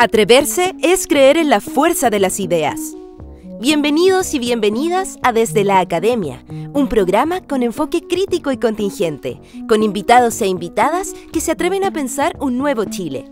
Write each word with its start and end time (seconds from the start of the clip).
Atreverse 0.00 0.76
es 0.80 1.08
creer 1.08 1.36
en 1.36 1.50
la 1.50 1.60
fuerza 1.60 2.08
de 2.08 2.20
las 2.20 2.38
ideas. 2.38 2.78
Bienvenidos 3.60 4.32
y 4.32 4.38
bienvenidas 4.38 5.18
a 5.24 5.32
Desde 5.32 5.64
la 5.64 5.80
Academia, 5.80 6.44
un 6.72 6.88
programa 6.88 7.40
con 7.40 7.64
enfoque 7.64 8.06
crítico 8.06 8.52
y 8.52 8.58
contingente, 8.58 9.40
con 9.68 9.82
invitados 9.82 10.40
e 10.40 10.46
invitadas 10.46 11.14
que 11.32 11.40
se 11.40 11.50
atreven 11.50 11.82
a 11.82 11.90
pensar 11.90 12.36
un 12.38 12.58
nuevo 12.58 12.84
Chile. 12.84 13.24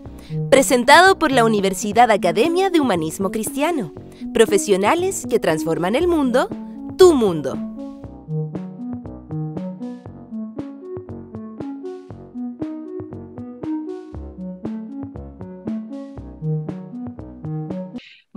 Presentado 0.51 1.17
por 1.17 1.31
la 1.31 1.45
Universidad 1.45 2.11
Academia 2.11 2.69
de 2.69 2.81
Humanismo 2.81 3.31
Cristiano. 3.31 3.93
Profesionales 4.33 5.25
que 5.29 5.39
transforman 5.39 5.95
el 5.95 6.09
mundo, 6.09 6.49
tu 6.97 7.13
mundo. 7.13 7.76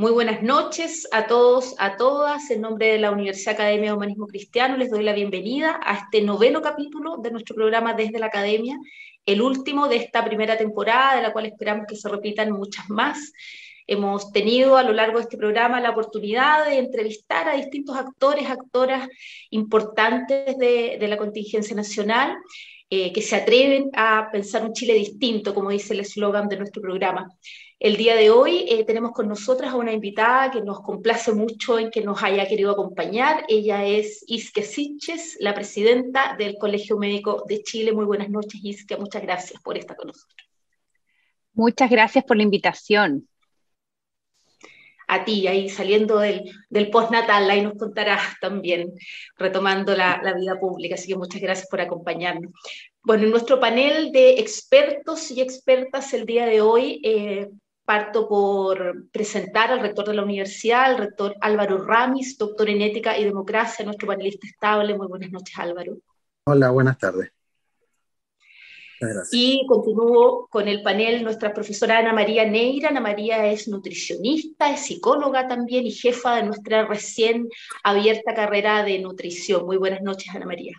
Muy 0.00 0.12
buenas 0.12 0.42
noches 0.42 1.06
a 1.12 1.26
todos, 1.26 1.74
a 1.76 1.98
todas. 1.98 2.50
En 2.50 2.62
nombre 2.62 2.92
de 2.92 2.98
la 2.98 3.10
Universidad 3.10 3.52
Academia 3.52 3.90
de 3.90 3.96
Humanismo 3.98 4.26
Cristiano 4.28 4.78
les 4.78 4.90
doy 4.90 5.04
la 5.04 5.12
bienvenida 5.12 5.78
a 5.84 5.94
este 5.94 6.22
noveno 6.22 6.62
capítulo 6.62 7.18
de 7.18 7.30
nuestro 7.30 7.54
programa 7.54 7.92
Desde 7.92 8.18
la 8.18 8.28
Academia, 8.28 8.78
el 9.26 9.42
último 9.42 9.88
de 9.88 9.96
esta 9.96 10.24
primera 10.24 10.56
temporada, 10.56 11.16
de 11.16 11.22
la 11.22 11.34
cual 11.34 11.44
esperamos 11.44 11.84
que 11.86 11.96
se 11.96 12.08
repitan 12.08 12.50
muchas 12.50 12.88
más. 12.88 13.30
Hemos 13.86 14.32
tenido 14.32 14.78
a 14.78 14.84
lo 14.84 14.94
largo 14.94 15.18
de 15.18 15.24
este 15.24 15.36
programa 15.36 15.82
la 15.82 15.90
oportunidad 15.90 16.64
de 16.64 16.78
entrevistar 16.78 17.46
a 17.46 17.56
distintos 17.56 17.94
actores, 17.94 18.48
actoras 18.48 19.06
importantes 19.50 20.56
de, 20.56 20.96
la 20.98 21.18
contingencia 21.18 21.76
nacional, 21.76 22.38
eh, 22.88 23.12
que 23.12 23.20
se 23.20 23.36
atreven 23.36 23.90
a 23.92 24.30
pensar 24.32 24.64
un 24.64 24.72
Chile 24.72 24.94
distinto, 24.94 25.52
como 25.54 25.68
dice 25.68 25.92
el 25.92 26.00
eslogan 26.00 26.48
de 26.48 26.56
nuestro 26.56 26.80
programa. 26.80 27.28
El 27.80 27.96
día 27.96 28.14
de 28.14 28.28
hoy 28.28 28.66
eh, 28.68 28.84
tenemos 28.84 29.12
con 29.12 29.26
nosotras 29.26 29.72
a 29.72 29.76
una 29.76 29.90
invitada 29.90 30.50
que 30.50 30.60
nos 30.60 30.82
complace 30.82 31.32
mucho 31.32 31.78
en 31.78 31.90
que 31.90 32.02
nos 32.02 32.22
haya 32.22 32.46
querido 32.46 32.72
acompañar. 32.72 33.46
Ella 33.48 33.86
es 33.86 34.22
Isque 34.26 34.62
Siches, 34.62 35.38
la 35.40 35.54
presidenta 35.54 36.36
del 36.36 36.58
Colegio 36.58 36.98
Médico 36.98 37.42
de 37.48 37.62
Chile. 37.62 37.92
Muy 37.92 38.04
buenas 38.04 38.28
noches, 38.28 38.60
Isque. 38.62 38.98
Muchas 38.98 39.22
gracias 39.22 39.62
por 39.62 39.78
estar 39.78 39.96
con 39.96 40.08
nosotros. 40.08 40.46
Muchas 41.54 41.88
gracias 41.88 42.22
por 42.22 42.36
la 42.36 42.42
invitación. 42.42 43.26
A 45.08 45.24
ti, 45.24 45.46
ahí 45.46 45.70
saliendo 45.70 46.18
del, 46.18 46.52
del 46.68 46.90
postnatal, 46.90 47.48
ahí 47.48 47.62
nos 47.62 47.78
contarás 47.78 48.38
también, 48.42 48.92
retomando 49.38 49.96
la, 49.96 50.20
vida 50.38 50.60
pública. 50.60 50.96
Así 50.96 51.08
que 51.08 51.16
muchas 51.16 51.40
gracias 51.40 51.66
por 51.70 51.80
acompañarnos. 51.80 52.52
Bueno, 53.02 53.24
en 53.24 53.30
nuestro 53.30 53.58
panel 53.58 54.12
de 54.12 54.32
expertos 54.32 55.30
y 55.30 55.40
expertas 55.40 56.12
el 56.12 56.26
día 56.26 56.44
de 56.44 56.60
hoy 56.60 57.00
eh, 57.02 57.48
Parto 57.90 58.28
por 58.28 59.10
presentar 59.10 59.72
al 59.72 59.80
rector 59.80 60.06
de 60.06 60.14
la 60.14 60.22
universidad, 60.22 60.92
el 60.92 60.98
rector 60.98 61.34
Álvaro 61.40 61.84
Ramis, 61.84 62.38
doctor 62.38 62.70
en 62.70 62.82
ética 62.82 63.18
y 63.18 63.24
democracia, 63.24 63.84
nuestro 63.84 64.06
panelista 64.06 64.46
estable. 64.46 64.96
Muy 64.96 65.08
buenas 65.08 65.32
noches, 65.32 65.58
Álvaro. 65.58 65.96
Hola, 66.44 66.70
buenas 66.70 66.96
tardes. 66.98 67.32
Y 69.32 69.66
continúo 69.66 70.46
con 70.46 70.68
el 70.68 70.84
panel 70.84 71.24
nuestra 71.24 71.52
profesora 71.52 71.98
Ana 71.98 72.12
María 72.12 72.48
Neira. 72.48 72.90
Ana 72.90 73.00
María 73.00 73.50
es 73.50 73.66
nutricionista, 73.66 74.70
es 74.70 74.86
psicóloga 74.86 75.48
también 75.48 75.84
y 75.84 75.90
jefa 75.90 76.36
de 76.36 76.44
nuestra 76.44 76.86
recién 76.86 77.48
abierta 77.82 78.34
carrera 78.34 78.84
de 78.84 79.00
nutrición. 79.00 79.66
Muy 79.66 79.78
buenas 79.78 80.02
noches, 80.02 80.32
Ana 80.32 80.46
María. 80.46 80.76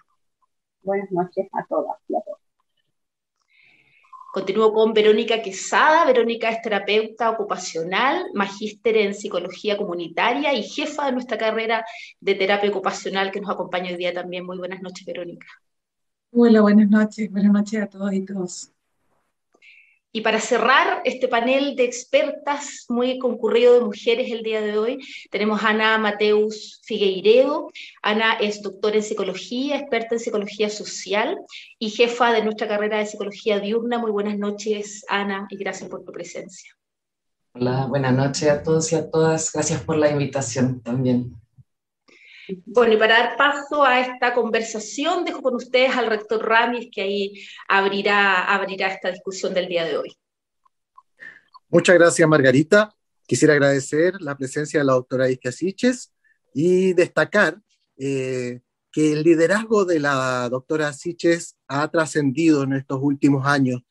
Buenas 0.81 1.11
noches 1.11 1.45
a 1.51 1.65
todas 1.67 1.97
y 2.07 2.15
a 2.15 2.21
todos. 2.21 2.50
Continúo 4.31 4.71
con 4.71 4.93
Verónica 4.93 5.41
Quesada. 5.41 6.05
Verónica 6.05 6.49
es 6.49 6.61
terapeuta 6.61 7.29
ocupacional, 7.31 8.27
magíster 8.33 8.95
en 8.95 9.13
psicología 9.13 9.75
comunitaria 9.75 10.53
y 10.53 10.63
jefa 10.63 11.07
de 11.07 11.11
nuestra 11.11 11.38
carrera 11.38 11.85
de 12.21 12.35
terapia 12.35 12.69
ocupacional 12.69 13.29
que 13.29 13.41
nos 13.41 13.49
acompaña 13.51 13.91
hoy 13.91 13.97
día 13.97 14.13
también. 14.13 14.45
Muy 14.45 14.57
buenas 14.57 14.81
noches, 14.81 15.06
Verónica. 15.06 15.47
Hola, 16.31 16.61
buenas 16.61 16.89
noches. 16.89 17.29
Buenas 17.29 17.51
noches 17.51 17.83
a 17.83 17.88
todos 17.88 18.13
y 18.13 18.22
todos. 18.22 18.72
Y 20.13 20.22
para 20.22 20.41
cerrar 20.41 21.01
este 21.05 21.29
panel 21.29 21.75
de 21.77 21.85
expertas 21.85 22.85
muy 22.89 23.17
concurrido 23.17 23.75
de 23.75 23.85
mujeres 23.85 24.29
el 24.29 24.44
día 24.44 24.59
de 24.59 24.77
hoy, 24.77 24.99
tenemos 25.29 25.63
a 25.63 25.69
Ana 25.69 25.97
Mateus 25.97 26.81
Figueiredo. 26.83 27.69
Ana 28.01 28.33
es 28.33 28.61
doctora 28.61 28.97
en 28.97 29.03
psicología, 29.03 29.77
experta 29.77 30.16
en 30.16 30.19
psicología 30.19 30.69
social 30.69 31.38
y 31.79 31.91
jefa 31.91 32.33
de 32.33 32.44
nuestra 32.44 32.67
carrera 32.67 32.97
de 32.97 33.05
psicología 33.05 33.61
diurna. 33.61 34.00
Muy 34.00 34.11
buenas 34.11 34.38
noches, 34.38 35.05
Ana, 35.07 35.47
y 35.50 35.55
gracias 35.55 35.89
por 35.89 36.03
tu 36.03 36.11
presencia. 36.11 36.75
Hola, 37.53 37.85
buenas 37.88 38.13
noches 38.13 38.50
a 38.50 38.63
todos 38.63 38.91
y 38.91 38.95
a 38.95 39.09
todas. 39.09 39.51
Gracias 39.53 39.81
por 39.81 39.97
la 39.97 40.09
invitación 40.09 40.81
también. 40.81 41.41
Bueno, 42.66 42.94
y 42.94 42.97
para 42.97 43.17
dar 43.17 43.38
paso 43.38 43.84
a 43.84 44.00
esta 44.00 44.34
conversación, 44.34 45.25
dejo 45.25 45.41
con 45.41 45.56
ustedes 45.56 45.95
al 45.95 46.07
rector 46.07 46.45
Ramis, 46.47 46.89
que 46.91 47.01
ahí 47.01 47.45
abrirá, 47.67 48.45
abrirá 48.53 48.88
esta 48.88 49.12
discusión 49.12 49.53
del 49.53 49.67
día 49.67 49.85
de 49.85 49.97
hoy. 49.97 50.17
Muchas 51.69 51.95
gracias, 51.95 52.28
Margarita. 52.28 52.94
Quisiera 53.25 53.53
agradecer 53.53 54.16
la 54.19 54.35
presencia 54.35 54.79
de 54.79 54.85
la 54.85 54.94
doctora 54.94 55.29
Isca 55.29 55.51
Siches 55.51 56.13
y 56.53 56.94
destacar 56.94 57.62
eh, 57.97 58.59
que 58.91 59.13
el 59.13 59.23
liderazgo 59.23 59.85
de 59.85 60.00
la 60.00 60.50
doctora 60.50 60.91
Siches 60.91 61.56
ha 61.68 61.88
trascendido 61.89 62.63
en 62.63 62.73
estos 62.73 63.00
últimos 63.01 63.45
años. 63.47 63.81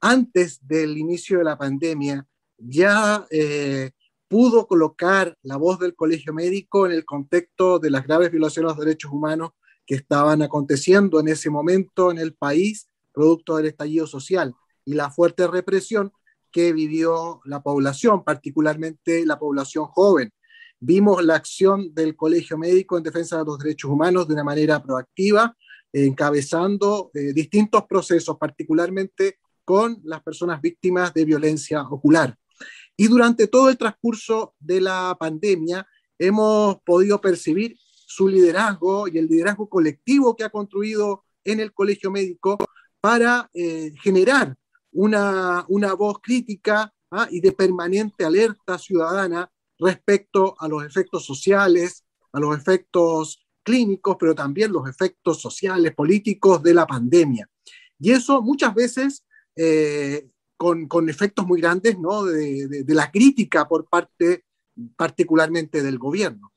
Antes 0.00 0.66
del 0.66 0.98
inicio 0.98 1.38
de 1.38 1.44
la 1.44 1.56
pandemia, 1.56 2.26
ya 2.56 3.26
eh, 3.30 3.90
pudo 4.28 4.66
colocar 4.66 5.36
la 5.42 5.56
voz 5.56 5.78
del 5.78 5.94
colegio 5.96 6.32
médico 6.32 6.86
en 6.86 6.92
el 6.92 7.04
contexto 7.04 7.78
de 7.78 7.90
las 7.90 8.06
graves 8.06 8.30
violaciones 8.30 8.70
a 8.70 8.74
los 8.74 8.84
derechos 8.84 9.10
humanos 9.10 9.50
que 9.86 9.94
estaban 9.94 10.42
aconteciendo 10.42 11.18
en 11.18 11.28
ese 11.28 11.48
momento 11.48 12.10
en 12.10 12.18
el 12.18 12.34
país, 12.34 12.88
producto 13.12 13.56
del 13.56 13.66
estallido 13.66 14.06
social 14.06 14.54
y 14.84 14.94
la 14.94 15.10
fuerte 15.10 15.46
represión 15.46 16.12
que 16.52 16.72
vivió 16.72 17.40
la 17.44 17.62
población, 17.62 18.22
particularmente 18.22 19.24
la 19.24 19.38
población 19.38 19.86
joven. 19.86 20.30
Vimos 20.80 21.24
la 21.24 21.34
acción 21.34 21.94
del 21.94 22.14
Colegio 22.14 22.56
Médico 22.56 22.96
en 22.96 23.02
defensa 23.02 23.38
de 23.38 23.44
los 23.44 23.58
derechos 23.58 23.90
humanos 23.90 24.28
de 24.28 24.34
una 24.34 24.44
manera 24.44 24.82
proactiva, 24.82 25.56
encabezando 25.92 27.10
eh, 27.14 27.32
distintos 27.32 27.84
procesos, 27.88 28.36
particularmente 28.38 29.38
con 29.64 29.98
las 30.04 30.22
personas 30.22 30.60
víctimas 30.60 31.12
de 31.12 31.24
violencia 31.24 31.82
ocular. 31.82 32.36
Y 33.00 33.06
durante 33.06 33.46
todo 33.46 33.70
el 33.70 33.78
transcurso 33.78 34.56
de 34.58 34.80
la 34.80 35.16
pandemia 35.18 35.86
hemos 36.18 36.78
podido 36.84 37.20
percibir 37.20 37.76
su 37.80 38.26
liderazgo 38.26 39.06
y 39.06 39.18
el 39.18 39.28
liderazgo 39.28 39.68
colectivo 39.68 40.34
que 40.34 40.42
ha 40.42 40.50
construido 40.50 41.24
en 41.44 41.60
el 41.60 41.72
Colegio 41.72 42.10
Médico 42.10 42.58
para 43.00 43.48
eh, 43.54 43.92
generar 44.02 44.56
una, 44.90 45.64
una, 45.68 45.94
voz 45.94 46.18
crítica 46.20 46.92
¿ah? 47.12 47.28
y 47.30 47.40
de 47.40 47.52
permanente 47.52 48.24
alerta 48.24 48.76
ciudadana 48.78 49.48
respecto 49.78 50.56
a 50.58 50.66
los 50.66 50.84
efectos 50.84 51.24
sociales, 51.24 52.04
a 52.32 52.40
los 52.40 52.58
efectos 52.58 53.46
clínicos, 53.62 54.16
pero 54.18 54.34
también 54.34 54.72
los 54.72 54.88
efectos 54.88 55.40
sociales, 55.40 55.94
políticos 55.94 56.60
de 56.64 56.74
la 56.74 56.84
pandemia. 56.84 57.48
Y 58.00 58.10
eso 58.10 58.42
muchas 58.42 58.74
veces 58.74 59.24
eh, 59.54 60.28
con, 60.58 61.08
efectos 61.08 61.46
muy 61.46 61.60
grandes 61.60 61.98
¿no? 61.98 62.24
de, 62.24 62.84
la 62.88 63.10
crítica 63.10 63.66
por 63.66 63.88
parte 63.88 64.44
particularmente 64.96 65.82
del 65.82 65.98
gobierno. 65.98 66.52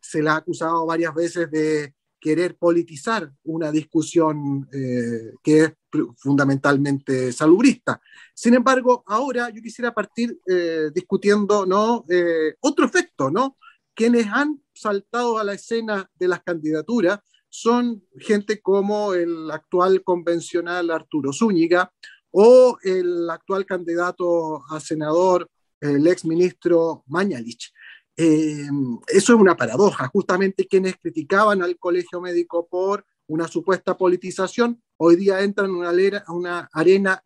Se 0.00 0.22
le 0.22 0.28
ha 0.28 0.36
acusado 0.36 0.84
varias 0.84 1.14
veces 1.14 1.50
de 1.50 1.94
querer 2.20 2.56
politizar 2.56 3.30
una 3.44 3.70
discusión 3.70 4.68
eh, 4.72 5.34
que 5.42 5.60
es 5.60 5.72
fundamentalmente 6.16 7.32
salubrista. 7.32 8.00
Sin 8.34 8.54
embargo, 8.54 9.04
ahora 9.06 9.50
yo 9.50 9.62
quisiera 9.62 9.92
partir 9.92 10.38
eh, 10.46 10.90
discutiendo 10.92 11.64
¿no? 11.64 12.04
Eh, 12.08 12.54
otro 12.60 12.86
efecto, 12.86 13.30
¿no? 13.30 13.56
Quienes 13.94 14.26
han 14.26 14.60
saltado 14.74 15.38
a 15.38 15.44
la 15.44 15.52
escena 15.52 16.10
de 16.18 16.28
las 16.28 16.42
candidaturas 16.42 17.20
son 17.48 18.02
gente 18.18 18.60
como 18.60 19.14
el 19.14 19.48
actual 19.52 20.02
convencional 20.02 20.90
Arturo 20.90 21.32
Zúñiga 21.32 21.92
o 22.36 22.78
el 22.82 23.30
actual 23.30 23.64
candidato 23.64 24.64
a 24.68 24.80
senador, 24.80 25.48
el 25.80 26.04
ex 26.08 26.24
ministro 26.24 27.04
Mañalich. 27.06 27.72
Eh, 28.16 28.66
eso 29.06 29.34
es 29.34 29.40
una 29.40 29.56
paradoja. 29.56 30.08
Justamente 30.08 30.66
quienes 30.66 30.96
criticaban 30.96 31.62
al 31.62 31.78
colegio 31.78 32.20
médico 32.20 32.66
por 32.66 33.06
una 33.28 33.46
supuesta 33.46 33.96
politización, 33.96 34.82
hoy 34.96 35.14
día 35.14 35.42
entran 35.42 35.70
en 35.70 35.76
una, 35.76 36.24
una 36.26 36.68
arena 36.72 37.22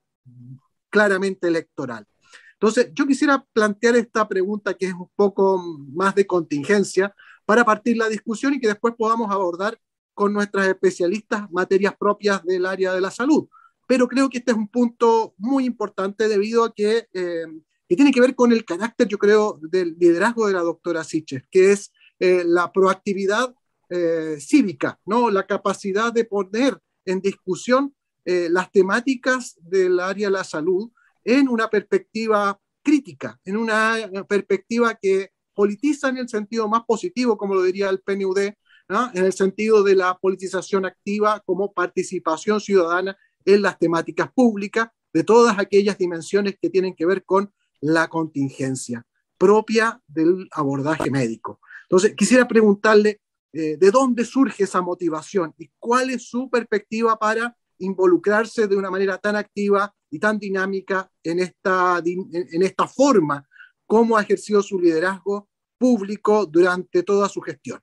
claramente 0.90 1.48
electoral. 1.48 2.06
Entonces, 2.52 2.90
yo 2.92 3.06
quisiera 3.06 3.42
plantear 3.54 3.96
esta 3.96 4.28
pregunta 4.28 4.74
que 4.74 4.86
es 4.86 4.92
un 4.92 5.08
poco 5.16 5.56
más 5.90 6.14
de 6.14 6.26
contingencia 6.26 7.14
para 7.46 7.64
partir 7.64 7.96
la 7.96 8.10
discusión 8.10 8.52
y 8.52 8.60
que 8.60 8.68
después 8.68 8.92
podamos 8.94 9.30
abordar 9.30 9.78
con 10.12 10.34
nuestras 10.34 10.66
especialistas 10.66 11.50
materias 11.50 11.94
propias 11.98 12.44
del 12.44 12.66
área 12.66 12.92
de 12.92 13.00
la 13.00 13.10
salud 13.10 13.48
pero 13.88 14.06
creo 14.06 14.28
que 14.28 14.38
este 14.38 14.52
es 14.52 14.56
un 14.56 14.68
punto 14.68 15.34
muy 15.36 15.64
importante 15.64 16.28
debido 16.28 16.62
a 16.62 16.72
que 16.72 17.08
eh, 17.12 17.46
que 17.88 17.96
tiene 17.96 18.12
que 18.12 18.20
ver 18.20 18.34
con 18.34 18.52
el 18.52 18.64
carácter, 18.64 19.08
yo 19.08 19.18
creo, 19.18 19.58
del 19.62 19.96
liderazgo 19.98 20.46
de 20.46 20.52
la 20.52 20.60
doctora 20.60 21.04
Siches, 21.04 21.44
que 21.50 21.72
es 21.72 21.90
eh, 22.18 22.42
la 22.44 22.70
proactividad 22.70 23.54
eh, 23.88 24.36
cívica, 24.38 25.00
¿no? 25.06 25.30
la 25.30 25.46
capacidad 25.46 26.12
de 26.12 26.26
poner 26.26 26.78
en 27.06 27.20
discusión 27.22 27.94
eh, 28.26 28.48
las 28.50 28.70
temáticas 28.70 29.56
del 29.62 30.00
área 30.00 30.28
de 30.28 30.32
la 30.32 30.44
salud 30.44 30.90
en 31.24 31.48
una 31.48 31.70
perspectiva 31.70 32.60
crítica, 32.82 33.40
en 33.44 33.56
una 33.56 33.96
perspectiva 34.28 34.94
que 34.94 35.30
politiza 35.54 36.10
en 36.10 36.18
el 36.18 36.28
sentido 36.28 36.68
más 36.68 36.82
positivo, 36.86 37.38
como 37.38 37.54
lo 37.54 37.62
diría 37.62 37.88
el 37.88 38.00
PNUD, 38.00 38.38
en 38.38 39.24
el 39.24 39.32
sentido 39.32 39.82
de 39.82 39.94
la 39.94 40.16
politización 40.18 40.86
activa 40.86 41.42
como 41.44 41.72
participación 41.72 42.60
ciudadana 42.60 43.16
en 43.54 43.62
las 43.62 43.78
temáticas 43.78 44.30
públicas 44.32 44.88
de 45.12 45.24
todas 45.24 45.58
aquellas 45.58 45.96
dimensiones 45.96 46.56
que 46.60 46.68
tienen 46.68 46.94
que 46.94 47.06
ver 47.06 47.24
con 47.24 47.50
la 47.80 48.08
contingencia 48.08 49.06
propia 49.38 50.02
del 50.06 50.48
abordaje 50.52 51.10
médico. 51.10 51.60
Entonces, 51.84 52.14
quisiera 52.14 52.46
preguntarle 52.46 53.22
eh, 53.52 53.78
de 53.78 53.90
dónde 53.90 54.26
surge 54.26 54.64
esa 54.64 54.82
motivación 54.82 55.54
y 55.56 55.70
cuál 55.78 56.10
es 56.10 56.28
su 56.28 56.50
perspectiva 56.50 57.18
para 57.18 57.56
involucrarse 57.78 58.66
de 58.66 58.76
una 58.76 58.90
manera 58.90 59.16
tan 59.16 59.36
activa 59.36 59.94
y 60.10 60.18
tan 60.18 60.38
dinámica 60.38 61.10
en 61.22 61.38
esta, 61.38 62.02
en 62.04 62.62
esta 62.62 62.86
forma, 62.86 63.48
cómo 63.86 64.18
ha 64.18 64.22
ejercido 64.22 64.62
su 64.62 64.78
liderazgo 64.78 65.48
público 65.78 66.44
durante 66.44 67.02
toda 67.02 67.28
su 67.28 67.40
gestión. 67.40 67.80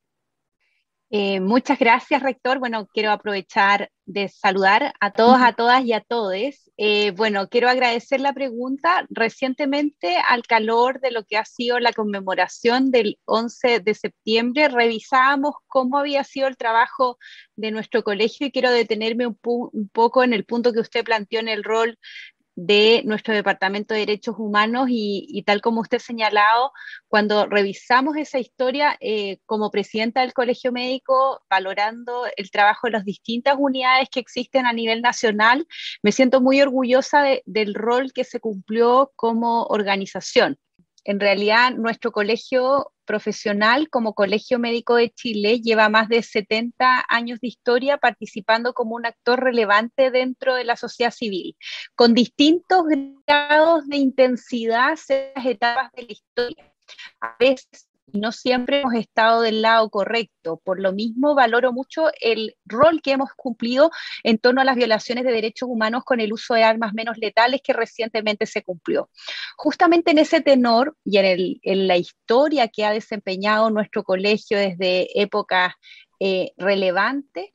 Eh, 1.12 1.40
muchas 1.40 1.78
gracias, 1.78 2.24
rector. 2.24 2.60
Bueno, 2.60 2.88
quiero 2.88 3.12
aprovechar 3.12 3.92
de 4.06 4.28
saludar 4.28 4.94
a 5.00 5.12
todos, 5.12 5.40
a 5.40 5.54
todas 5.54 5.84
y 5.86 5.94
a 5.94 6.02
todes. 6.02 6.72
Eh, 6.78 7.12
bueno, 7.12 7.48
quiero 7.48 7.70
agradecer 7.70 8.20
la 8.20 8.34
pregunta. 8.34 9.06
Recientemente, 9.10 10.18
al 10.18 10.44
calor 10.44 11.00
de 11.00 11.12
lo 11.12 11.24
que 11.24 11.38
ha 11.38 11.46
sido 11.46 11.80
la 11.80 11.94
conmemoración 11.94 12.92
del 12.92 13.20
11 13.26 13.82
de 13.82 13.94
septiembre, 13.94 14.68
revisábamos 14.68 15.56
cómo 15.68 16.00
había 16.00 16.24
sido 16.24 16.48
el 16.48 16.58
trabajo 16.58 17.18
de 17.56 17.72
nuestro 17.72 18.04
colegio 18.04 18.48
y 18.48 18.52
quiero 18.52 18.72
detenerme 18.72 19.28
un, 19.28 19.38
un 19.44 19.90
poco 19.90 20.24
en 20.24 20.34
el 20.34 20.44
punto 20.44 20.74
que 20.74 20.80
usted 20.80 21.04
planteó 21.06 21.40
en 21.40 21.50
el 21.50 21.64
rol 21.64 21.98
de 22.56 23.02
nuestro 23.06 23.34
Departamento 23.34 23.94
de 23.94 24.02
Derechos 24.02 24.36
Humanos 24.38 24.88
y, 24.90 25.44
tal 25.46 25.62
como 25.62 25.82
usted 25.82 25.98
ha 25.98 26.00
señalado, 26.00 26.72
cuando 27.08 27.46
revisamos 27.46 28.16
esa 28.18 28.40
historia 28.40 28.98
eh, 29.00 29.40
como 29.46 29.72
presidenta 29.72 30.22
del 30.22 30.34
Colegio 30.34 30.72
Médico, 30.72 31.42
valorando 31.50 32.26
el 32.38 32.52
trabajo 32.52 32.88
de 32.88 32.92
las 32.92 33.06
distintas 33.06 33.56
unidades 33.58 34.10
que 34.10 34.20
existen 34.20 34.66
a 34.66 34.74
nivel 34.74 35.02
nacional, 35.02 35.68
me 36.02 36.12
siento 36.12 36.42
muy 36.42 36.62
orgullosa 36.62 37.26
del 37.46 37.74
rol 37.74 38.14
que 38.14 38.24
se 38.24 38.40
cumplió 38.40 39.12
como 39.16 39.64
organización. 39.66 40.58
En 41.06 41.20
realidad, 41.20 41.72
nuestro 41.72 42.12
colegio 42.12 42.92
profesional 43.06 43.90
como 43.90 44.16
Colegio 44.16 44.58
Médico 44.58 44.96
de 44.96 45.12
Chile 45.12 45.62
lleva 45.62 45.88
más 45.88 46.10
de 46.10 46.24
70 46.24 47.06
años 47.08 47.40
de 47.40 47.48
historia 47.48 48.00
participando 48.00 48.74
como 48.74 48.96
un 48.96 49.06
actor 49.06 49.40
relevante 49.40 50.10
dentro 50.10 50.56
de 50.56 50.64
la 50.64 50.76
sociedad 50.76 51.12
civil, 51.12 51.56
con 51.94 52.16
distintos 52.16 52.84
grados 53.28 53.88
de 53.88 53.98
intensidad 53.98 54.98
en 55.10 55.32
las 55.36 55.46
etapas 55.46 55.92
de 55.94 56.02
la 56.02 56.12
historia. 56.12 56.74
A 57.22 57.36
veces 57.40 57.88
no 58.16 58.32
siempre 58.32 58.82
hemos 58.82 58.94
estado 58.96 59.42
del 59.42 59.62
lado 59.62 59.90
correcto. 59.90 60.62
Por 60.64 60.80
lo 60.80 60.94
mismo, 60.94 61.36
valoro 61.36 61.74
mucho 61.74 62.10
el 62.22 62.56
rol 62.66 63.02
que 63.02 63.12
hemos 63.12 63.30
cumplido 63.36 63.92
en 64.24 64.38
torno 64.38 64.62
a 64.62 64.66
las 64.66 64.76
violaciones 64.76 65.24
de 65.24 65.32
derechos 65.32 65.70
humanos 65.70 66.04
con 66.04 66.20
el 66.20 66.34
uso 66.34 66.54
de 66.54 66.64
armas 66.64 66.94
menos 66.94 67.18
letales 67.18 67.62
que 67.64 67.74
recientemente 67.74 68.46
se 68.46 68.64
cumplió. 68.64 69.10
Justamente 69.58 70.12
en 70.12 70.20
ese 70.20 70.42
tenor 70.42 70.96
y 71.04 71.18
en, 71.18 71.88
la 71.88 71.98
historia 71.98 72.68
que 72.68 72.86
ha 72.86 72.92
desempeñado 72.92 73.70
nuestro 73.70 74.04
colegio 74.04 74.58
desde 74.58 75.22
épocas 75.22 75.74
eh, 76.20 76.52
relevantes, 76.58 77.52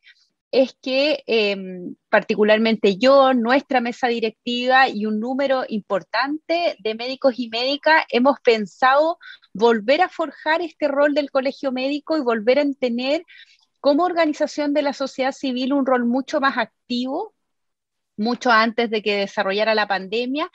es 0.52 0.76
que 0.82 1.22
em, 1.26 1.94
particularmente 2.08 2.96
yo, 2.98 3.34
nuestra 3.34 3.80
mesa 3.80 4.08
directiva 4.08 4.88
y 4.88 5.06
un 5.06 5.20
número 5.20 5.64
importante 5.68 6.76
de 6.80 6.94
médicos 6.94 7.34
y 7.38 7.48
médicas 7.48 8.04
hemos 8.10 8.40
pensado 8.40 9.18
volver 9.52 10.02
a 10.02 10.08
forjar 10.08 10.62
este 10.62 10.88
rol 10.88 11.14
del 11.14 11.30
colegio 11.30 11.72
médico 11.72 12.16
y 12.16 12.20
volver 12.20 12.58
a 12.58 12.64
tener 12.78 13.24
como 13.80 14.04
organización 14.04 14.74
de 14.74 14.82
la 14.82 14.92
sociedad 14.92 15.32
civil 15.32 15.72
un 15.72 15.86
rol 15.86 16.04
mucho 16.04 16.40
más 16.40 16.58
activo, 16.58 17.34
mucho 18.16 18.50
antes 18.50 18.90
de 18.90 19.02
que 19.02 19.16
desarrollara 19.18 19.74
la 19.74 19.88
pandemia, 19.88 20.50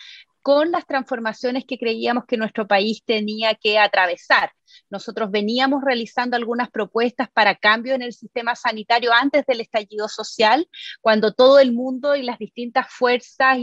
con 0.46 0.70
las 0.70 0.86
transformaciones 0.86 1.66
que 1.66 1.80
creíamos 1.80 2.26
que 2.28 2.38
nuestro 2.38 2.68
país 2.68 3.02
tenía 3.04 3.56
que 3.56 3.80
atravesar. 3.80 4.52
Nosotros 4.92 5.32
veníamos 5.32 5.82
realizando 5.84 6.38
algunas 6.38 6.70
propuestas 6.70 7.30
para 7.34 7.56
cambio 7.56 7.96
en 7.96 8.04
el 8.04 8.14
sistema 8.14 8.56
sanitario 8.56 9.12
antes 9.12 9.44
del 9.48 9.62
estallido 9.62 10.08
social, 10.08 10.70
cuando 11.02 11.34
todo 11.34 11.58
el 11.58 11.74
mundo 11.74 12.16
y 12.16 12.22
las 12.22 12.38
distintas 12.38 12.86
fuerzas 12.92 13.58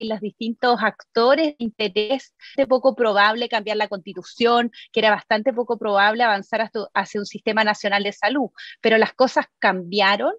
los 0.00 0.20
distintos 0.20 0.78
actores 0.82 1.48
de 1.48 1.56
interés, 1.58 2.34
de 2.56 2.66
poco 2.66 2.94
probable 2.94 3.48
cambiar 3.48 3.76
la 3.76 3.88
constitución, 3.88 4.70
que 4.92 5.00
era 5.00 5.10
bastante 5.10 5.52
poco 5.52 5.78
probable 5.78 6.22
avanzar 6.22 6.70
hacia 6.94 7.20
un 7.20 7.26
sistema 7.26 7.64
nacional 7.64 8.02
de 8.02 8.12
salud, 8.12 8.50
pero 8.80 8.98
las 8.98 9.12
cosas 9.12 9.46
cambiaron 9.58 10.32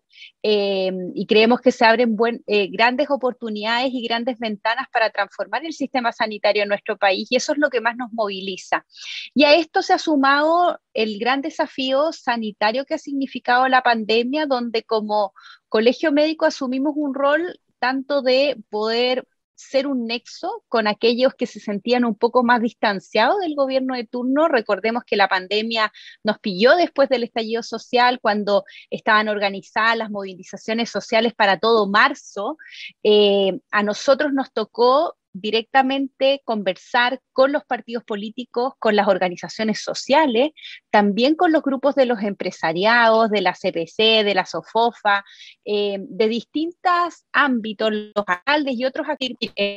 eh, 0.43 0.91
y 1.13 1.25
creemos 1.25 1.61
que 1.61 1.71
se 1.71 1.85
abren 1.85 2.15
eh, 2.47 2.67
grandes 2.71 3.09
oportunidades 3.09 3.91
y 3.93 4.05
grandes 4.07 4.39
ventanas 4.39 4.87
para 4.91 5.09
transformar 5.09 5.65
el 5.65 5.73
sistema 5.73 6.11
sanitario 6.11 6.63
en 6.63 6.69
nuestro 6.69 6.97
país 6.97 7.27
y 7.31 7.35
eso 7.35 7.53
es 7.53 7.57
lo 7.57 7.69
que 7.69 7.81
más 7.81 7.95
nos 7.95 8.11
moviliza. 8.11 8.85
Y 9.33 9.43
a 9.43 9.55
esto 9.55 9.81
se 9.81 9.93
ha 9.93 9.99
sumado 9.99 10.79
el 10.93 11.19
gran 11.19 11.41
desafío 11.41 12.11
sanitario 12.11 12.85
que 12.85 12.95
ha 12.95 12.97
significado 12.97 13.67
la 13.67 13.81
pandemia, 13.81 14.45
donde 14.45 14.83
como 14.83 15.33
colegio 15.69 16.11
médico 16.11 16.45
asumimos 16.45 16.93
un 16.95 17.13
rol 17.13 17.59
tanto 17.79 18.21
de 18.21 18.57
poder 18.69 19.27
ser 19.61 19.87
un 19.87 20.05
nexo 20.05 20.63
con 20.67 20.87
aquellos 20.87 21.33
que 21.35 21.47
se 21.47 21.59
sentían 21.59 22.05
un 22.05 22.15
poco 22.15 22.43
más 22.43 22.61
distanciados 22.61 23.39
del 23.39 23.55
gobierno 23.55 23.95
de 23.95 24.05
turno. 24.05 24.47
Recordemos 24.47 25.03
que 25.05 25.15
la 25.15 25.27
pandemia 25.27 25.91
nos 26.23 26.39
pilló 26.39 26.75
después 26.75 27.09
del 27.09 27.23
estallido 27.23 27.63
social, 27.63 28.19
cuando 28.21 28.63
estaban 28.89 29.29
organizadas 29.29 29.97
las 29.97 30.09
movilizaciones 30.09 30.89
sociales 30.89 31.33
para 31.33 31.59
todo 31.59 31.87
marzo. 31.87 32.57
Eh, 33.03 33.59
a 33.71 33.83
nosotros 33.83 34.33
nos 34.33 34.51
tocó 34.51 35.15
directamente 35.33 36.41
conversar 36.45 37.21
con 37.33 37.51
los 37.51 37.63
partidos 37.65 38.03
políticos, 38.03 38.73
con 38.79 38.95
las 38.95 39.07
organizaciones 39.07 39.81
sociales, 39.81 40.51
también 40.89 41.35
con 41.35 41.51
los 41.51 41.61
grupos 41.61 41.95
de 41.95 42.05
los 42.05 42.21
empresariados, 42.21 43.29
de 43.29 43.41
la 43.41 43.53
CPC, 43.53 44.23
de 44.23 44.33
la 44.35 44.45
SOFOFA, 44.45 45.23
eh, 45.65 45.97
de 46.00 46.27
distintos 46.27 47.25
ámbitos, 47.31 47.91
los 47.91 48.25
alcaldes 48.27 48.75
y 48.77 48.85
otros 48.85 49.07
aquí. 49.09 49.35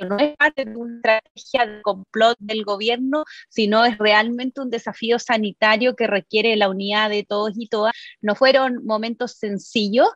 no 0.08 0.18
es 0.18 0.36
parte 0.36 0.64
de 0.64 0.76
una 0.76 0.96
estrategia 0.96 1.66
de 1.66 1.82
complot 1.82 2.36
del 2.38 2.64
gobierno, 2.64 3.24
sino 3.48 3.84
es 3.84 3.98
realmente 3.98 4.60
un 4.60 4.70
desafío 4.70 5.18
sanitario 5.18 5.96
que 5.96 6.06
requiere 6.06 6.56
la 6.56 6.68
unidad 6.68 7.10
de 7.10 7.24
todos 7.24 7.52
y 7.56 7.68
todas. 7.68 7.92
No 8.20 8.34
fueron 8.34 8.84
momentos 8.84 9.32
sencillos 9.32 10.08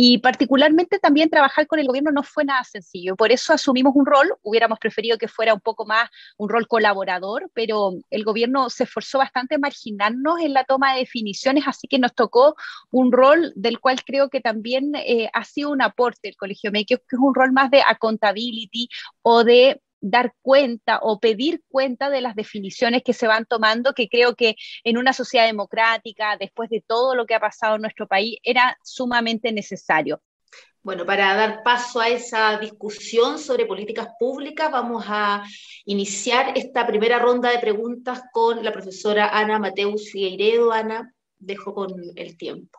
y 0.00 0.18
particularmente 0.18 1.00
también 1.00 1.28
trabajar 1.28 1.66
con 1.66 1.80
el 1.80 1.88
gobierno 1.88 2.12
no 2.12 2.22
fue 2.22 2.44
nada 2.44 2.62
sencillo. 2.62 3.16
Por 3.16 3.32
eso 3.32 3.52
asumimos 3.52 3.96
un 3.96 4.06
rol, 4.06 4.32
hubiéramos 4.42 4.78
preferido 4.78 5.18
que 5.18 5.26
fuera 5.26 5.54
un 5.54 5.60
poco 5.60 5.86
más 5.86 6.08
un 6.36 6.48
rol 6.48 6.68
colaborador, 6.68 7.50
pero 7.52 7.94
el 8.08 8.22
gobierno 8.22 8.70
se 8.70 8.84
esforzó 8.84 9.18
bastante 9.18 9.56
en 9.56 9.60
marginarnos 9.60 10.38
en 10.40 10.52
la 10.52 10.62
toma 10.62 10.92
de 10.92 11.00
definiciones, 11.00 11.64
así 11.66 11.88
que 11.88 11.98
nos 11.98 12.14
tocó 12.14 12.54
un 12.92 13.10
rol 13.10 13.52
del 13.56 13.80
cual 13.80 14.04
creo 14.04 14.28
que 14.30 14.40
también 14.40 14.92
eh, 14.94 15.30
ha 15.32 15.42
sido 15.42 15.70
un 15.70 15.82
aporte 15.82 16.28
el 16.28 16.36
Colegio 16.36 16.70
Médico, 16.70 17.02
que 17.08 17.16
es 17.16 17.20
un 17.20 17.34
rol 17.34 17.50
más 17.50 17.68
de 17.72 17.82
accountability 17.82 18.88
o 19.22 19.42
de 19.42 19.82
dar 20.00 20.32
cuenta 20.42 21.00
o 21.02 21.18
pedir 21.18 21.62
cuenta 21.68 22.10
de 22.10 22.20
las 22.20 22.34
definiciones 22.34 23.02
que 23.02 23.12
se 23.12 23.26
van 23.26 23.46
tomando, 23.46 23.94
que 23.94 24.08
creo 24.08 24.34
que 24.34 24.56
en 24.84 24.96
una 24.98 25.12
sociedad 25.12 25.46
democrática, 25.46 26.36
después 26.38 26.70
de 26.70 26.82
todo 26.86 27.14
lo 27.14 27.26
que 27.26 27.34
ha 27.34 27.40
pasado 27.40 27.76
en 27.76 27.82
nuestro 27.82 28.06
país, 28.06 28.38
era 28.42 28.76
sumamente 28.82 29.52
necesario. 29.52 30.20
Bueno, 30.82 31.04
para 31.04 31.34
dar 31.34 31.62
paso 31.62 32.00
a 32.00 32.08
esa 32.08 32.56
discusión 32.58 33.38
sobre 33.38 33.66
políticas 33.66 34.08
públicas, 34.18 34.70
vamos 34.70 35.04
a 35.06 35.42
iniciar 35.84 36.56
esta 36.56 36.86
primera 36.86 37.18
ronda 37.18 37.50
de 37.50 37.58
preguntas 37.58 38.22
con 38.32 38.64
la 38.64 38.72
profesora 38.72 39.28
Ana 39.28 39.58
Mateus 39.58 40.10
Figueiredo. 40.10 40.72
Ana, 40.72 41.12
dejo 41.36 41.74
con 41.74 41.92
el 42.14 42.38
tiempo. 42.38 42.78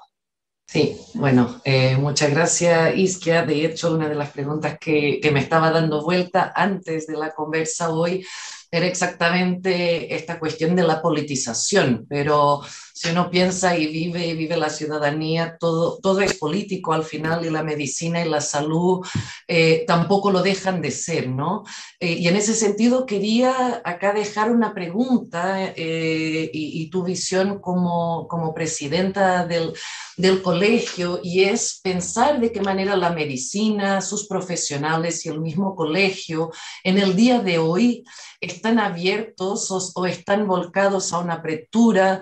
Sí, 0.72 0.96
bueno, 1.16 1.60
eh, 1.66 1.98
muchas 1.98 2.30
gracias 2.30 2.96
Isquia. 2.96 3.44
De 3.44 3.66
hecho, 3.66 3.92
una 3.92 4.08
de 4.08 4.14
las 4.14 4.30
preguntas 4.30 4.78
que, 4.80 5.20
que, 5.20 5.32
me 5.32 5.40
estaba 5.40 5.72
dando 5.72 6.04
vuelta 6.04 6.54
antes 6.56 7.08
de 7.08 7.18
la 7.18 7.32
conversa 7.34 7.90
hoy 7.90 8.24
era 8.70 8.86
exactamente 8.86 10.14
esta 10.14 10.38
cuestión 10.38 10.76
de 10.76 10.84
la 10.84 11.02
politización, 11.02 12.06
pero 12.08 12.62
si 13.00 13.12
uno 13.12 13.32
piensa 13.32 13.78
y 13.78 13.88
vive 13.88 14.28
y 14.28 14.34
vive 14.34 14.58
la 14.58 14.70
ciudadanía, 14.70 15.56
todo, 15.58 16.00
todo 16.00 16.20
es 16.20 16.34
político 16.34 16.92
al 16.92 17.06
final 17.06 17.46
y 17.46 17.50
la 17.50 17.64
medicina 17.64 18.22
y 18.22 18.28
la 18.28 18.42
salud 18.42 19.08
eh, 19.48 19.86
tampoco 19.88 20.32
lo 20.32 20.42
dejan 20.42 20.82
de 20.82 20.92
ser, 20.92 21.30
¿no? 21.30 21.64
Eh, 22.02 22.16
y 22.20 22.28
en 22.28 22.36
ese 22.36 22.54
sentido 22.54 23.06
quería 23.06 23.82
acá 23.86 24.12
dejar 24.12 24.52
una 24.52 24.74
pregunta 24.74 25.72
eh, 25.78 26.50
y, 26.52 26.90
tu 26.90 27.04
visión 27.04 27.62
como, 27.62 28.28
como 28.28 28.54
presidenta 28.54 29.46
del, 29.46 29.72
del 30.18 30.42
colegio 30.42 31.22
y 31.24 31.44
es 31.44 31.80
pensar 31.82 32.42
de 32.42 32.52
qué 32.52 32.60
manera 32.60 32.98
la 32.98 33.12
medicina, 33.12 34.02
sus 34.02 34.28
profesionales 34.28 35.26
y 35.26 35.30
el 35.30 35.40
mismo 35.40 35.74
colegio 35.74 36.52
en 36.84 36.98
el 36.98 37.16
día 37.16 37.40
de 37.40 37.60
hoy 37.60 38.04
están 38.42 38.80
abiertos 38.80 39.70
o, 39.72 40.06
están 40.06 40.48
volcados 40.48 41.14
a 41.14 41.20
una 41.20 41.36
apertura 41.36 42.22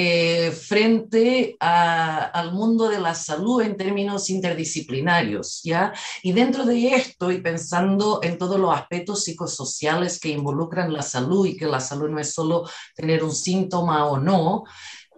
eh, 0.00 0.52
frente 0.52 1.56
al 1.58 2.52
mundo 2.52 2.88
de 2.88 3.00
la 3.00 3.16
salud 3.16 3.62
en 3.62 3.76
términos 3.76 4.30
interdisciplinarios, 4.30 5.60
¿ya? 5.64 5.92
Y 6.22 6.30
dentro 6.30 6.64
de 6.64 6.94
esto, 6.94 7.32
y 7.32 7.40
pensando 7.40 8.20
en 8.22 8.38
todos 8.38 8.60
los 8.60 8.72
aspectos 8.72 9.24
psicosociales 9.24 10.20
que 10.20 10.28
involucran 10.28 10.92
la 10.92 11.02
salud 11.02 11.46
y 11.46 11.56
que 11.56 11.66
la 11.66 11.80
salud 11.80 12.08
no 12.10 12.20
es 12.20 12.32
solo 12.32 12.70
tener 12.94 13.24
un 13.24 13.34
síntoma 13.34 14.06
o 14.06 14.20
no, 14.20 14.62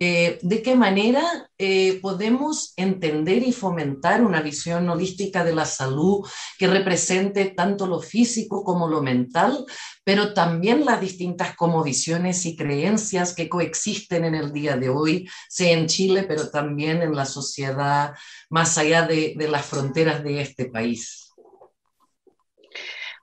eh, 0.03 0.39
de 0.41 0.63
qué 0.63 0.77
manera 0.77 1.51
eh, 1.59 2.01
podemos 2.01 2.73
entender 2.77 3.43
y 3.43 3.53
fomentar 3.53 4.25
una 4.25 4.41
visión 4.41 4.89
holística 4.89 5.45
de 5.45 5.55
la 5.55 5.67
salud 5.67 6.27
que 6.59 6.67
represente 6.67 7.53
tanto 7.55 7.87
lo 7.87 8.01
físico 8.01 8.65
como 8.65 8.89
lo 8.89 9.03
mental, 9.03 9.67
pero 10.03 10.33
también 10.33 10.87
las 10.87 11.03
distintas 11.03 11.55
como 11.55 11.85
visiones 11.85 12.47
y 12.47 12.57
creencias 12.57 13.35
que 13.35 13.51
coexisten 13.51 14.25
en 14.25 14.35
el 14.35 14.55
día 14.55 14.79
de 14.79 14.89
hoy, 14.89 15.29
sea 15.51 15.77
en 15.77 15.87
Chile, 15.87 16.25
pero 16.27 16.49
también 16.49 17.03
en 17.03 17.15
la 17.15 17.27
sociedad 17.27 18.15
más 18.49 18.79
allá 18.79 19.07
de 19.07 19.49
las 19.51 19.67
fronteras 19.67 20.25
de 20.25 20.41
este 20.41 20.65
país. 20.65 21.30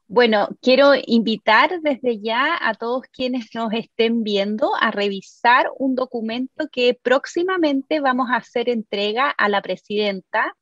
Bueno, 0.10 0.48
quiero 0.62 0.94
invitar 1.06 1.82
desde 1.82 2.22
ya 2.22 2.58
a 2.62 2.74
todos 2.76 3.04
quienes 3.12 3.48
nos 3.54 3.74
estén 3.74 4.24
viendo 4.24 4.72
a 4.80 4.90
revisar 4.90 5.70
un 5.78 5.96
documento 5.96 6.70
que 6.72 6.94
próximamente 6.94 8.00
vamos 8.00 8.30
a 8.32 8.38
hacer 8.38 8.70
entrega 8.70 9.30
a 9.30 9.50
la 9.50 9.62
presidenta 9.62 10.56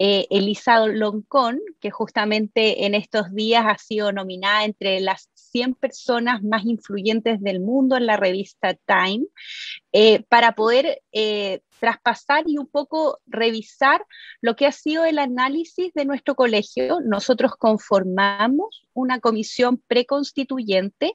eh, 0.00 0.26
Elisa 0.30 0.84
Loncón, 0.86 1.60
que 1.80 1.90
justamente 1.92 2.86
en 2.86 2.94
estos 2.96 3.32
días 3.32 3.64
ha 3.68 3.78
sido 3.78 4.10
nominada 4.10 4.64
entre 4.64 5.00
las 5.00 5.28
100 5.50 5.74
personas 5.74 6.42
más 6.42 6.64
influyentes 6.64 7.40
del 7.40 7.60
mundo 7.60 7.96
en 7.96 8.06
la 8.06 8.16
revista 8.16 8.74
Time, 8.74 9.26
eh, 9.92 10.22
para 10.28 10.52
poder 10.52 11.02
eh, 11.12 11.60
traspasar 11.78 12.44
y 12.46 12.58
un 12.58 12.66
poco 12.66 13.20
revisar 13.26 14.04
lo 14.40 14.56
que 14.56 14.66
ha 14.66 14.72
sido 14.72 15.04
el 15.04 15.18
análisis 15.18 15.92
de 15.94 16.04
nuestro 16.04 16.34
colegio. 16.34 17.00
Nosotros 17.04 17.52
conformamos 17.56 18.86
una 18.92 19.20
comisión 19.20 19.82
preconstituyente 19.86 21.12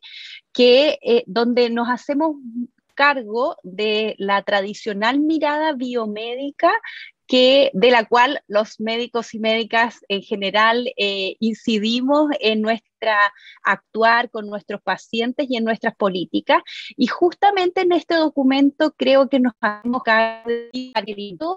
que, 0.51 0.99
eh, 1.01 1.23
donde 1.27 1.69
nos 1.69 1.89
hacemos 1.89 2.37
cargo 2.95 3.57
de 3.63 4.15
la 4.19 4.43
tradicional 4.43 5.19
mirada 5.19 5.73
biomédica 5.73 6.71
de 7.33 7.89
la 7.91 8.05
cual 8.05 8.43
los 8.47 8.79
médicos 8.79 9.33
y 9.33 9.39
médicas 9.39 10.01
en 10.07 10.21
general 10.21 10.87
eh, 10.97 11.35
incidimos 11.39 12.29
en 12.39 12.61
nuestra 12.61 13.33
actuar 13.63 14.29
con 14.29 14.47
nuestros 14.47 14.81
pacientes 14.81 15.47
y 15.49 15.57
en 15.57 15.63
nuestras 15.63 15.95
políticas. 15.95 16.61
Y 16.95 17.07
justamente 17.07 17.81
en 17.81 17.91
este 17.91 18.15
documento 18.15 18.93
creo 18.95 19.29
que 19.29 19.39
nos 19.39 19.53
hacemos 19.59 20.03
cargo 20.03 21.55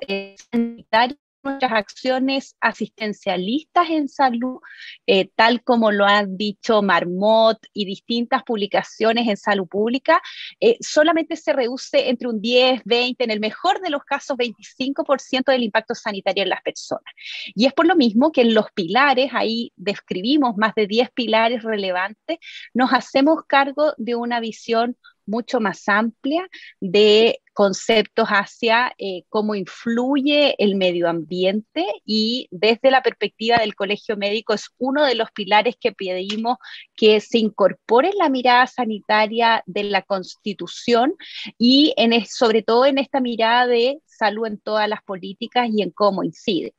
nuestras 1.47 1.73
acciones 1.73 2.57
asistencialistas 2.61 3.91
en 3.91 4.09
salud, 4.09 4.59
eh, 5.07 5.31
tal 5.35 5.63
como 5.63 5.91
lo 5.93 6.05
han 6.05 6.37
dicho 6.37 6.83
Marmot 6.83 7.59
y 7.73 7.85
distintas 7.85 8.43
publicaciones 8.43 9.29
en 9.29 9.37
salud 9.37 9.67
pública, 9.67 10.21
eh, 10.61 10.77
solamente 10.81 11.37
se 11.37 11.53
reduce 11.53 12.09
entre 12.09 12.29
un 12.29 12.41
10, 12.41 12.83
20, 12.85 13.25
en 13.25 13.31
el 13.31 13.41
mejor 13.41 13.81
de 13.81 13.91
los 13.91 14.05
casos 14.05 14.37
25% 14.37 15.53
del 15.53 15.63
impacto 15.63 15.95
sanitario 15.95 16.43
en 16.43 16.51
las 16.51 16.63
personas. 16.63 17.13
Y 17.55 17.67
es 17.67 17.73
por 17.73 17.87
lo 17.87 17.97
mismo 17.97 18.33
que 18.33 18.43
en 18.43 18.55
los 18.55 18.67
pilares, 18.73 19.31
ahí 19.33 19.73
describimos 19.77 20.57
más 20.57 20.75
de 20.75 20.87
10 20.87 21.11
pilares 21.11 21.63
relevantes, 21.63 22.39
nos 22.75 22.93
hacemos 22.93 23.45
cargo 23.47 23.95
de 23.97 24.15
una 24.15 24.41
visión 24.41 24.97
mucho 25.27 25.61
más 25.61 25.89
amplia 25.89 26.49
de 26.81 27.41
conceptos 27.53 28.29
hacia 28.29 28.93
eh, 28.99 29.23
cómo 29.31 29.55
influye 29.55 30.63
el 30.63 30.77
medio 30.77 31.09
ambiente 31.09 31.87
y 32.05 32.49
desde 32.51 32.91
la 32.91 33.03
perspectiva 33.03 33.57
del 33.57 33.75
colegio 33.75 34.17
médico 34.17 34.53
es 34.53 34.69
uno 34.77 35.07
de 35.07 35.15
los 35.15 35.31
pilares 35.31 35.75
que 35.81 35.93
pedimos 35.93 36.59
que 36.95 37.21
se 37.21 37.39
incorpore 37.39 38.11
la 38.19 38.29
mirada 38.29 38.67
sanitaria 38.67 39.63
de 39.65 39.85
la 39.85 40.03
constitución 40.03 41.15
y 41.57 41.95
en, 41.97 42.27
sobre 42.27 42.63
todo 42.63 42.85
en 42.85 42.99
esta 42.99 43.21
mirada 43.21 43.67
de 43.67 44.01
salud 44.05 44.47
en 44.47 44.59
todas 44.59 44.89
las 44.89 45.03
políticas 45.03 45.69
y 45.73 45.81
en 45.81 45.91
cómo 45.91 46.25
incide. 46.25 46.75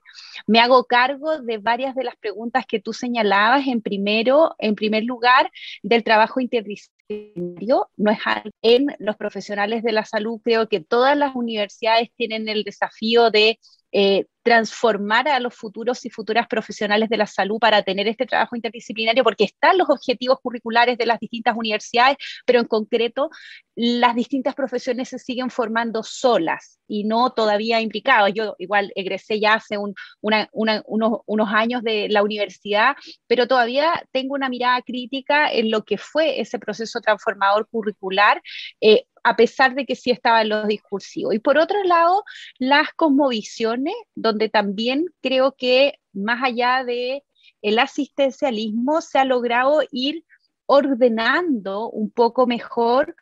Me 0.46 0.60
hago 0.60 0.86
cargo 0.86 1.40
de 1.40 1.58
varias 1.58 1.96
de 1.96 2.04
las 2.04 2.16
preguntas 2.18 2.66
que 2.68 2.80
tú 2.80 2.94
señalabas. 2.94 3.68
En, 3.68 3.82
primero, 3.82 4.56
en 4.60 4.76
primer 4.76 5.04
lugar, 5.04 5.52
del 5.84 6.04
trabajo 6.04 6.40
interdisciplinario. 6.40 6.97
No 7.10 8.12
es 8.12 8.20
en 8.62 8.88
los 9.00 9.16
profesionales 9.16 9.84
de 9.84 9.92
la 9.94 10.06
salud. 10.06 10.42
Creo 10.44 10.68
que 10.68 10.82
todas 10.82 11.16
las 11.18 11.36
universidades 11.36 12.10
tienen 12.16 12.50
el 12.50 12.64
desafío 12.64 13.32
de 13.32 13.60
eh, 13.92 14.26
transformar 14.48 15.28
a 15.28 15.42
los 15.42 15.54
futuros 15.56 16.06
y 16.06 16.10
futuras 16.10 16.48
profesionales 16.48 17.10
de 17.10 17.18
la 17.18 17.28
salud 17.28 17.60
para 17.60 17.84
tener 17.84 18.08
este 18.08 18.26
trabajo 18.26 18.56
interdisciplinario, 18.56 19.22
porque 19.22 19.44
están 19.44 19.78
los 19.78 19.90
objetivos 19.90 20.40
curriculares 20.42 20.98
de 20.98 21.06
las 21.06 21.20
distintas 21.20 21.58
universidades, 21.58 22.16
pero 22.46 22.60
en 22.60 22.66
concreto 22.66 23.30
las 23.76 24.16
distintas 24.16 24.56
profesiones 24.56 25.10
se 25.10 25.20
siguen 25.20 25.50
formando 25.50 26.02
solas 26.02 26.80
y 26.88 27.04
no 27.04 27.32
todavía 27.32 27.82
implicadas. 27.82 28.32
Yo 28.34 28.56
igual 28.58 28.94
egresé 28.96 29.42
ya 29.42 29.56
hace 29.56 29.78
unos, 29.78 31.54
años 31.54 31.84
de 31.84 32.08
la 32.10 32.24
universidad, 32.24 32.96
pero 33.28 33.48
todavía 33.48 34.02
tengo 34.12 34.34
una 34.34 34.48
mirada 34.48 34.82
crítica 34.82 35.52
en 35.52 35.72
lo 35.72 35.84
que 35.84 35.98
fue 35.98 36.40
ese 36.40 36.58
proceso 36.58 37.02
transformador 37.02 37.68
curricular. 37.70 38.42
Eh, 38.80 39.04
a 39.28 39.36
pesar 39.36 39.76
de 39.76 39.86
que 39.86 39.96
sí 39.96 40.10
estaba 40.10 40.42
en 40.42 40.48
los 40.48 40.68
discursivos. 40.68 41.36
Y 41.36 41.40
por 41.40 41.58
otro 41.58 41.84
lado, 41.84 42.24
las 42.60 42.94
cosmovisiones, 42.94 43.94
donde 44.16 44.48
también 44.48 45.08
creo 45.22 45.54
que 45.58 46.00
más 46.14 46.42
allá 46.42 46.86
de 46.86 47.26
el 47.62 47.78
asistencialismo 47.78 49.02
se 49.02 49.20
ha 49.20 49.26
logrado 49.26 49.82
ir 49.92 50.24
ordenando 50.66 51.90
un 51.90 52.10
poco 52.10 52.48
mejor 52.48 53.18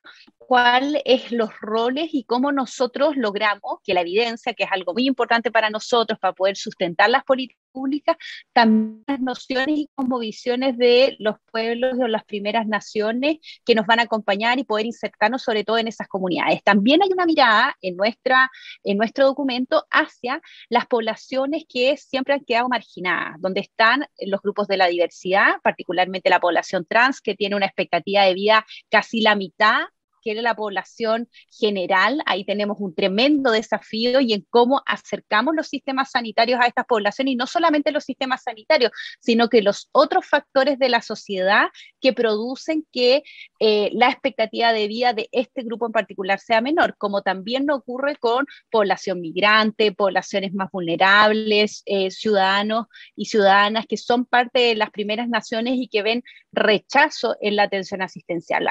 cuáles 0.47 1.01
es 1.05 1.31
los 1.31 1.49
roles 1.59 2.09
y 2.13 2.23
cómo 2.23 2.51
nosotros 2.51 3.15
logramos 3.15 3.79
que 3.83 3.93
la 3.93 4.01
evidencia, 4.01 4.53
que 4.53 4.63
es 4.63 4.69
algo 4.71 4.93
muy 4.93 5.07
importante 5.07 5.51
para 5.51 5.69
nosotros 5.69 6.19
para 6.19 6.33
poder 6.33 6.55
sustentar 6.55 7.09
las 7.09 7.23
políticas 7.23 7.61
públicas, 7.71 8.15
también 8.53 9.03
las 9.07 9.19
nociones 9.19 9.77
y 9.77 9.89
como 9.95 10.19
visiones 10.19 10.77
de 10.77 11.15
los 11.19 11.35
pueblos 11.51 11.95
o 11.99 12.07
las 12.07 12.23
primeras 12.23 12.67
naciones 12.67 13.37
que 13.65 13.75
nos 13.75 13.85
van 13.85 13.99
a 13.99 14.03
acompañar 14.03 14.59
y 14.59 14.63
poder 14.63 14.85
insertarnos 14.85 15.41
sobre 15.41 15.63
todo 15.63 15.77
en 15.77 15.87
esas 15.87 16.07
comunidades. 16.07 16.63
También 16.63 17.01
hay 17.03 17.09
una 17.11 17.25
mirada 17.25 17.75
en, 17.81 17.97
nuestra, 17.97 18.49
en 18.83 18.97
nuestro 18.97 19.25
documento 19.25 19.85
hacia 19.91 20.41
las 20.69 20.85
poblaciones 20.85 21.65
que 21.67 21.97
siempre 21.97 22.35
han 22.35 22.45
quedado 22.45 22.69
marginadas, 22.69 23.35
donde 23.39 23.61
están 23.61 24.05
los 24.25 24.41
grupos 24.41 24.67
de 24.67 24.77
la 24.77 24.87
diversidad, 24.87 25.55
particularmente 25.63 26.29
la 26.29 26.39
población 26.39 26.85
trans, 26.87 27.19
que 27.19 27.35
tiene 27.35 27.55
una 27.55 27.65
expectativa 27.65 28.23
de 28.23 28.33
vida 28.33 28.65
casi 28.89 29.21
la 29.21 29.35
mitad 29.35 29.85
que 30.25 30.41
la 30.41 30.55
población 30.55 31.29
general. 31.51 32.21
Ahí 32.25 32.43
tenemos 32.43 32.77
un 32.79 32.95
tremendo 32.95 33.51
desafío 33.51 34.19
y 34.19 34.33
en 34.33 34.45
cómo 34.49 34.81
acercamos 34.85 35.55
los 35.55 35.67
sistemas 35.67 36.11
sanitarios 36.11 36.59
a 36.59 36.65
estas 36.65 36.85
poblaciones 36.85 37.33
y 37.33 37.35
no 37.35 37.45
solamente 37.45 37.91
los 37.91 38.03
sistemas 38.03 38.43
sanitarios, 38.43 38.91
sino 39.21 39.49
que 39.49 39.61
los 39.61 39.87
otros 39.91 40.25
factores 40.25 40.79
de 40.79 40.89
la 40.89 41.01
sociedad 41.01 41.67
que 42.01 42.11
producen 42.13 42.85
que 42.91 43.23
eh, 43.59 43.91
la 43.93 44.09
expectativa 44.09 44.73
de 44.73 44.87
vida 44.87 45.13
de 45.13 45.29
este 45.31 45.61
grupo 45.61 45.85
en 45.85 45.91
particular 45.91 46.39
sea 46.39 46.59
menor, 46.59 46.95
como 46.97 47.21
también 47.21 47.69
ocurre 47.69 48.15
con 48.15 48.45
población 48.71 49.21
migrante, 49.21 49.91
poblaciones 49.91 50.53
más 50.53 50.71
vulnerables, 50.71 51.83
eh, 51.85 52.09
ciudadanos 52.09 52.87
y 53.15 53.25
ciudadanas 53.25 53.85
que 53.87 53.97
son 53.97 54.25
parte 54.25 54.59
de 54.59 54.75
las 54.75 54.89
primeras 54.89 55.29
naciones 55.29 55.75
y 55.77 55.87
que 55.87 56.01
ven 56.01 56.23
rechazo 56.51 57.35
en 57.41 57.55
la 57.55 57.63
atención 57.63 58.01
asistencial 58.01 58.67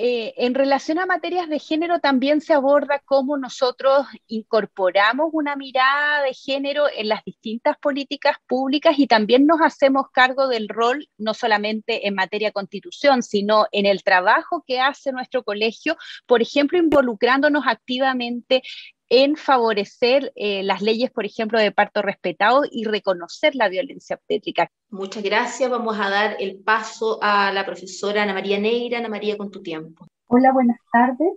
eh, 0.00 0.32
en 0.36 0.54
relación 0.54 1.00
a 1.00 1.06
materias 1.06 1.48
de 1.48 1.58
género 1.58 1.98
también 1.98 2.40
se 2.40 2.52
aborda 2.54 3.02
cómo 3.04 3.36
nosotros 3.36 4.06
incorporamos 4.28 5.30
una 5.32 5.56
mirada 5.56 6.22
de 6.22 6.34
género 6.34 6.84
en 6.88 7.08
las 7.08 7.24
distintas 7.24 7.76
políticas 7.78 8.36
públicas 8.46 8.96
y 8.96 9.08
también 9.08 9.44
nos 9.44 9.60
hacemos 9.60 10.06
cargo 10.12 10.46
del 10.46 10.68
rol 10.68 11.08
no 11.18 11.34
solamente 11.34 12.06
en 12.06 12.14
materia 12.14 12.52
constitución, 12.52 13.24
sino 13.24 13.66
en 13.72 13.86
el 13.86 14.04
trabajo 14.04 14.62
que 14.64 14.78
hace 14.78 15.10
nuestro 15.10 15.42
colegio, 15.42 15.96
por 16.26 16.42
ejemplo, 16.42 16.78
involucrándonos 16.78 17.64
activamente 17.66 18.62
en 19.10 19.36
favorecer 19.36 20.32
eh, 20.36 20.62
las 20.62 20.82
leyes, 20.82 21.10
por 21.10 21.24
ejemplo, 21.24 21.58
de 21.58 21.72
parto 21.72 22.02
respetado 22.02 22.62
y 22.70 22.84
reconocer 22.84 23.54
la 23.54 23.68
violencia 23.68 24.16
obstétrica. 24.16 24.70
Muchas 24.90 25.22
gracias. 25.22 25.70
Vamos 25.70 25.98
a 25.98 26.10
dar 26.10 26.36
el 26.38 26.58
paso 26.58 27.18
a 27.22 27.52
la 27.52 27.64
profesora 27.64 28.22
Ana 28.22 28.34
María 28.34 28.58
Neira. 28.58 28.98
Ana 28.98 29.08
María, 29.08 29.36
con 29.36 29.50
tu 29.50 29.62
tiempo. 29.62 30.06
Hola, 30.26 30.52
buenas 30.52 30.78
tardes. 30.92 31.32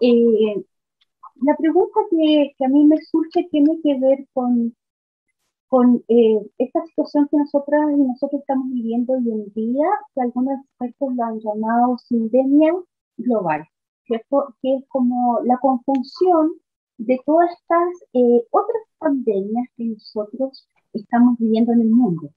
Eh, 0.00 0.64
la 1.42 1.56
pregunta 1.56 2.00
que, 2.10 2.64
a 2.64 2.68
mí 2.68 2.84
me 2.84 2.96
surge 3.02 3.46
tiene 3.50 3.78
que 3.82 3.98
ver 4.00 4.26
con, 4.32 4.74
con 5.68 6.02
eh, 6.08 6.40
esta 6.58 6.84
situación 6.86 7.28
que 7.30 7.36
nosotras 7.36 7.82
y 7.92 8.00
nosotros 8.00 8.40
estamos 8.40 8.66
viviendo 8.72 9.12
hoy 9.12 9.30
en 9.30 9.52
día, 9.52 9.86
que 10.14 10.22
algunos 10.22 10.58
expertos 10.64 11.14
lo 11.14 11.24
han 11.24 11.38
llamado 11.38 11.98
sindemia 11.98 12.72
global, 13.16 13.64
¿cierto? 14.06 14.54
Que 14.60 14.76
es 14.76 14.84
como 14.88 15.40
la 15.44 15.58
conjunción 15.58 16.52
de 16.98 17.20
todas 17.24 17.50
estas 17.50 18.08
eh, 18.12 18.46
otras 18.50 18.82
pandemias 18.98 19.68
que 19.76 19.84
nosotros 19.84 20.68
estamos 20.92 21.38
viviendo 21.38 21.72
en 21.72 21.82
el 21.82 21.90
mundo. 21.90 22.30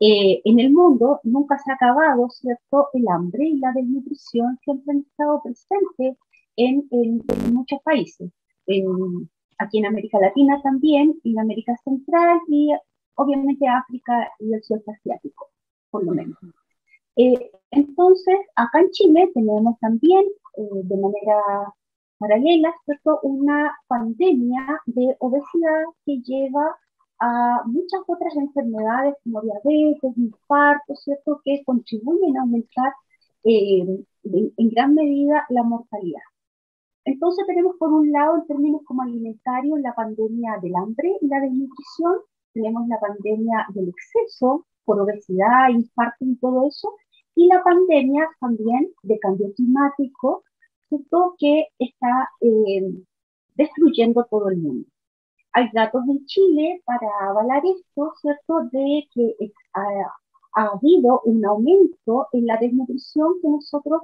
Eh, 0.00 0.40
en 0.44 0.58
el 0.58 0.72
mundo 0.72 1.20
nunca 1.22 1.58
se 1.58 1.70
ha 1.70 1.74
acabado, 1.74 2.28
¿cierto? 2.30 2.88
El 2.92 3.08
hambre 3.08 3.44
y 3.46 3.58
la 3.58 3.72
desnutrición 3.72 4.58
siempre 4.62 4.92
han 4.92 4.98
estado 5.00 5.42
presentes 5.42 6.18
en, 6.56 6.88
muchos 7.52 7.80
países. 7.84 8.30
aquí 9.58 9.78
en 9.78 9.86
América 9.86 10.18
Latina 10.20 10.60
también, 10.62 11.14
en 11.24 11.38
América 11.38 11.76
Central 11.84 12.40
y 12.48 12.70
obviamente 13.16 13.66
África 13.68 14.30
y 14.40 14.52
el 14.52 14.62
sudeste 14.62 14.92
asiático, 14.92 15.48
por 15.90 16.04
lo 16.04 16.12
menos. 16.12 16.38
Eh, 17.16 17.50
entonces, 17.70 18.36
acá 18.56 18.80
en 18.80 18.90
Chile 18.90 19.30
tenemos 19.34 19.78
también, 19.80 20.24
de 20.56 20.96
manera 20.96 21.40
paralela, 22.18 22.72
¿cierto? 22.84 23.20
Una 23.22 23.72
pandemia 23.88 24.80
de 24.86 25.16
obesidad 25.20 25.84
que 26.04 26.20
lleva 26.20 26.76
a 27.20 27.62
muchas 27.66 28.00
otras 28.06 28.34
enfermedades 28.36 29.14
como 29.24 29.40
diabetes, 29.42 30.16
infarto, 30.16 30.94
¿cierto? 30.96 31.40
Que 31.44 31.62
contribuyen 31.64 32.36
a 32.36 32.42
aumentar 32.42 32.92
eh, 33.44 34.04
en 34.24 34.68
gran 34.70 34.94
medida 34.94 35.44
la 35.50 35.62
mortalidad. 35.62 36.22
Entonces 37.04 37.46
tenemos 37.46 37.76
por 37.78 37.92
un 37.92 38.10
lado 38.10 38.36
en 38.38 38.46
términos 38.46 38.80
como 38.86 39.02
alimentarios 39.02 39.78
la 39.80 39.94
pandemia 39.94 40.58
del 40.62 40.74
hambre 40.76 41.16
y 41.20 41.26
la 41.28 41.40
desnutrición, 41.40 42.14
tenemos 42.54 42.88
la 42.88 42.98
pandemia 42.98 43.66
del 43.74 43.90
exceso 43.90 44.64
por 44.84 45.00
obesidad, 45.00 45.68
infarto 45.70 46.24
y 46.24 46.36
todo 46.36 46.66
eso, 46.66 46.94
y 47.34 47.48
la 47.48 47.62
pandemia 47.62 48.28
también 48.40 48.90
de 49.02 49.18
cambio 49.18 49.52
climático, 49.54 50.44
que 51.38 51.68
está 51.78 52.30
eh, 52.40 52.82
destruyendo 53.54 54.24
todo 54.30 54.48
el 54.50 54.58
mundo. 54.58 54.86
Hay 55.52 55.68
datos 55.72 56.02
en 56.08 56.24
Chile 56.26 56.82
para 56.84 57.08
avalar 57.30 57.62
esto, 57.64 58.12
¿cierto? 58.20 58.68
De 58.72 59.06
que 59.14 59.52
ha, 59.74 60.70
habido 60.72 61.20
un 61.24 61.44
aumento 61.44 62.28
en 62.32 62.46
la 62.46 62.56
desnutrición 62.58 63.34
que 63.42 63.48
nosotros 63.48 64.02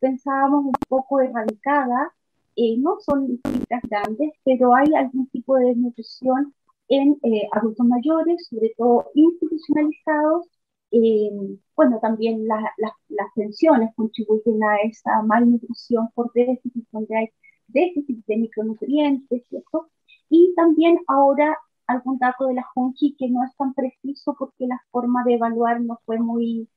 pensábamos 0.00 0.66
un 0.66 0.72
poco 0.88 1.20
erradicada. 1.20 2.12
Eh, 2.56 2.76
no 2.78 2.98
son 3.00 3.40
cifras 3.44 3.82
grandes, 3.88 4.32
pero 4.44 4.74
hay 4.74 4.92
algún 4.94 5.28
tipo 5.28 5.56
de 5.56 5.66
desnutrición 5.66 6.54
en 6.88 7.18
eh, 7.22 7.48
adultos 7.52 7.86
mayores, 7.86 8.46
sobre 8.48 8.72
todo 8.76 9.06
institucionalizados, 9.14 10.46
eh, 10.90 11.30
bueno, 11.76 11.98
también 12.00 12.46
las 12.46 13.28
pensiones 13.34 13.94
contribuyen 13.94 14.62
a 14.64 14.76
esa 14.82 15.22
malnutrición 15.22 16.08
por 16.14 16.32
déficit, 16.32 16.86
donde 16.92 17.16
hay 17.16 17.28
déficit 17.68 18.24
de 18.26 18.36
micronutrientes, 18.38 19.46
¿cierto? 19.48 19.88
Y 20.30 20.54
también 20.56 20.98
ahora 21.08 21.56
algún 21.86 22.18
dato 22.18 22.46
de 22.46 22.54
la 22.54 22.66
JUNCI 22.74 23.16
que 23.18 23.28
no 23.30 23.44
es 23.44 23.56
tan 23.56 23.74
preciso 23.74 24.34
porque 24.38 24.66
la 24.66 24.80
forma 24.90 25.24
de 25.24 25.34
evaluar 25.34 25.80
no 25.80 25.98
fue 26.04 26.18
muy, 26.18 26.68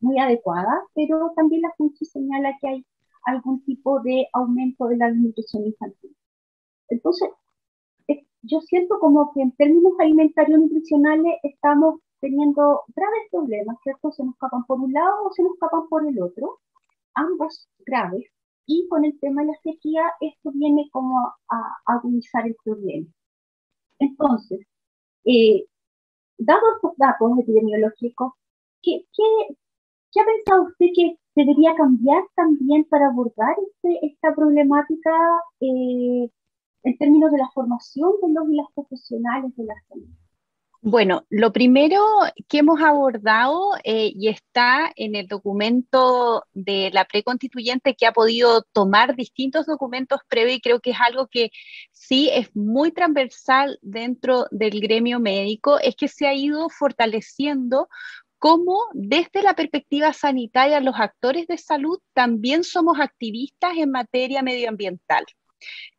muy 0.00 0.18
adecuada, 0.18 0.82
pero 0.94 1.32
también 1.36 1.62
la 1.62 1.74
JUNCI 1.78 2.04
señala 2.06 2.56
que 2.60 2.68
hay 2.68 2.86
algún 3.26 3.64
tipo 3.64 4.00
de 4.00 4.28
aumento 4.32 4.86
de 4.88 4.96
la 4.98 5.10
nutrición 5.10 5.66
infantil. 5.66 6.16
Entonces, 6.88 7.30
yo 8.42 8.60
siento 8.60 8.98
como 9.00 9.32
que 9.32 9.42
en 9.42 9.52
términos 9.52 9.92
alimentarios 9.98 10.60
nutricionales 10.60 11.34
estamos 11.42 12.00
teniendo 12.20 12.82
graves 12.94 13.28
problemas, 13.30 13.76
¿cierto? 13.82 14.12
Se 14.12 14.24
nos 14.24 14.34
escapan 14.34 14.64
por 14.64 14.80
un 14.80 14.92
lado 14.92 15.24
o 15.24 15.32
se 15.32 15.42
nos 15.42 15.54
escapan 15.54 15.88
por 15.88 16.06
el 16.06 16.20
otro, 16.22 16.58
ambos 17.14 17.68
graves, 17.84 18.26
y 18.66 18.88
con 18.88 19.04
el 19.04 19.18
tema 19.20 19.42
de 19.42 19.48
la 19.48 19.58
sequía 19.62 20.02
esto 20.20 20.50
viene 20.52 20.88
como 20.92 21.18
a, 21.18 21.76
agudizar 21.86 22.46
el 22.46 22.56
problema. 22.64 23.06
Entonces, 23.98 24.60
eh, 25.24 25.64
dados 26.38 26.62
estos 26.76 26.96
datos 26.96 27.38
epidemiológicos, 27.38 28.32
¿qué, 28.82 29.04
qué, 29.12 30.20
ha 30.20 30.24
pensado 30.24 30.64
usted 30.64 30.86
que 30.94 31.18
debería 31.34 31.74
cambiar 31.76 32.24
también 32.34 32.84
para 32.84 33.08
abordar 33.08 33.54
este, 33.68 34.06
esta 34.06 34.34
problemática 34.34 35.10
eh, 35.60 36.30
en 36.82 36.98
términos 36.98 37.30
de 37.32 37.38
la 37.38 37.50
formación 37.54 38.12
de 38.22 38.32
los 38.32 38.48
y 38.50 38.56
las 38.56 38.72
profesionales 38.74 39.54
de 39.56 39.64
la 39.64 39.74
salud? 39.88 40.25
Bueno, 40.82 41.26
lo 41.30 41.52
primero 41.52 42.00
que 42.48 42.58
hemos 42.58 42.80
abordado 42.80 43.70
eh, 43.82 44.12
y 44.14 44.28
está 44.28 44.92
en 44.94 45.14
el 45.16 45.26
documento 45.26 46.44
de 46.52 46.90
la 46.92 47.04
preconstituyente 47.04 47.96
que 47.96 48.06
ha 48.06 48.12
podido 48.12 48.62
tomar 48.72 49.16
distintos 49.16 49.66
documentos 49.66 50.20
previos 50.28 50.58
y 50.58 50.60
creo 50.60 50.80
que 50.80 50.90
es 50.90 51.00
algo 51.00 51.26
que 51.28 51.50
sí 51.92 52.30
es 52.32 52.54
muy 52.54 52.92
transversal 52.92 53.78
dentro 53.82 54.46
del 54.50 54.80
gremio 54.80 55.18
médico, 55.18 55.78
es 55.80 55.96
que 55.96 56.08
se 56.08 56.26
ha 56.26 56.34
ido 56.34 56.68
fortaleciendo 56.68 57.88
cómo 58.38 58.84
desde 58.92 59.42
la 59.42 59.54
perspectiva 59.54 60.12
sanitaria 60.12 60.80
los 60.80 60.96
actores 60.96 61.46
de 61.46 61.58
salud 61.58 61.98
también 62.12 62.64
somos 62.64 63.00
activistas 63.00 63.72
en 63.76 63.90
materia 63.90 64.42
medioambiental. 64.42 65.24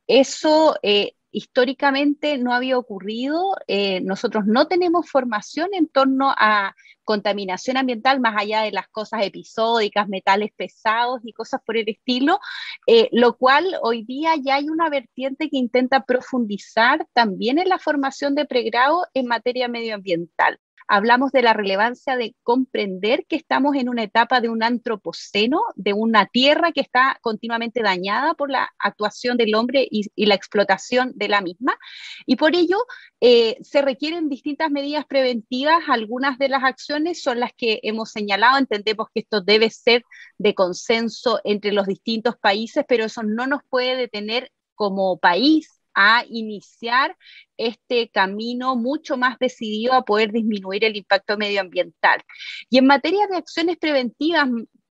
Eso 0.08 0.78
eh, 0.84 1.16
históricamente 1.32 2.38
no 2.38 2.54
había 2.54 2.78
ocurrido. 2.78 3.56
Eh, 3.68 4.02
nosotros 4.02 4.46
no 4.46 4.68
tenemos 4.68 5.10
formación 5.10 5.70
en 5.74 5.88
torno 5.88 6.34
a 6.38 6.76
contaminación 7.04 7.78
ambiental 7.78 8.20
más 8.20 8.36
allá 8.38 8.63
de 8.63 8.72
las 8.72 8.88
cosas 8.90 9.24
episódicas, 9.24 10.10
metales 10.10 10.52
pesados 10.56 11.22
y 11.24 11.34
cosas 11.34 11.62
por 11.66 11.78
el 11.78 11.88
estilo, 11.88 12.40
eh, 12.86 13.10
lo 13.12 13.38
cual 13.38 13.78
hoy 13.82 14.04
día 14.04 14.36
ya 14.36 14.56
hay 14.56 14.70
una 14.70 14.90
vertiente 14.90 15.50
que 15.50 15.58
intenta 15.58 16.04
profundizar 16.04 17.08
también 17.13 17.60
en 17.60 17.70
la 17.70 17.80
formación 17.80 18.36
de 18.36 18.46
pregrado 18.46 19.06
en 19.13 19.28
materia 19.28 19.68
medioambiental 19.68 20.60
hablamos 20.88 21.32
de 21.32 21.41
la 21.41 21.54
relevancia 21.54 22.15
de 22.15 22.36
comprender 22.43 23.26
que 23.28 23.36
estamos 23.36 23.76
en 23.76 23.89
una 23.89 24.04
etapa 24.04 24.41
de 24.41 24.50
un 24.50 24.63
antropoceno, 24.63 25.62
de 25.76 25.93
una 25.93 26.26
tierra 26.28 26.71
que 26.71 26.82
está 26.82 27.17
continuamente 27.21 27.82
dañada 27.82 28.34
por 28.34 28.50
la 28.50 28.69
actuación 28.80 29.38
del 29.38 29.56
hombre 29.56 29.88
y, 29.89 30.10
la 30.26 30.36
explotación 30.36 31.12
de 31.15 31.28
la 31.28 31.41
misma. 31.41 31.78
Y 32.26 32.36
por 32.36 32.56
ello 32.56 32.78
eh, 33.21 33.58
se 33.62 33.82
requieren 33.82 34.30
distintas 34.30 34.71
medidas 34.71 35.06
preventivas. 35.06 35.84
Algunas 35.88 36.38
de 36.38 36.50
las 36.50 36.63
acciones 36.63 37.21
son 37.21 37.39
las 37.39 37.52
que 37.54 37.80
hemos 37.84 38.12
señalado. 38.12 38.58
Entendemos 38.58 39.08
que 39.13 39.21
esto 39.21 39.41
debe 39.41 39.69
ser 39.69 40.04
de 40.38 40.54
consenso 40.54 41.39
entre 41.43 41.71
los 41.71 41.88
distintos 41.88 42.38
países, 42.38 42.86
pero 42.88 43.06
eso 43.06 43.23
no 43.23 43.47
nos 43.47 43.62
puede 43.69 43.95
detener 43.95 44.52
como 44.76 45.17
país 45.17 45.77
a 46.00 46.24
iniciar 46.30 47.18
este 47.58 48.10
camino 48.10 48.76
mucho 48.76 49.18
más 49.18 49.40
decidido 49.40 49.94
a 49.94 50.06
poder 50.06 50.32
disminuir 50.32 50.86
el 50.86 50.96
impacto 50.96 51.38
medioambiental. 51.38 52.22
Y 52.70 52.78
en 52.78 52.86
materia 52.86 53.26
de 53.28 53.38
acciones 53.38 53.78
preventivas, 53.78 54.48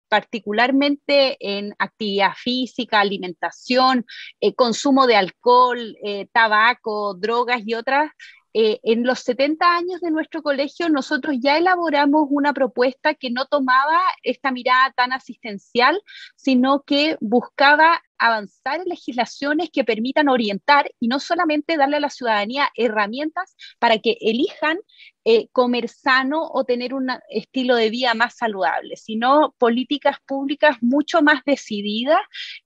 particularmente 0.09 1.37
en 1.41 1.75
actividad 1.79 2.35
física, 2.37 3.01
alimentación, 3.01 4.07
eh, 4.41 4.55
consumo 4.55 5.07
de 5.09 5.17
alcohol, 5.17 5.97
eh, 6.05 6.29
tabaco, 6.33 7.15
drogas 7.15 7.63
y 7.67 7.75
otras, 7.75 8.13
eh, 8.55 8.81
en 8.83 9.05
los 9.05 9.21
70 9.21 9.77
años 9.77 10.01
de 10.01 10.11
nuestro 10.11 10.43
colegio 10.43 10.89
nosotros 10.89 11.37
ya 11.41 11.57
elaboramos 11.57 12.27
una 12.31 12.53
propuesta 12.53 13.15
que 13.15 13.31
no 13.31 13.47
tomaba 13.47 13.99
esta 14.23 14.51
mirada 14.51 14.93
tan 14.95 15.13
asistencial, 15.13 16.03
sino 16.37 16.83
que 16.83 17.17
buscaba 17.21 18.03
avanzar 18.19 18.81
en 18.81 18.89
legislaciones 18.89 19.71
que 19.73 19.85
permitan 19.85 20.29
orientar 20.29 20.91
y 21.01 21.09
no 21.09 21.19
solamente 21.19 21.77
darle 21.77 21.97
a 21.97 22.01
la 22.01 22.11
ciudadanía 22.11 22.71
herramientas 22.77 23.57
para 23.79 23.99
que 23.99 24.17
elijan 24.21 24.79
eh, 25.25 25.49
comer 25.53 25.89
sano 25.89 26.49
o 26.53 26.65
tener 26.65 26.95
un 26.95 27.09
estilo 27.31 27.75
de 27.75 27.91
vida 27.91 28.15
más 28.15 28.37
saludable, 28.37 28.97
sino 28.97 29.55
políticas 29.59 30.19
públicas 30.27 30.77
mucho 30.81 31.23
más 31.23 31.43
decididas 31.45 32.21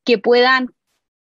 que 0.04 0.18
puedan 0.18 0.68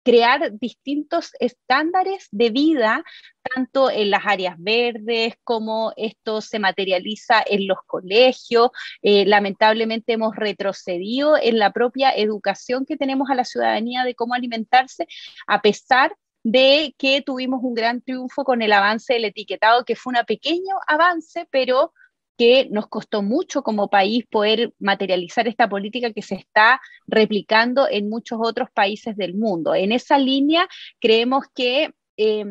crear 0.06 0.52
distintos 0.60 1.32
estándares 1.40 2.28
de 2.30 2.50
vida, 2.50 3.04
tanto 3.42 3.90
en 3.90 4.12
las 4.12 4.24
áreas 4.24 4.54
verdes 4.56 5.34
como 5.42 5.92
esto 5.96 6.40
se 6.40 6.60
materializa 6.60 7.42
en 7.44 7.66
los 7.66 7.78
colegios. 7.88 8.70
Eh, 9.02 9.26
lamentablemente 9.26 10.12
hemos 10.12 10.36
retrocedido 10.36 11.36
en 11.36 11.58
la 11.58 11.72
propia 11.72 12.12
educación 12.12 12.86
que 12.86 12.96
tenemos 12.96 13.30
a 13.30 13.34
la 13.34 13.44
ciudadanía 13.44 14.04
de 14.04 14.14
cómo 14.14 14.34
alimentarse, 14.34 15.08
a 15.48 15.60
pesar 15.60 16.14
de 16.44 16.94
que 16.96 17.20
tuvimos 17.22 17.58
un 17.64 17.74
gran 17.74 18.00
triunfo 18.00 18.44
con 18.44 18.62
el 18.62 18.72
avance 18.72 19.14
del 19.14 19.24
etiquetado, 19.24 19.84
que 19.84 19.96
fue 19.96 20.12
un 20.16 20.24
pequeño 20.24 20.76
avance, 20.86 21.48
pero 21.50 21.92
que 22.36 22.68
nos 22.70 22.88
costó 22.88 23.22
mucho 23.22 23.62
como 23.62 23.88
país 23.88 24.24
poder 24.30 24.74
materializar 24.78 25.48
esta 25.48 25.68
política 25.68 26.12
que 26.12 26.22
se 26.22 26.34
está 26.34 26.80
replicando 27.06 27.88
en 27.88 28.08
muchos 28.08 28.38
otros 28.42 28.70
países 28.70 29.16
del 29.16 29.34
mundo. 29.34 29.74
En 29.74 29.92
esa 29.92 30.18
línea, 30.18 30.68
creemos 31.00 31.44
que 31.54 31.90
eh, 32.16 32.44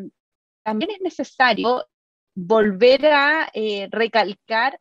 también 0.62 0.90
es 0.90 1.00
necesario 1.00 1.86
volver 2.34 3.06
a 3.06 3.48
eh, 3.54 3.88
recalcar 3.90 4.78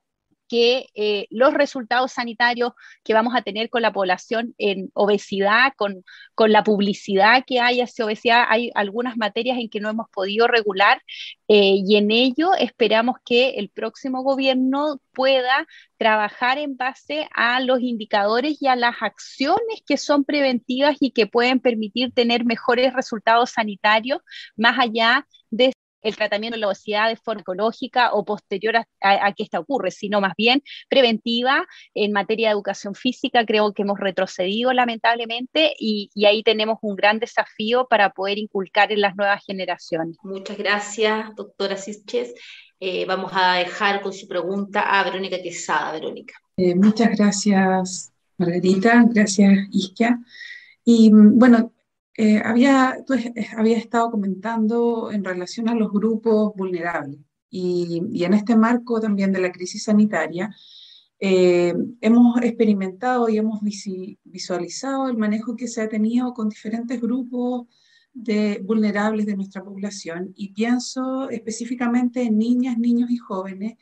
que 0.55 0.87
eh, 0.95 1.27
los 1.31 1.53
resultados 1.53 2.13
sanitarios 2.13 2.71
que 3.03 3.13
vamos 3.13 3.35
a 3.35 3.41
tener 3.41 3.69
con 3.69 3.81
la 3.81 3.91
población 3.91 4.55
en 4.57 4.89
obesidad, 4.93 5.73
con, 5.75 6.05
con, 6.33 6.53
la 6.53 6.63
publicidad 6.63 7.43
que 7.45 7.59
hay 7.59 7.81
hacia 7.81 8.05
obesidad, 8.05 8.45
hay 8.47 8.71
algunas 8.73 9.17
materias 9.17 9.57
en 9.59 9.69
que 9.69 9.81
no 9.81 9.89
hemos 9.89 10.07
podido 10.09 10.47
regular 10.47 11.01
eh, 11.49 11.81
y 11.85 11.97
en 11.97 12.09
ello 12.09 12.53
esperamos 12.57 13.17
que 13.25 13.55
el 13.57 13.67
próximo 13.67 14.23
gobierno 14.23 15.01
pueda 15.11 15.67
trabajar 15.97 16.57
en 16.57 16.77
base 16.77 17.27
a 17.35 17.59
los 17.59 17.81
indicadores 17.81 18.61
y 18.61 18.67
a 18.67 18.77
las 18.77 18.95
acciones 19.01 19.83
que 19.85 19.97
son 19.97 20.23
preventivas 20.23 20.95
y 21.01 21.11
que 21.11 21.27
pueden 21.27 21.59
permitir 21.59 22.13
tener 22.13 22.45
mejores 22.45 22.93
resultados 22.93 23.49
sanitarios 23.51 24.21
más 24.55 24.79
allá 24.79 25.27
de 25.49 25.73
el 26.05 26.15
tratamiento 26.15 26.55
de 26.55 26.61
la 26.61 26.67
obesidad 26.67 27.09
de 27.09 27.15
forma 27.15 27.41
ecológica 27.41 28.13
o 28.13 28.23
posterior 28.23 28.75
a, 29.01 29.33
que 29.33 29.43
esta 29.43 29.59
ocurre, 29.59 29.91
sino 29.91 30.21
más 30.21 30.33
bien 30.37 30.61
preventiva 30.87 31.65
en 31.93 32.11
materia 32.11 32.49
de 32.49 32.53
educación 32.53 32.93
física. 32.93 33.45
Creo 33.45 33.73
que 33.73 33.81
hemos 33.81 33.99
retrocedido 33.99 34.71
lamentablemente 34.71 35.73
y, 35.79 36.09
ahí 36.25 36.43
tenemos 36.43 36.77
un 36.81 36.95
gran 36.95 37.19
desafío 37.19 37.87
para 37.87 38.11
poder 38.11 38.37
inculcar 38.37 38.91
en 38.91 39.01
las 39.01 39.15
nuevas 39.15 39.43
generaciones. 39.45 40.17
Muchas 40.23 40.57
gracias, 40.57 41.35
doctora 41.35 41.77
Sisches. 41.77 42.33
Eh, 42.79 43.05
vamos 43.05 43.31
a 43.33 43.55
dejar 43.55 44.01
con 44.01 44.13
su 44.13 44.27
pregunta 44.27 44.81
a 44.81 45.03
Verónica 45.03 45.41
Quesada. 45.41 45.91
Verónica. 45.91 46.35
Eh, 46.57 46.75
muchas 46.75 47.17
gracias, 47.17 48.11
Margarita. 48.37 49.05
Gracias, 49.09 49.67
Isquia. 49.71 50.19
Y 50.83 51.11
mm, 51.11 51.39
bueno, 51.39 51.74
eh, 52.17 52.41
había, 52.43 52.97
tú 53.05 53.13
había 53.57 53.77
estado 53.77 54.11
comentando 54.11 55.11
en 55.11 55.23
relación 55.23 55.69
a 55.69 55.75
los 55.75 55.91
grupos 55.91 56.53
vulnerables 56.55 57.19
y, 57.49 58.01
y 58.11 58.23
en 58.23 58.33
este 58.33 58.55
marco 58.55 58.99
también 58.99 59.31
de 59.31 59.41
la 59.41 59.51
crisis 59.51 59.83
sanitaria, 59.83 60.55
eh, 61.19 61.73
hemos 62.01 62.41
experimentado 62.41 63.29
y 63.29 63.37
hemos 63.37 63.61
visualizado 64.23 65.07
el 65.07 65.17
manejo 65.17 65.55
que 65.55 65.67
se 65.67 65.81
ha 65.81 65.87
tenido 65.87 66.33
con 66.33 66.49
diferentes 66.49 66.99
grupos 66.99 67.67
de 68.13 68.61
vulnerables 68.63 69.25
de 69.25 69.35
nuestra 69.35 69.63
población 69.63 70.33
y 70.35 70.53
pienso 70.53 71.29
específicamente 71.29 72.21
en 72.23 72.37
niñas, 72.37 72.77
niños 72.77 73.09
y 73.11 73.17
jóvenes 73.17 73.75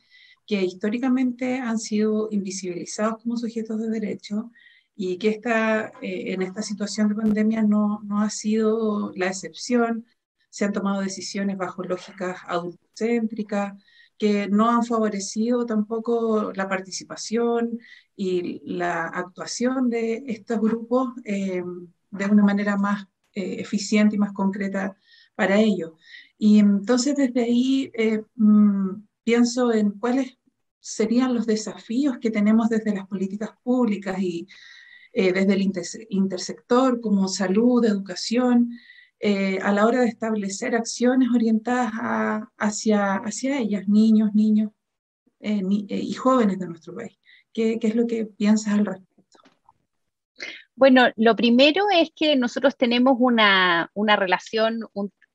que 0.46 0.64
históricamente 0.64 1.60
han 1.60 1.80
sido 1.80 2.28
invisibilizados 2.32 3.22
como 3.24 3.38
sujetos 3.38 3.80
de 3.80 3.90
derecho 3.90 4.52
y 4.96 5.18
que 5.18 5.30
esta, 5.30 5.88
eh, 6.02 6.34
en 6.34 6.42
esta 6.42 6.62
situación 6.62 7.10
de 7.10 7.16
pandemia 7.16 7.64
no, 7.64 8.02
no, 8.04 8.22
ha 8.22 8.30
sido 8.30 9.12
la 9.16 9.28
excepción. 9.28 10.06
Se 10.50 10.66
han 10.66 10.74
tomado 10.74 11.02
decisiones 11.02 11.58
bajo 11.58 11.84
lógicas 11.84 12.40
adultocéntricas 12.48 13.74
que 14.18 14.48
no 14.48 14.70
han 14.70 14.84
favorecido 14.86 15.66
tampoco 15.66 16.54
la 16.54 16.70
participación 16.70 17.80
y 18.16 18.62
la 18.66 19.08
actuación 19.08 19.90
de 19.90 20.24
estos 20.28 20.60
grupos 20.62 21.10
eh, 21.26 21.64
de 22.12 22.26
una 22.26 22.44
manera 22.44 22.78
más 22.78 23.08
eh, 23.34 23.56
eficiente 23.60 24.16
y 24.16 24.20
más 24.20 24.34
concreta 24.34 24.96
para 25.36 25.60
ellos. 25.60 25.94
Y 26.38 26.60
entonces 26.60 27.16
desde 27.16 27.44
ahí 27.44 27.92
mm, 28.36 28.92
pienso 29.24 29.74
en 29.74 29.92
cuáles 29.92 30.38
serían 30.80 31.34
los 31.34 31.46
desafíos 31.48 32.18
que 32.20 32.30
tenemos 32.30 32.70
desde 32.70 32.94
las 32.94 33.08
políticas 33.08 33.52
públicas 33.64 34.20
y 34.20 34.48
eh, 35.14 35.32
desde 35.32 35.54
el 35.54 35.72
intersector 36.10 37.00
como 37.00 37.28
salud, 37.28 37.86
educación, 37.86 38.72
eh, 39.20 39.60
a 39.62 39.72
la 39.72 39.86
hora 39.86 40.02
de 40.02 40.08
establecer 40.08 40.76
acciones 40.76 41.30
orientadas 41.34 41.92
hacia, 42.58 43.16
hacia 43.18 43.60
ellas, 43.60 43.88
niños, 43.88 44.34
niños 44.34 44.72
eh, 45.40 45.62
y 45.88 46.14
jóvenes 46.14 46.60
de 46.60 46.68
nuestro 46.68 46.96
país. 46.96 47.18
¿Qué, 47.54 47.80
¿Qué, 47.80 47.88
es 47.88 47.96
lo 47.96 48.08
que 48.08 48.26
piensas 48.26 48.74
al 48.74 48.86
respecto? 48.86 49.40
Bueno, 50.76 51.06
lo 51.16 51.36
primero 51.36 51.86
es 51.94 52.10
que 52.16 52.36
nosotros 52.36 52.76
tenemos 52.76 53.16
una, 53.20 53.92
una 53.94 54.16
relación 54.16 54.80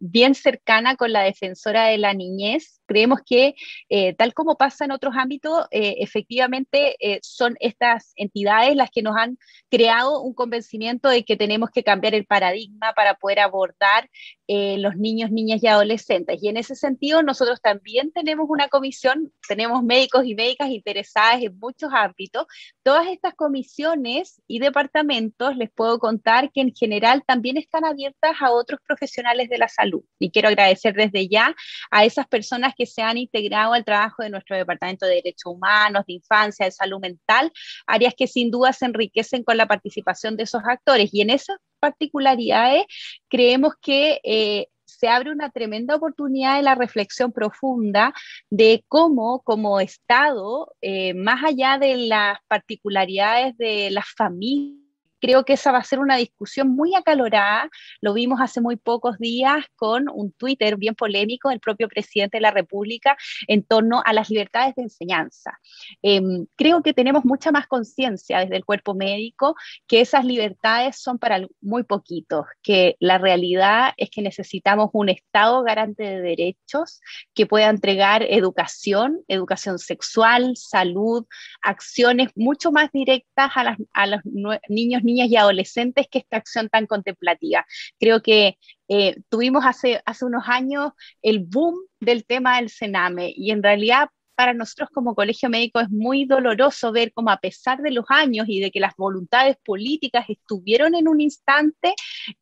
bien 0.00 0.34
cercana 0.34 0.96
con 0.96 1.12
la 1.12 1.22
defensora 1.22 1.86
de 1.86 1.98
la 1.98 2.12
niñez 2.14 2.77
creemos 2.88 3.20
que, 3.24 3.54
eh, 3.88 4.14
tal 4.14 4.34
como 4.34 4.56
pasa 4.56 4.84
en 4.84 4.90
otros 4.90 5.14
ámbitos, 5.16 5.66
eh, 5.70 5.96
efectivamente 5.98 6.96
eh, 6.98 7.20
son 7.22 7.56
estas 7.60 8.12
entidades 8.16 8.74
las 8.74 8.90
que 8.90 9.02
nos 9.02 9.16
han 9.16 9.38
creado 9.70 10.22
un 10.22 10.34
convencimiento 10.34 11.08
de 11.08 11.24
que 11.24 11.36
tenemos 11.36 11.70
que 11.70 11.84
cambiar 11.84 12.14
el 12.14 12.24
paradigma 12.24 12.94
para 12.94 13.14
poder 13.14 13.38
abordar 13.40 14.08
los 14.50 14.96
niños, 14.96 15.30
niñas 15.30 15.62
y 15.62 15.66
adolescentes. 15.66 16.42
Y 16.42 16.48
en 16.48 16.56
ese 16.56 16.74
sentido, 16.74 17.22
nosotros 17.22 17.60
también 17.60 18.12
tenemos 18.12 18.46
una 18.48 18.68
comisión, 18.68 19.30
tenemos 19.46 19.82
médicos 19.82 20.24
y 20.24 20.34
médicas 20.34 20.70
interesadas 20.70 21.42
en 21.42 21.58
muchos 21.58 21.90
ámbitos. 21.92 22.46
Todas 22.82 23.08
estas 23.08 23.34
comisiones 23.34 24.40
y 24.46 24.58
departamentos, 24.60 25.54
les 25.54 25.70
puedo 25.70 25.98
contar 25.98 26.50
que 26.50 26.62
en 26.62 26.74
general 26.74 27.22
también 27.26 27.58
están 27.58 27.84
abiertas 27.84 28.36
a 28.40 28.50
otros 28.50 28.80
profesionales 28.86 29.50
de 29.50 29.58
la 29.58 29.68
salud. 29.68 30.02
Y 30.18 30.30
quiero 30.30 30.48
agradecer 30.48 30.94
desde 30.94 31.28
ya 31.28 31.54
a 31.90 32.06
esas 32.06 32.26
personas 32.26 32.74
que 32.78 32.86
se 32.86 33.02
han 33.02 33.18
integrado 33.18 33.72
al 33.72 33.84
trabajo 33.84 34.22
de 34.22 34.30
nuestro 34.30 34.56
Departamento 34.56 35.04
de 35.06 35.16
Derechos 35.16 35.52
Humanos, 35.52 36.04
de 36.06 36.14
Infancia, 36.14 36.66
de 36.66 36.72
Salud 36.72 37.00
Mental, 37.00 37.52
áreas 37.86 38.14
que 38.16 38.26
sin 38.26 38.50
duda 38.50 38.72
se 38.72 38.86
enriquecen 38.86 39.42
con 39.42 39.56
la 39.56 39.66
participación 39.66 40.36
de 40.36 40.44
esos 40.44 40.62
actores. 40.66 41.10
Y 41.12 41.20
en 41.22 41.30
esas 41.30 41.58
particularidades 41.80 42.84
creemos 43.28 43.74
que... 43.82 44.20
Eh, 44.22 44.68
se 44.88 45.06
abre 45.06 45.30
una 45.30 45.50
tremenda 45.50 45.96
oportunidad 45.96 46.56
de 46.56 46.62
la 46.62 46.74
reflexión 46.74 47.30
profunda 47.30 48.14
de 48.48 48.84
cómo 48.88 49.42
como 49.42 49.80
Estado, 49.80 50.74
eh, 50.80 51.12
más 51.12 51.44
allá 51.44 51.78
de 51.78 51.96
las 51.98 52.38
particularidades 52.48 53.56
de 53.58 53.90
las 53.90 54.06
familias, 54.16 54.87
Creo 55.20 55.44
que 55.44 55.54
esa 55.54 55.72
va 55.72 55.78
a 55.78 55.84
ser 55.84 55.98
una 55.98 56.16
discusión 56.16 56.68
muy 56.68 56.94
acalorada. 56.94 57.68
Lo 58.00 58.14
vimos 58.14 58.40
hace 58.40 58.60
muy 58.60 58.76
pocos 58.76 59.18
días 59.18 59.64
con 59.76 60.08
un 60.12 60.32
Twitter 60.32 60.76
bien 60.76 60.94
polémico 60.94 61.48
del 61.48 61.60
propio 61.60 61.88
presidente 61.88 62.38
de 62.38 62.42
la 62.42 62.50
República 62.50 63.16
en 63.46 63.62
torno 63.62 64.02
a 64.04 64.12
las 64.12 64.30
libertades 64.30 64.74
de 64.74 64.82
enseñanza. 64.82 65.58
Em, 66.02 66.46
creo 66.56 66.82
que 66.82 66.94
tenemos 66.94 67.24
mucha 67.24 67.52
más 67.52 67.66
conciencia 67.66 68.40
desde 68.40 68.56
el 68.56 68.64
cuerpo 68.64 68.94
médico 68.94 69.54
que 69.86 70.00
esas 70.00 70.24
libertades 70.24 71.00
son 71.00 71.18
para 71.18 71.46
muy 71.60 71.82
poquitos, 71.84 72.46
que 72.62 72.96
la 73.00 73.18
realidad 73.18 73.92
es 73.96 74.10
que 74.10 74.22
necesitamos 74.22 74.90
un 74.92 75.08
Estado 75.08 75.62
garante 75.62 76.02
de 76.02 76.20
derechos 76.20 77.00
que 77.34 77.46
pueda 77.46 77.68
entregar 77.68 78.22
educación, 78.22 79.20
educación 79.28 79.78
sexual, 79.78 80.56
salud, 80.56 81.26
acciones 81.62 82.30
mucho 82.34 82.70
más 82.72 82.90
directas 82.92 83.50
a, 83.54 83.76
a 83.92 84.06
los 84.06 84.20
niños 84.68 85.02
niñas 85.08 85.28
y 85.30 85.36
adolescentes 85.36 86.06
que 86.10 86.18
esta 86.18 86.36
acción 86.36 86.68
tan 86.68 86.86
contemplativa. 86.86 87.64
Creo 87.98 88.22
que 88.22 88.58
eh, 88.88 89.16
tuvimos 89.28 89.64
hace, 89.64 90.02
hace 90.04 90.24
unos 90.24 90.44
años 90.46 90.92
el 91.22 91.40
boom 91.40 91.76
del 92.00 92.24
tema 92.24 92.56
del 92.56 92.68
Sename 92.70 93.32
y 93.34 93.50
en 93.50 93.62
realidad 93.62 94.08
para 94.38 94.54
nosotros 94.54 94.88
como 94.94 95.16
colegio 95.16 95.50
médico 95.50 95.80
es 95.80 95.90
muy 95.90 96.24
doloroso 96.24 96.92
ver 96.92 97.12
cómo 97.12 97.30
a 97.30 97.38
pesar 97.38 97.82
de 97.82 97.90
los 97.90 98.04
años 98.08 98.46
y 98.48 98.60
de 98.60 98.70
que 98.70 98.78
las 98.78 98.94
voluntades 98.96 99.56
políticas 99.64 100.26
estuvieron 100.28 100.94
en 100.94 101.08
un 101.08 101.20
instante, 101.20 101.92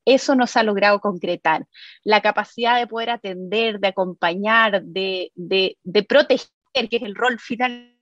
eso 0.04 0.34
no 0.34 0.46
se 0.46 0.58
ha 0.58 0.62
logrado 0.62 1.00
concretar. 1.00 1.64
La 2.04 2.20
capacidad 2.20 2.78
de 2.78 2.86
poder 2.86 3.08
atender, 3.08 3.80
de 3.80 3.88
acompañar, 3.88 4.82
de, 4.82 5.32
de, 5.34 5.78
de 5.84 6.02
proteger, 6.02 6.50
que 6.90 6.96
es 6.98 7.02
el 7.02 7.14
rol 7.14 7.40
final 7.40 7.70
de 7.70 7.96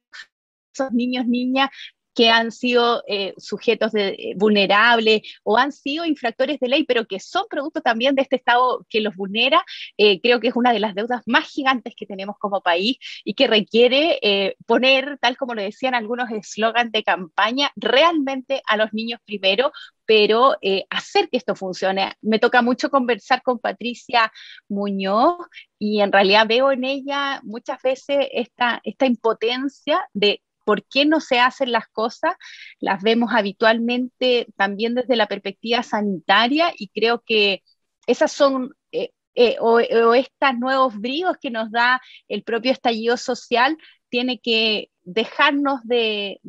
esos 0.72 0.92
niños, 0.92 1.28
niñas, 1.28 1.70
que 2.14 2.30
han 2.30 2.52
sido 2.52 3.02
eh, 3.08 3.34
sujetos 3.36 3.92
de, 3.92 4.08
eh, 4.10 4.34
vulnerables 4.36 5.22
o 5.42 5.58
han 5.58 5.72
sido 5.72 6.04
infractores 6.04 6.60
de 6.60 6.68
ley, 6.68 6.84
pero 6.84 7.06
que 7.06 7.20
son 7.20 7.44
producto 7.50 7.80
también 7.80 8.14
de 8.14 8.22
este 8.22 8.36
Estado 8.36 8.86
que 8.88 9.00
los 9.00 9.16
vulnera, 9.16 9.64
eh, 9.98 10.20
creo 10.20 10.40
que 10.40 10.48
es 10.48 10.56
una 10.56 10.72
de 10.72 10.80
las 10.80 10.94
deudas 10.94 11.22
más 11.26 11.48
gigantes 11.48 11.94
que 11.96 12.06
tenemos 12.06 12.36
como 12.38 12.62
país 12.62 12.98
y 13.24 13.34
que 13.34 13.46
requiere 13.46 14.54
poner, 14.66 15.18
tal 15.20 15.36
como 15.36 15.54
lo 15.54 15.62
decían 15.62 15.94
algunos 15.94 16.30
eslogans 16.30 16.92
de 16.92 17.02
campaña, 17.02 17.72
realmente 17.76 18.62
a 18.66 18.76
los 18.76 18.92
niños 18.92 19.20
primero, 19.24 19.72
pero 20.06 20.56
hacer 20.90 21.28
que 21.30 21.36
esto 21.36 21.54
funcione. 21.54 22.12
Me 22.22 22.38
toca 22.38 22.62
mucho 22.62 22.90
conversar 22.90 23.42
con 23.42 23.58
Patricia 23.58 24.32
Muñoz 24.68 25.38
y 25.78 26.00
en 26.00 26.12
realidad 26.12 26.46
veo 26.46 26.72
en 26.72 26.84
ella 26.84 27.40
muchas 27.42 27.80
veces 27.82 28.28
esta, 28.32 28.80
esta 28.84 29.06
impotencia 29.06 30.06
de 30.12 30.43
por 30.64 30.84
qué 30.86 31.04
no 31.04 31.20
se 31.20 31.38
hacen 31.38 31.72
las 31.72 31.88
cosas, 31.88 32.34
las 32.80 33.02
vemos 33.02 33.30
habitualmente 33.32 34.46
también 34.56 34.94
desde 34.94 35.16
la 35.16 35.28
perspectiva 35.28 35.82
sanitaria 35.82 36.72
y 36.76 36.88
creo 36.88 37.22
que 37.24 37.62
esas 38.06 38.32
son, 38.32 38.74
eh, 38.92 39.10
eh, 39.34 39.56
o, 39.60 39.80
estos 39.80 40.58
nuevos 40.58 40.98
bríos 40.98 41.36
que 41.40 41.50
nos 41.50 41.70
da 41.70 42.00
el 42.28 42.42
propio 42.42 42.72
estallido 42.72 43.16
social, 43.16 43.76
tiene 44.08 44.38
que 44.40 44.90
dejarnos 45.02 45.80
de, 45.84 46.40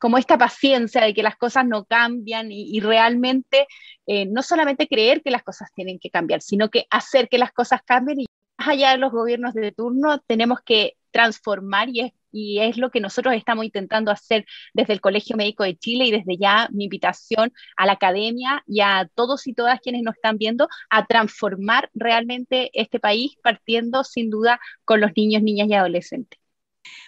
como 0.00 0.18
esta 0.18 0.38
paciencia 0.38 1.02
de 1.02 1.14
que 1.14 1.22
las 1.22 1.36
cosas 1.36 1.66
no 1.66 1.84
cambian 1.84 2.50
y, 2.50 2.80
realmente 2.80 3.66
eh, 4.06 4.26
no 4.26 4.42
solamente 4.42 4.88
creer 4.88 5.22
que 5.22 5.30
las 5.30 5.42
cosas 5.42 5.70
tienen 5.74 5.98
que 5.98 6.10
cambiar, 6.10 6.40
sino 6.42 6.70
que 6.70 6.86
hacer 6.90 7.28
que 7.28 7.38
las 7.38 7.52
cosas 7.52 7.82
cambien 7.84 8.20
y 8.20 8.26
más 8.58 8.68
allá 8.68 8.90
de 8.92 8.98
los 8.98 9.12
gobiernos 9.12 9.54
de 9.54 9.72
turno 9.72 10.20
tenemos 10.26 10.60
que 10.64 10.94
transformar 11.14 11.88
y 11.90 12.00
es 12.00 12.12
y 12.34 12.58
es 12.58 12.76
lo 12.76 12.90
que 12.90 13.00
nosotros 13.00 13.32
estamos 13.36 13.64
intentando 13.64 14.10
hacer 14.10 14.44
desde 14.72 14.92
el 14.92 15.00
Colegio 15.00 15.36
Médico 15.36 15.62
de 15.62 15.76
Chile 15.78 16.06
y 16.06 16.10
desde 16.10 16.36
ya 16.36 16.68
mi 16.72 16.84
invitación 16.84 17.52
a 17.76 17.86
la 17.86 17.92
academia 17.92 18.64
y 18.66 18.80
a 18.80 19.08
todos 19.14 19.46
y 19.46 19.54
todas 19.54 19.78
quienes 19.80 20.02
nos 20.02 20.16
están 20.16 20.36
viendo 20.36 20.68
a 20.90 21.06
transformar 21.06 21.90
realmente 21.94 22.70
este 22.74 22.98
país 22.98 23.36
partiendo 23.40 24.02
sin 24.02 24.30
duda 24.30 24.58
con 24.84 25.00
los 25.00 25.12
niños, 25.16 25.42
niñas 25.42 25.68
y 25.68 25.74
adolescentes. 25.74 26.40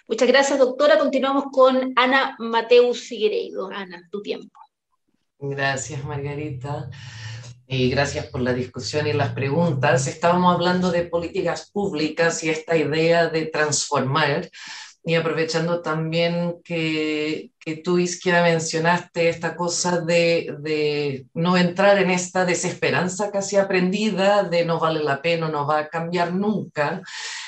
Muchas 0.07 0.29
gracias, 0.29 0.59
doctora. 0.59 0.97
Continuamos 0.97 1.47
con 1.51 1.91
Ana 1.97 2.37
Mateus 2.39 3.01
Figueiredo. 3.01 3.69
Ana, 3.69 4.07
tu 4.09 4.21
tiempo. 4.21 4.57
Gracias, 5.39 6.05
Margarita. 6.05 6.89
Y 7.69 7.89
gracias 7.89 8.27
por 8.27 8.39
la 8.39 8.53
discusión 8.53 9.07
y 9.07 9.13
las 9.13 9.33
preguntas. 9.33 10.07
Estábamos 10.07 10.55
hablando 10.55 10.89
de 10.89 11.03
políticas 11.03 11.69
públicas 11.69 12.41
y 12.43 12.49
esta 12.49 12.77
idea 12.77 13.27
de 13.27 13.47
transformar. 13.47 14.49
Y 15.03 15.15
aprovechando 15.15 15.81
también 15.81 16.61
que, 16.63 17.51
que 17.59 17.77
tú, 17.77 17.97
Isquia, 17.97 18.41
mencionaste 18.41 19.27
esta 19.27 19.55
cosa 19.55 19.99
de, 19.99 20.55
de, 20.59 21.25
no 21.33 21.57
entrar 21.57 21.97
en 21.97 22.09
esta 22.09 22.45
desesperanza 22.45 23.31
casi 23.31 23.57
aprendida 23.57 24.43
de 24.43 24.63
no 24.63 24.79
vale 24.79 25.03
la 25.03 25.21
pena, 25.21 25.49
no 25.49 25.67
va 25.67 25.79
a 25.79 25.89
cambiar 25.89 26.33
nunca. 26.33 27.01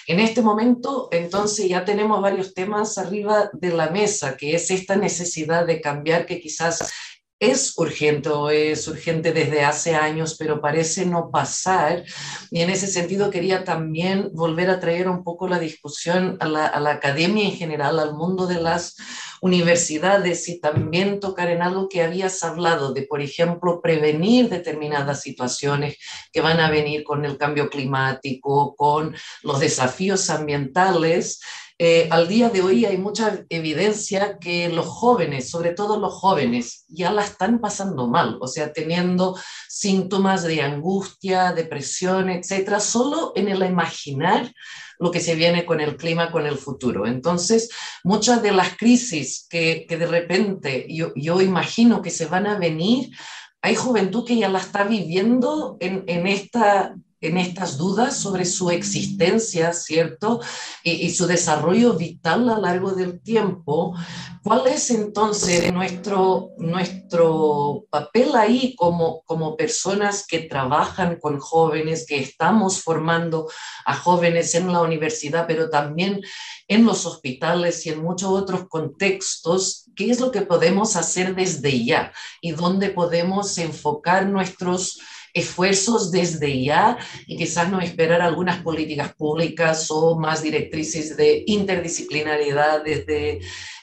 En 0.08 0.20
este 0.20 0.42
momento, 0.42 1.08
entonces, 1.12 1.70
ya 1.70 1.86
tenemos 1.86 2.22
varios 2.22 2.54
temas 2.54 2.98
arriba 2.98 3.50
de 3.54 3.72
la 3.72 3.90
mesa, 3.90 4.36
que 4.36 4.56
es 4.56 4.72
esta 4.72 4.96
necesidad 4.96 5.66
de 5.66 5.80
cambiar 5.82 6.26
que 6.26 6.40
quizás 6.40 6.92
es 7.40 7.78
urgente 7.78 8.30
es 8.72 8.88
urgente 8.88 9.32
desde 9.32 9.64
hace 9.64 9.96
años, 9.96 10.36
pero 10.38 10.62
parece 10.62 11.06
no 11.06 11.32
pasar. 11.32 12.04
Y 12.52 12.62
en 12.62 12.70
ese 12.70 12.88
sentido 12.88 13.30
quería 13.30 13.64
también 13.64 14.30
volver 14.34 14.70
a 14.70 14.80
traer 14.80 15.08
un 15.08 15.24
poco 15.24 15.48
la 15.48 15.60
discusión 15.60 16.38
a 16.42 16.48
la, 16.48 16.66
a 16.68 16.80
la 16.80 16.92
academia 16.92 17.46
en 17.46 17.56
general, 17.56 18.00
al 18.00 18.14
mundo 18.14 18.46
de 18.46 18.62
las 18.62 18.98
universidades 19.42 20.50
y 20.50 20.60
también 20.60 21.20
tocar 21.20 21.50
en 21.50 21.62
algo 21.62 21.88
que 21.88 22.04
habías 22.04 22.44
hablado 22.44 22.94
de, 22.94 23.04
por 23.04 23.22
ejemplo, 23.22 23.82
prevenir 23.82 24.50
determinadas 24.50 25.22
situaciones 25.22 25.98
que 26.34 26.42
van 26.42 26.60
a 26.60 26.70
venir 26.70 27.04
con 27.04 27.24
el 27.24 27.38
cambio 27.38 27.70
climático, 27.70 28.76
con 28.76 29.16
los 29.44 29.60
desafíos 29.60 30.30
ambientales 30.30 31.40
eh, 31.82 32.10
al 32.12 32.28
día 32.28 32.50
de 32.50 32.62
hoy 32.62 32.84
hay 32.84 32.98
mucha 32.98 33.46
evidencia 33.48 34.38
que 34.38 34.68
los 34.68 34.86
jóvenes, 34.86 35.50
sobre 35.50 35.72
todo 35.72 35.98
los 35.98 36.14
jóvenes, 36.14 36.84
ya 36.90 37.10
la 37.10 37.24
están 37.24 37.60
pasando 37.60 38.08
mal, 38.08 38.38
o 38.42 38.48
sea, 38.48 38.74
teniendo 38.74 39.40
síntomas 39.70 40.44
de 40.44 40.62
angustia, 40.62 41.54
depresión, 41.54 42.30
etcétera, 42.30 42.82
solo 42.82 43.32
en 43.34 43.48
el 43.48 43.64
imaginar 43.64 44.52
lo 45.00 45.10
que 45.10 45.22
se 45.22 45.36
viene 45.36 45.66
con 45.66 45.80
el 45.80 45.96
clima, 45.96 46.34
con 46.34 46.46
el 46.46 46.58
futuro. 46.58 47.08
Entonces, 47.08 47.70
muchas 48.04 48.42
de 48.42 48.52
las 48.52 48.76
crisis 48.76 49.48
que, 49.50 49.86
de 49.88 50.06
repente 50.06 50.86
yo, 50.90 51.14
yo 51.16 51.40
imagino 51.40 52.02
que 52.02 52.10
se 52.10 52.26
van 52.26 52.46
a 52.46 52.60
venir, 52.60 53.16
hay 53.62 53.76
juventud 53.76 54.26
que 54.26 54.36
ya 54.36 54.50
la 54.50 54.60
está 54.60 54.84
viviendo 54.84 55.78
en, 55.80 56.04
en 56.08 56.28
esta 56.28 56.94
en 57.22 57.38
estas 57.38 57.78
dudas 57.78 58.18
sobre 58.18 58.46
su 58.46 58.70
existencia, 58.70 59.74
¿cierto? 59.74 60.40
Y, 60.84 61.10
su 61.10 61.28
desarrollo 61.28 61.94
vital 61.94 62.50
a 62.50 62.56
lo 62.56 62.62
largo 62.62 62.92
del 62.94 63.22
tiempo. 63.22 63.96
¿Cuál 64.42 64.68
es 64.68 64.90
entonces 64.90 65.72
nuestro, 65.74 66.52
nuestro 66.58 67.86
papel 67.90 68.36
ahí 68.36 68.74
como, 68.76 69.22
como 69.24 69.58
personas 69.58 70.26
que 70.26 70.40
trabajan 70.40 71.20
con 71.20 71.40
jóvenes, 71.40 72.06
que 72.08 72.20
estamos 72.20 72.82
formando 72.82 73.50
a 73.86 73.96
jóvenes 73.96 74.56
en 74.56 74.72
la 74.72 74.82
universidad, 74.82 75.46
pero 75.46 75.70
también 75.70 76.22
en 76.70 76.86
los 76.86 77.06
hospitales 77.06 77.86
y 77.86 77.90
en 77.90 78.02
muchos 78.02 78.30
otros 78.30 78.68
contextos? 78.70 79.90
¿Qué 79.94 80.10
es 80.10 80.22
lo 80.22 80.32
que 80.32 80.44
podemos 80.44 80.96
hacer 80.96 81.36
desde 81.36 81.84
ya 81.84 82.14
y 82.40 82.52
dónde 82.52 82.92
podemos 82.92 83.58
enfocar 83.58 84.26
nuestros 84.26 85.00
esfuerzos 85.34 86.12
desde 86.12 86.64
ya 86.64 86.98
y 87.28 87.38
quizás 87.38 87.70
no 87.70 87.80
esperar 87.80 88.22
algunas 88.22 88.62
políticas 88.62 89.14
públicas 89.14 89.88
o 89.90 90.18
más 90.20 90.42
directrices 90.42 91.16
de 91.16 91.44
interdisciplinariedad 91.48 92.84
desde 92.84 93.40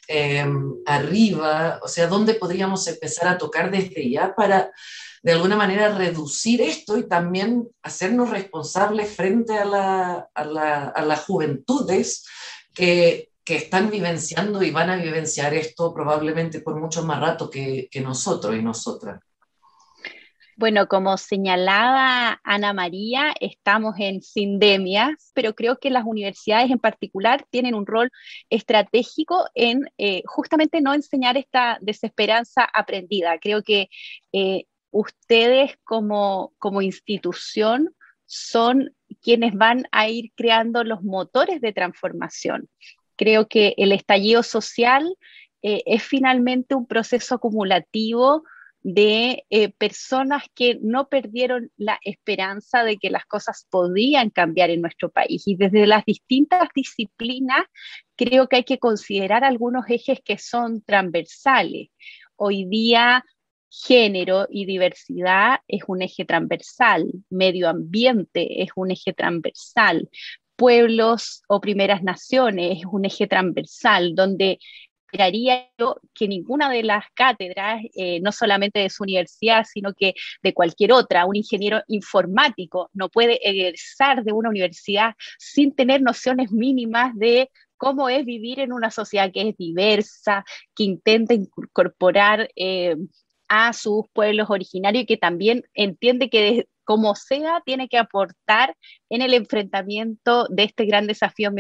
em, 0.09 0.75
arriba, 0.87 1.81
o 1.83 1.89
sea, 1.89 2.07
¿dónde 2.07 2.35
podríamos 2.35 2.87
empezar 2.87 3.29
a 3.29 3.39
tocar 3.39 3.71
desde 3.71 4.09
ya 4.11 4.35
para 4.35 4.71
de 5.27 5.33
alguna 5.33 5.57
manera 5.57 5.97
reducir 5.97 6.61
esto 6.61 6.97
y 6.97 7.09
también 7.09 7.69
hacernos 7.83 8.31
responsables 8.31 9.13
frente 9.13 9.59
a, 9.59 9.65
la, 9.65 10.29
a, 10.33 10.45
la, 10.45 10.85
a 10.85 11.03
las 11.03 11.25
juventudes 11.25 12.25
que, 12.73 13.31
que, 13.43 13.57
están 13.57 13.91
vivenciando 13.91 14.63
y 14.63 14.71
van 14.71 14.89
a 14.89 14.97
vivenciar 14.97 15.53
esto 15.53 15.93
probablemente 15.93 16.61
por 16.61 16.79
mucho 16.79 17.05
más 17.05 17.21
rato 17.21 17.51
que, 17.51 17.89
que 17.91 18.01
nosotros 18.01 18.55
y 18.55 18.63
nosotras. 18.63 19.21
Bueno, 20.59 20.89
como 20.89 21.19
señalaba 21.19 22.41
Ana 22.43 22.73
María, 22.73 23.35
estamos 23.41 23.97
en 23.99 24.23
sindemias, 24.23 25.31
pero 25.35 25.55
creo 25.55 25.79
que 25.79 25.91
las 25.91 26.05
universidades 26.07 26.71
en 26.71 26.79
particular 26.79 27.45
tienen 27.51 27.75
un 27.75 27.85
rol 27.85 28.11
estratégico 28.49 29.45
en 29.55 29.83
eh, 29.99 30.23
justamente 30.25 30.81
no 30.81 30.95
enseñar 30.95 31.37
esta 31.37 31.77
desesperanza 31.83 32.65
aprendida. 32.73 33.39
Creo 33.39 33.63
que 33.63 33.91
eh, 34.33 34.65
ustedes 34.91 35.77
como, 35.85 36.55
como 36.57 36.81
institución 36.81 37.95
son 38.25 38.97
quienes 39.21 39.53
van 39.53 39.85
a 39.93 40.09
ir 40.09 40.33
creando 40.35 40.85
los 40.85 41.03
motores 41.03 41.61
de 41.61 41.75
transformación. 41.75 42.71
Creo 43.17 43.47
que 43.47 43.75
el 43.77 43.93
estallido 43.93 44.43
social 44.43 45.19
eh, 45.61 45.83
es 45.85 46.03
finalmente 46.03 46.75
un 46.75 46.87
proceso 46.87 47.35
acumulativo 47.35 48.43
de 48.89 49.45
eh, 49.51 49.71
personas 49.71 50.45
que 50.55 50.79
no 50.81 51.09
perdieron 51.09 51.73
la 51.77 51.99
esperanza 52.05 52.85
de 52.85 52.99
que 52.99 53.11
las 53.11 53.27
cosas 53.27 53.67
podían 53.69 54.31
cambiar 54.31 54.71
en 54.71 54.81
nuestro 54.81 55.11
país. 55.11 55.43
Y 55.49 55.57
desde 55.57 55.89
las 55.89 56.05
distintas 56.05 56.69
disciplinas, 56.73 57.65
creo 58.15 58.49
que 58.49 58.57
hay 58.57 58.63
que 58.63 58.79
considerar 58.79 59.43
algunos 59.43 59.87
ejes 59.89 60.21
que 60.25 60.39
son 60.39 60.83
transversales. 60.83 61.89
Hoy 62.37 62.65
día, 62.67 63.25
género 63.71 64.47
y 64.49 64.67
diversidad 64.67 65.59
es 65.67 65.83
un 65.89 66.03
eje 66.03 66.25
transversal, 66.25 67.11
medio 67.29 67.69
ambiente 67.69 68.63
es 68.63 68.69
un 68.77 68.93
eje 68.93 69.13
transversal, 69.13 70.09
pueblos 70.55 71.43
o 71.49 71.61
primeras 71.61 72.05
naciones 72.05 72.79
es 72.79 72.85
un 72.89 73.05
eje 73.05 73.27
transversal, 73.27 74.15
donde 74.15 74.61
esperaría 75.07 75.69
yo 75.79 76.01
que 76.15 76.29
ninguna 76.29 76.71
de 76.71 76.83
las 76.83 77.05
cátedras, 77.15 77.83
eh, 77.95 78.21
no 78.21 78.33
solamente 78.33 78.81
de 78.81 78.91
su 78.91 79.05
universidad, 79.05 79.65
sino 79.65 79.95
que 79.95 80.15
de 80.43 80.53
cualquier 80.53 80.93
otra, 80.93 81.27
un 81.27 81.37
ingeniero 81.37 81.83
informático 81.89 82.91
no 82.93 83.09
puede 83.09 83.39
egresar 83.49 84.25
de 84.25 84.33
una 84.33 84.51
universidad 84.51 85.15
sin 85.39 85.75
tener 85.75 86.03
nociones 86.03 86.51
mínimas 86.53 87.15
de 87.15 87.51
cómo 87.77 88.09
es 88.09 88.25
vivir 88.25 88.61
en 88.61 88.73
una 88.73 88.91
sociedad 88.91 89.31
que 89.33 89.51
es 89.51 89.57
diversa, 89.57 90.45
que 90.75 90.85
intenta 90.85 91.35
incorporar 91.35 92.49
eh, 92.57 92.97
a 93.49 93.73
sus 93.73 94.07
pueblos 94.13 94.51
originarios 94.51 95.05
y 95.05 95.07
que 95.07 95.17
también 95.17 95.65
entiende 95.75 96.31
que 96.31 96.67
como 96.87 97.17
sea 97.17 97.63
tiene 97.67 97.89
que 97.89 97.99
aportar 97.99 98.77
en 99.11 99.21
el 99.21 99.35
enfrentamiento 99.35 100.47
de 100.49 100.63
este 100.63 100.87
gran 100.87 101.09
desafío 101.09 101.51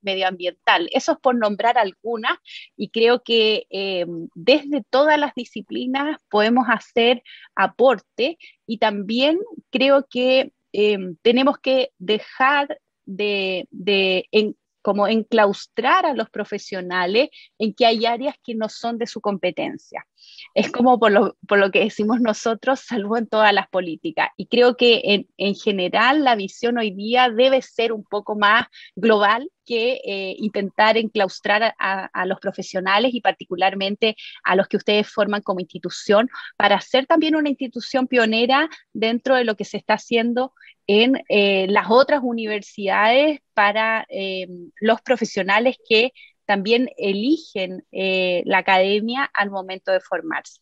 medioambiental. 0.00 0.88
Eso 0.92 1.12
es 1.12 1.18
por 1.18 1.36
nombrar 1.36 1.76
algunas 1.76 2.38
y 2.76 2.90
creo 2.90 3.22
que 3.22 3.66
eh, 3.70 4.06
desde 4.34 4.84
todas 4.88 5.18
las 5.18 5.34
disciplinas 5.34 6.18
podemos 6.30 6.66
hacer 6.68 7.22
aporte 7.56 8.38
y 8.64 8.78
también 8.78 9.40
creo 9.70 10.06
que 10.08 10.52
eh, 10.72 10.98
tenemos 11.22 11.58
que 11.58 11.90
dejar 11.98 12.78
de, 13.06 13.66
de 13.70 14.28
como 14.86 15.08
enclaustrar 15.08 16.06
a 16.06 16.14
los 16.14 16.30
profesionales 16.30 17.30
en 17.58 17.74
que 17.74 17.86
hay 17.86 18.06
áreas 18.06 18.36
que 18.44 18.54
no 18.54 18.68
son 18.68 18.98
de 18.98 19.08
su 19.08 19.20
competencia. 19.20 20.06
Es 20.54 20.70
como 20.70 21.00
por 21.00 21.10
lo, 21.10 21.36
por 21.48 21.58
lo 21.58 21.72
que 21.72 21.80
decimos 21.80 22.20
nosotros, 22.20 22.82
salvo 22.86 23.16
en 23.16 23.26
todas 23.26 23.52
las 23.52 23.66
políticas. 23.68 24.28
Y 24.36 24.46
creo 24.46 24.76
que 24.76 25.00
en, 25.02 25.26
en 25.38 25.56
general 25.56 26.22
la 26.22 26.36
visión 26.36 26.78
hoy 26.78 26.92
día 26.92 27.30
debe 27.30 27.62
ser 27.62 27.92
un 27.92 28.04
poco 28.04 28.36
más 28.36 28.68
global 28.94 29.50
que 29.64 30.00
eh, 30.04 30.36
intentar 30.38 30.96
enclaustrar 30.96 31.74
a, 31.80 32.04
a, 32.04 32.24
los 32.24 32.38
profesionales 32.38 33.12
y 33.12 33.20
particularmente 33.20 34.14
a 34.44 34.54
los 34.54 34.68
que 34.68 34.76
ustedes 34.76 35.08
forman 35.10 35.42
como 35.42 35.58
institución 35.58 36.28
para 36.56 36.80
ser 36.80 37.06
también 37.06 37.34
una 37.34 37.48
institución 37.48 38.06
pionera 38.06 38.68
dentro 38.92 39.34
de 39.34 39.42
lo 39.42 39.56
que 39.56 39.64
se 39.64 39.78
está 39.78 39.94
haciendo 39.94 40.52
en 40.86 41.22
eh, 41.28 41.66
las 41.68 41.90
otras 41.90 42.20
universidades 42.22 43.40
para 43.54 44.06
eh, 44.08 44.46
los 44.80 45.00
profesionales 45.02 45.76
que 45.88 46.12
también 46.44 46.88
eligen 46.96 47.84
eh, 47.90 48.42
la 48.46 48.58
academia 48.58 49.28
al 49.34 49.50
momento 49.50 49.90
de 49.90 50.00
formarse. 50.00 50.60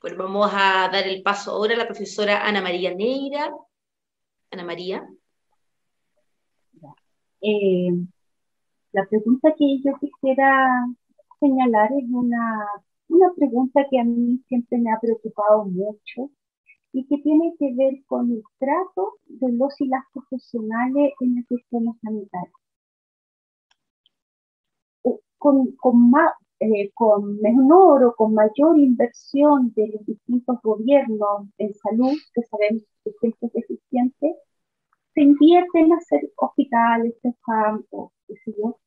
Pues 0.00 0.16
vamos 0.16 0.50
a 0.52 0.88
dar 0.92 1.06
el 1.06 1.22
paso 1.22 1.52
ahora 1.52 1.74
a 1.74 1.78
la 1.78 1.86
profesora 1.86 2.46
Ana 2.46 2.60
María 2.60 2.94
Neira. 2.94 3.52
Ana 4.50 4.64
María. 4.64 5.06
la 8.92 9.06
pregunta 9.06 9.54
que 9.56 9.80
yo 9.84 9.92
quisiera 10.00 10.86
señalar 11.38 11.90
es 11.92 12.04
una, 12.10 12.66
una 13.08 13.32
pregunta 13.36 13.86
que 13.88 14.00
a 14.00 14.04
mí 14.04 14.42
siempre 14.48 14.78
me 14.78 14.90
ha 14.90 14.98
preocupado 15.00 15.64
mucho 15.64 16.30
y 16.92 17.06
que 17.06 17.18
tiene 17.18 17.54
que 17.58 17.74
ver 17.74 18.04
con 18.06 18.30
el 18.30 18.42
trato 18.58 19.14
de 19.26 19.52
los 19.52 19.80
y 19.80 19.88
las 19.88 20.04
profesionales 20.12 21.12
en 21.20 21.38
el 21.38 21.46
sistema 21.46 21.92
sanitario. 22.02 22.52
Eh, 25.04 25.18
con, 25.38 25.72
con, 25.76 26.10
más, 26.10 26.32
eh, 26.60 26.90
con 26.94 27.40
menor 27.40 28.04
o 28.04 28.14
con 28.14 28.34
mayor 28.34 28.78
inversión 28.78 29.72
de 29.74 29.88
los 29.88 30.06
distintos 30.06 30.58
gobiernos 30.62 31.48
en 31.58 31.74
salud, 31.74 32.16
que 32.34 32.42
sabemos 32.44 32.82
que 33.04 33.28
es 33.28 33.52
deficiente, 33.52 34.36
se 35.14 35.22
invierte 35.22 35.80
en 35.80 35.92
hacer 35.92 36.32
hospitales, 36.36 37.14
campos, 37.44 38.12
qué 38.26 38.34
sé 38.44 38.54
yo, 38.56 38.78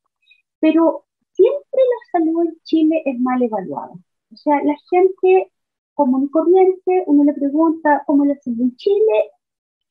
pero 0.60 1.06
siempre 1.32 1.82
la 1.92 2.20
salud 2.20 2.48
en 2.48 2.58
Chile 2.64 3.02
es 3.06 3.20
mal 3.20 3.42
evaluada. 3.42 3.94
O 4.32 4.36
sea, 4.38 4.64
la 4.64 4.76
gente 4.90 5.52
común 5.94 6.26
y 6.26 6.30
corriente, 6.30 7.04
uno 7.08 7.24
le 7.24 7.34
pregunta 7.34 8.04
cómo 8.06 8.26
le 8.26 8.36
sigue 8.38 8.64
en 8.64 8.76
Chile 8.76 9.32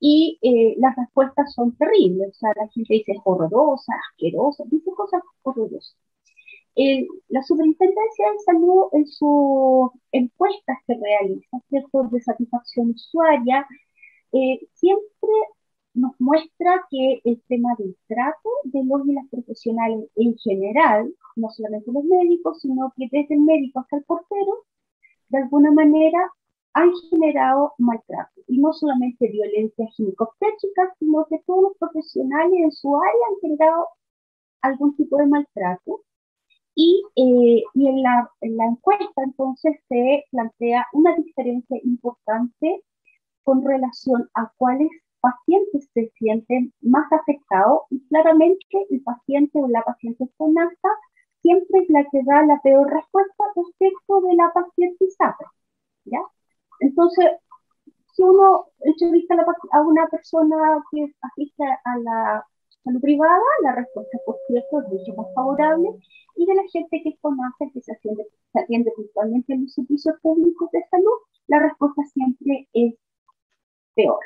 y 0.01 0.39
eh, 0.43 0.77
las 0.79 0.97
respuestas 0.97 1.53
son 1.55 1.77
terribles. 1.77 2.31
O 2.31 2.35
sea, 2.35 2.53
la 2.57 2.69
gente 2.69 2.95
dice 2.95 3.15
horrorosa, 3.25 3.93
asquerosa, 4.13 4.65
dice 4.67 4.91
cosas 4.93 5.23
horrorosas. 5.43 5.97
la 7.29 7.43
Superintendencia 7.43 8.33
de 8.33 8.39
Salud 8.41 8.85
en 8.93 9.07
sus 9.07 9.91
encuestas 10.13 10.79
que 10.87 10.95
realiza, 10.95 11.59
¿cierto? 11.69 12.05
De 12.11 12.21
satisfacción 12.21 12.91
usuaria, 12.91 13.67
eh, 14.33 14.61
siempre 14.75 15.31
nos 15.95 16.13
muestra 16.21 16.87
que 16.91 17.21
el 17.25 17.43
tema 17.49 17.71
del 17.79 17.97
trato 18.07 18.49
de 18.65 18.85
los 18.85 19.07
y 19.07 19.13
las 19.13 19.29
profesionales 19.29 20.09
en 20.17 20.37
general, 20.39 21.13
no 21.37 21.51
solamente 21.51 21.91
los 21.93 22.05
médicos, 22.05 22.61
sino 22.61 22.93
que 22.97 23.09
desde 23.11 23.35
el 23.35 23.41
médico 23.41 23.81
hasta 23.81 23.97
el 23.97 24.05
portero, 24.05 24.65
de 25.31 25.39
alguna 25.39 25.73
manera 25.73 26.31
han 26.75 26.93
generado 27.11 27.75
maltrato. 27.79 28.41
Y 28.47 28.59
no 28.59 28.73
solamente 28.73 29.29
violencia 29.29 29.87
ginecobstétrica, 29.97 30.95
sino 30.99 31.27
que 31.29 31.41
todos 31.47 31.63
los 31.63 31.79
profesionales 31.79 32.53
en 32.63 32.73
su 32.73 32.97
área 32.97 33.27
han 33.31 33.41
generado 33.41 33.89
algún 34.63 34.97
tipo 34.97 35.17
de 35.19 35.27
maltrato. 35.27 36.03
Y, 36.75 37.03
eh, 37.17 37.63
y 37.75 37.89
en, 37.89 38.03
la, 38.03 38.31
en 38.41 38.57
la 38.57 38.65
encuesta 38.67 39.23
entonces 39.25 39.77
se 39.89 40.25
plantea 40.31 40.87
una 40.93 41.15
diferencia 41.17 41.79
importante 41.83 42.83
con 43.45 43.65
relación 43.65 44.31
a 44.35 44.53
cuáles 44.57 44.89
pacientes 45.21 45.89
se 45.93 46.11
sienten 46.19 46.73
más 46.81 47.13
afectados 47.13 47.83
y 47.91 48.01
claramente 48.09 48.87
el 48.91 49.03
paciente 49.03 49.59
o 49.61 49.69
la 49.69 49.83
paciente 49.83 50.31
con 50.37 50.55
siempre 51.43 51.81
es 51.83 51.91
la 51.91 52.05
que 52.11 52.23
da 52.25 52.43
la 52.45 52.61
peor 52.63 52.91
respuesta 52.93 53.45
respecto 53.57 54.21
de 54.23 54.35
la 54.35 54.53
paciente 54.53 55.07
¿ya? 56.05 56.21
Entonces, 56.81 57.27
si 58.15 58.23
uno 58.23 58.67
entrevista 58.81 59.35
a 59.73 59.81
una 59.83 60.07
persona 60.09 60.83
que 60.91 61.13
asiste 61.23 61.65
a 61.85 61.99
la 61.99 62.47
salud 62.85 63.01
privada, 63.01 63.43
la 63.63 63.73
respuesta, 63.75 64.19
por 64.27 64.37
cierto, 64.47 64.81
es 64.81 64.89
mucho 64.89 65.15
más 65.17 65.27
favorable, 65.35 65.89
y 66.37 66.47
de 66.47 66.55
la 66.55 66.63
gente 66.73 67.03
que 67.03 67.17
conoce, 67.21 67.71
que 67.73 67.83
se 67.83 67.93
atiende, 67.93 68.27
se 68.53 68.61
atiende 68.61 68.93
principalmente 68.97 69.53
en 69.55 69.63
los 69.65 69.75
servicios 69.75 70.17
públicos 70.23 70.71
de 70.73 70.85
salud, 70.91 71.19
la 71.49 71.61
respuesta 71.61 72.03
siempre 72.15 72.69
es 72.73 72.95
peor. 73.95 74.21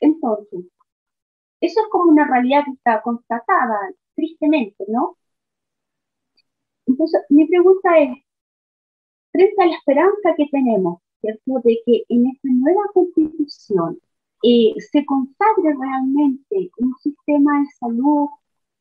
Entonces, 0.00 0.66
eso 1.60 1.80
es 1.80 1.86
como 1.90 2.10
una 2.10 2.26
realidad 2.26 2.64
que 2.64 2.72
está 2.72 3.02
constatada, 3.02 3.78
tristemente, 4.14 4.84
¿no? 4.88 5.16
Entonces, 6.86 7.22
mi 7.30 7.46
pregunta 7.46 7.98
es, 7.98 8.10
frente 9.32 9.62
a 9.62 9.66
la 9.66 9.76
esperanza 9.76 10.34
que 10.36 10.46
tenemos, 10.50 11.00
¿cierto?, 11.20 11.60
de 11.64 11.78
que 11.84 12.04
en 12.08 12.26
esta 12.26 12.48
nueva 12.50 12.82
constitución 12.94 13.98
eh, 14.42 14.74
se 14.78 15.04
consagre 15.04 15.74
realmente 15.78 16.70
un 16.78 16.94
sistema 17.02 17.60
de 17.60 17.66
salud 17.78 18.28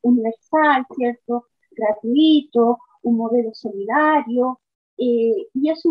universal, 0.01 0.85
¿cierto?, 0.95 1.45
gratuito, 1.71 2.77
un 3.03 3.17
modelo 3.17 3.53
solidario, 3.53 4.59
eh, 4.97 5.47
y 5.53 5.69
eso, 5.69 5.89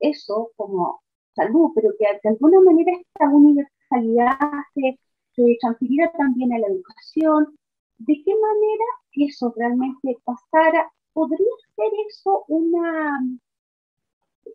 eso 0.00 0.50
como 0.56 1.02
salud, 1.34 1.70
pero 1.74 1.90
que 1.98 2.06
de 2.22 2.28
alguna 2.30 2.60
manera 2.60 2.92
esta 2.92 3.28
universalidad 3.28 4.38
se, 4.74 4.98
se 5.34 5.56
transfiriera 5.60 6.10
también 6.12 6.52
a 6.52 6.58
la 6.58 6.68
educación, 6.68 7.56
¿de 7.98 8.14
qué 8.24 8.32
manera 8.34 8.84
eso 9.12 9.52
realmente 9.56 10.16
pasara 10.24 10.90
¿podría 11.12 11.50
ser 11.76 11.92
eso 12.08 12.44
una, 12.48 13.20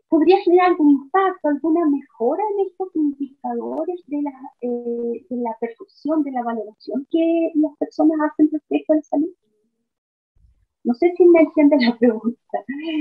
podría 0.09 0.39
generar 0.41 0.71
algún 0.71 0.91
impacto, 0.91 1.47
alguna 1.47 1.85
mejora 1.87 2.43
en 2.53 2.67
estos 2.67 2.95
indicadores 2.95 4.01
de 4.07 4.21
la, 4.21 4.31
eh, 4.61 5.25
de 5.29 5.37
la 5.37 5.55
percepción, 5.59 6.23
de 6.23 6.31
la 6.31 6.43
valoración 6.43 7.07
que 7.09 7.51
las 7.55 7.75
personas 7.77 8.17
hacen 8.31 8.49
respecto 8.51 8.93
a 8.93 8.95
la 8.97 9.01
salud? 9.03 9.33
No 10.83 10.93
sé 10.95 11.13
si 11.17 11.25
me 11.25 11.41
entiende 11.41 11.77
la 11.79 11.97
pregunta. 11.97 12.42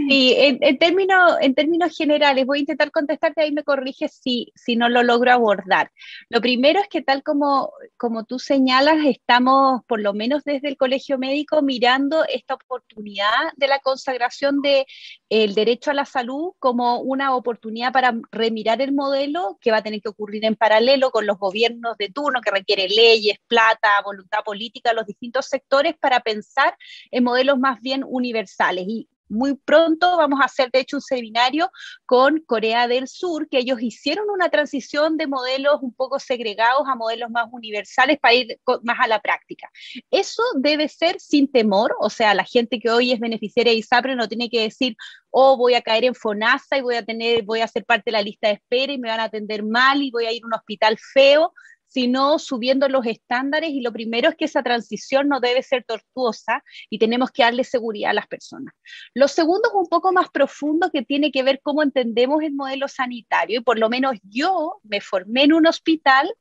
Sí, 0.08 0.34
en, 0.36 0.78
términos, 0.78 1.36
en 1.40 1.54
términos 1.54 1.96
generales, 1.96 2.46
voy 2.46 2.58
a 2.58 2.60
intentar 2.60 2.90
contestarte, 2.90 3.42
ahí 3.42 3.52
me 3.52 3.64
corriges 3.64 4.18
si, 4.22 4.52
si 4.54 4.76
no 4.76 4.88
lo 4.88 5.02
logro 5.02 5.32
abordar. 5.32 5.90
Lo 6.28 6.40
primero 6.40 6.80
es 6.80 6.88
que 6.88 7.02
tal 7.02 7.22
como, 7.22 7.72
como 7.96 8.24
tú 8.24 8.38
señalas, 8.38 9.04
estamos 9.04 9.82
por 9.86 10.00
lo 10.00 10.14
menos 10.14 10.44
desde 10.44 10.68
el 10.68 10.76
Colegio 10.76 11.18
Médico 11.18 11.62
mirando 11.62 12.24
esta 12.24 12.54
oportunidad 12.54 13.52
de 13.56 13.68
la 13.68 13.78
consagración 13.80 14.60
del 14.62 14.84
el 15.28 15.54
derecho 15.54 15.90
a 15.90 15.94
la 15.94 16.04
salud 16.04 16.52
como 16.58 17.00
una 17.00 17.34
oportunidad 17.34 17.92
para 17.92 18.14
remirar 18.30 18.82
el 18.82 18.92
modelo 18.92 19.58
que 19.60 19.70
va 19.70 19.78
a 19.78 19.82
tener 19.82 20.00
que 20.00 20.08
ocurrir 20.08 20.44
en 20.44 20.56
paralelo 20.56 21.10
con 21.10 21.26
los 21.26 21.38
gobiernos 21.38 21.96
de 21.96 22.10
turno 22.10 22.40
que 22.40 22.50
requiere 22.50 22.88
leyes, 22.88 23.38
plata, 23.46 23.88
voluntad 24.04 24.40
política, 24.44 24.92
los 24.92 25.06
distintos 25.06 25.46
sectores 25.46 25.94
para 25.98 26.20
pensar 26.20 26.76
en 27.10 27.24
modelos 27.24 27.58
más 27.58 27.80
bien 27.80 28.04
universales. 28.06 28.84
Y 28.86 29.08
muy 29.32 29.54
pronto 29.54 30.16
vamos 30.16 30.40
a 30.40 30.44
hacer, 30.44 30.70
de 30.70 30.80
hecho, 30.80 30.98
un 30.98 31.02
seminario 31.02 31.70
con 32.06 32.40
Corea 32.40 32.86
del 32.86 33.08
Sur, 33.08 33.48
que 33.48 33.58
ellos 33.58 33.80
hicieron 33.80 34.28
una 34.30 34.50
transición 34.50 35.16
de 35.16 35.26
modelos 35.26 35.78
un 35.80 35.94
poco 35.94 36.18
segregados 36.18 36.82
a 36.86 36.94
modelos 36.94 37.30
más 37.30 37.48
universales 37.50 38.18
para 38.20 38.34
ir 38.34 38.60
más 38.82 38.98
a 39.00 39.08
la 39.08 39.20
práctica. 39.20 39.70
Eso 40.10 40.42
debe 40.56 40.88
ser 40.88 41.18
sin 41.18 41.50
temor, 41.50 41.96
o 42.00 42.10
sea, 42.10 42.34
la 42.34 42.44
gente 42.44 42.78
que 42.78 42.90
hoy 42.90 43.12
es 43.12 43.20
beneficiaria 43.20 43.72
de 43.72 43.78
ISAPRE 43.78 44.16
no 44.16 44.28
tiene 44.28 44.50
que 44.50 44.60
decir, 44.60 44.96
oh, 45.30 45.56
voy 45.56 45.74
a 45.74 45.82
caer 45.82 46.04
en 46.04 46.14
FONASA 46.14 46.78
y 46.78 46.82
voy 46.82 46.96
a 46.96 47.04
tener, 47.04 47.42
voy 47.42 47.60
a 47.60 47.68
ser 47.68 47.84
parte 47.84 48.04
de 48.06 48.12
la 48.12 48.22
lista 48.22 48.48
de 48.48 48.54
espera 48.54 48.92
y 48.92 48.98
me 48.98 49.08
van 49.08 49.20
a 49.20 49.24
atender 49.24 49.64
mal 49.64 50.02
y 50.02 50.10
voy 50.10 50.26
a 50.26 50.32
ir 50.32 50.42
a 50.44 50.46
un 50.46 50.54
hospital 50.54 50.98
feo 50.98 51.52
sino 51.92 52.38
subiendo 52.38 52.88
los 52.88 53.04
estándares 53.04 53.70
y 53.70 53.82
lo 53.82 53.92
primero 53.92 54.30
es 54.30 54.36
que 54.36 54.46
esa 54.46 54.62
transición 54.62 55.28
no 55.28 55.40
debe 55.40 55.62
ser 55.62 55.84
tortuosa 55.84 56.64
y 56.88 56.98
tenemos 56.98 57.30
que 57.30 57.42
darle 57.42 57.64
seguridad 57.64 58.12
a 58.12 58.14
las 58.14 58.26
personas. 58.26 58.74
Lo 59.14 59.28
segundo 59.28 59.68
es 59.68 59.74
un 59.74 59.88
poco 59.88 60.10
más 60.12 60.30
profundo 60.30 60.90
que 60.90 61.02
tiene 61.02 61.30
que 61.30 61.42
ver 61.42 61.60
cómo 61.62 61.82
entendemos 61.82 62.42
el 62.42 62.54
modelo 62.54 62.88
sanitario 62.88 63.60
y 63.60 63.62
por 63.62 63.78
lo 63.78 63.90
menos 63.90 64.16
yo 64.22 64.80
me 64.84 65.02
formé 65.02 65.44
en 65.44 65.52
un 65.52 65.66
hospital 65.66 66.32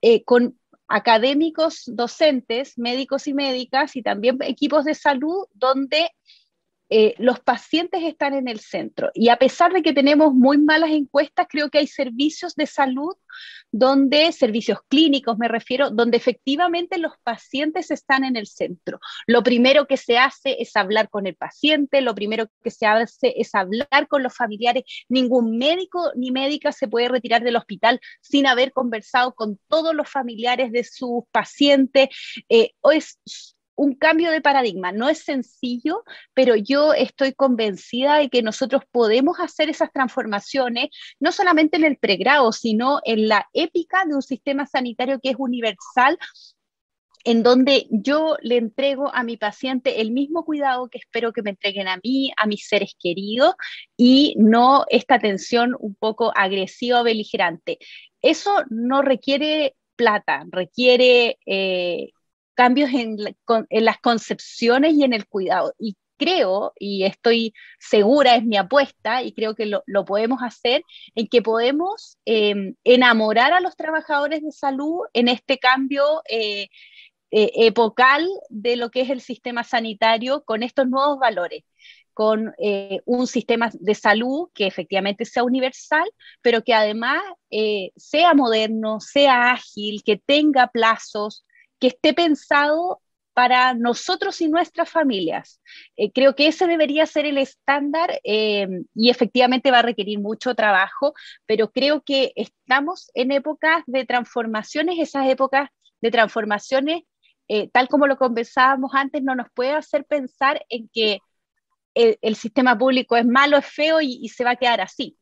eh, 0.00 0.22
con 0.22 0.58
académicos, 0.86 1.82
docentes, 1.86 2.78
médicos 2.78 3.26
y 3.26 3.34
médicas 3.34 3.96
y 3.96 4.02
también 4.02 4.38
equipos 4.42 4.84
de 4.84 4.94
salud 4.94 5.46
donde 5.54 6.10
eh, 6.96 7.16
los 7.18 7.40
pacientes 7.40 8.04
están 8.04 8.34
en 8.34 8.46
el 8.46 8.60
centro. 8.60 9.10
Y 9.14 9.28
a 9.28 9.36
pesar 9.36 9.72
de 9.72 9.82
que 9.82 9.92
tenemos 9.92 10.32
muy 10.32 10.58
malas 10.58 10.90
encuestas, 10.90 11.48
creo 11.50 11.68
que 11.68 11.78
hay 11.78 11.88
servicios 11.88 12.54
de 12.54 12.66
salud 12.66 13.16
donde, 13.72 14.30
servicios 14.30 14.78
clínicos 14.86 15.36
me 15.36 15.48
refiero, 15.48 15.90
donde 15.90 16.16
efectivamente 16.16 16.98
los 16.98 17.14
pacientes 17.24 17.90
están 17.90 18.22
en 18.22 18.36
el 18.36 18.46
centro. 18.46 19.00
Lo 19.26 19.42
primero 19.42 19.88
que 19.88 19.96
se 19.96 20.18
hace 20.18 20.62
es 20.62 20.76
hablar 20.76 21.10
con 21.10 21.26
el 21.26 21.34
paciente, 21.34 22.00
lo 22.00 22.14
primero 22.14 22.46
que 22.62 22.70
se 22.70 22.86
hace 22.86 23.34
es 23.38 23.56
hablar 23.56 24.06
con 24.08 24.22
los 24.22 24.32
familiares. 24.32 24.84
Ningún 25.08 25.58
médico 25.58 26.12
ni 26.14 26.30
médica 26.30 26.70
se 26.70 26.86
puede 26.86 27.08
retirar 27.08 27.42
del 27.42 27.56
hospital 27.56 27.98
sin 28.20 28.46
haber 28.46 28.70
conversado 28.72 29.34
con 29.34 29.58
todos 29.66 29.96
los 29.96 30.08
familiares 30.08 30.70
de 30.70 30.84
sus 30.84 31.24
pacientes. 31.32 32.10
Eh, 32.48 32.70
es 32.92 33.18
un 33.76 33.94
cambio 33.94 34.30
de 34.30 34.40
paradigma. 34.40 34.92
No 34.92 35.08
es 35.08 35.18
sencillo, 35.18 36.04
pero 36.32 36.56
yo 36.56 36.92
estoy 36.94 37.32
convencida 37.32 38.18
de 38.18 38.28
que 38.28 38.42
nosotros 38.42 38.82
podemos 38.90 39.40
hacer 39.40 39.68
esas 39.68 39.92
transformaciones, 39.92 40.90
no 41.20 41.32
solamente 41.32 41.76
en 41.76 41.84
el 41.84 41.96
pregrado, 41.96 42.52
sino 42.52 43.00
en 43.04 43.28
la 43.28 43.48
épica 43.52 44.04
de 44.06 44.14
un 44.14 44.22
sistema 44.22 44.66
sanitario 44.66 45.20
que 45.20 45.30
es 45.30 45.36
universal 45.38 46.18
en 47.24 47.42
donde 47.42 47.86
yo 47.90 48.36
le 48.42 48.58
entrego 48.58 49.10
a 49.14 49.24
mi 49.24 49.36
paciente 49.36 50.02
el 50.02 50.10
mismo 50.12 50.44
cuidado 50.44 50.88
que 50.88 50.98
espero 50.98 51.32
que 51.32 51.42
me 51.42 51.50
entreguen 51.50 51.88
a 51.88 51.98
mí, 52.02 52.30
a 52.36 52.46
mis 52.46 52.68
seres 52.68 52.94
queridos, 53.00 53.54
y 53.96 54.34
no 54.38 54.84
esta 54.90 55.14
atención 55.14 55.74
un 55.78 55.94
poco 55.94 56.32
agresiva 56.36 57.00
o 57.00 57.04
beligerante. 57.04 57.78
Eso 58.20 58.64
no 58.68 59.00
requiere 59.00 59.74
plata, 59.96 60.44
requiere 60.50 61.38
eh, 61.46 62.10
cambios 62.54 62.90
en, 62.92 63.18
las 63.70 63.98
concepciones 64.00 64.94
y 64.94 65.04
en 65.04 65.12
el 65.12 65.26
cuidado. 65.26 65.74
Y 65.78 65.96
creo, 66.16 66.72
y 66.78 67.04
estoy 67.04 67.54
segura, 67.78 68.36
es 68.36 68.44
mi 68.44 68.56
apuesta, 68.56 69.22
y 69.22 69.32
creo 69.32 69.54
que 69.54 69.66
lo, 69.66 70.04
podemos 70.04 70.40
hacer, 70.42 70.82
en 71.14 71.28
que 71.28 71.42
podemos 71.42 72.18
em, 72.24 72.74
enamorar 72.84 73.52
a 73.52 73.60
los 73.60 73.76
trabajadores 73.76 74.42
de 74.42 74.52
salud 74.52 75.00
en 75.12 75.28
este 75.28 75.58
cambio 75.58 76.22
eh, 76.28 76.68
eh, 77.30 77.50
epocal 77.66 78.28
de 78.48 78.76
lo 78.76 78.90
que 78.90 79.02
es 79.02 79.10
el 79.10 79.20
sistema 79.20 79.64
sanitario 79.64 80.44
con 80.44 80.62
estos 80.62 80.88
nuevos 80.88 81.18
valores 81.18 81.64
con 82.12 82.54
eh, 82.58 83.00
un 83.06 83.26
sistema 83.26 83.70
de 83.72 83.94
salud 83.96 84.48
que 84.54 84.68
efectivamente 84.68 85.24
sea 85.24 85.42
universal, 85.42 86.08
pero 86.42 86.62
que 86.62 86.72
además 86.72 87.20
sea 87.96 88.34
moderno, 88.34 89.00
sea 89.00 89.50
ágil, 89.50 90.00
que 90.04 90.16
tenga 90.16 90.68
plazos, 90.68 91.44
que 91.84 91.88
esté 91.88 92.14
pensado 92.14 93.02
para 93.34 93.74
nosotros 93.74 94.40
y 94.40 94.48
nuestras 94.48 94.88
familias. 94.88 95.60
Eh, 95.96 96.10
creo 96.12 96.34
que 96.34 96.46
ese 96.46 96.66
debería 96.66 97.04
ser 97.04 97.26
el 97.26 97.36
estándar 97.36 98.20
eh, 98.24 98.66
y 98.94 99.10
efectivamente 99.10 99.70
va 99.70 99.80
a 99.80 99.82
requerir 99.82 100.18
mucho 100.18 100.54
trabajo, 100.54 101.12
pero 101.44 101.70
creo 101.70 102.02
que 102.02 102.32
estamos 102.36 103.10
en 103.12 103.32
épocas 103.32 103.82
de 103.86 104.06
transformaciones, 104.06 104.98
esas 104.98 105.28
épocas 105.28 105.68
de 106.00 106.10
transformaciones, 106.10 107.02
eh, 107.48 107.68
tal 107.68 107.88
como 107.88 108.06
lo 108.06 108.16
conversábamos 108.16 108.92
antes, 108.94 109.22
no 109.22 109.34
nos 109.34 109.48
puede 109.52 109.72
hacer 109.72 110.06
pensar 110.06 110.64
en 110.70 110.88
que 110.90 111.18
el, 111.92 112.34
sistema 112.34 112.78
público 112.78 113.14
es 113.14 113.26
malo, 113.26 113.58
es 113.58 113.66
feo 113.66 114.00
y 114.00 114.26
se 114.30 114.42
va 114.42 114.52
a 114.52 114.56
quedar 114.56 114.80
así 114.80 115.18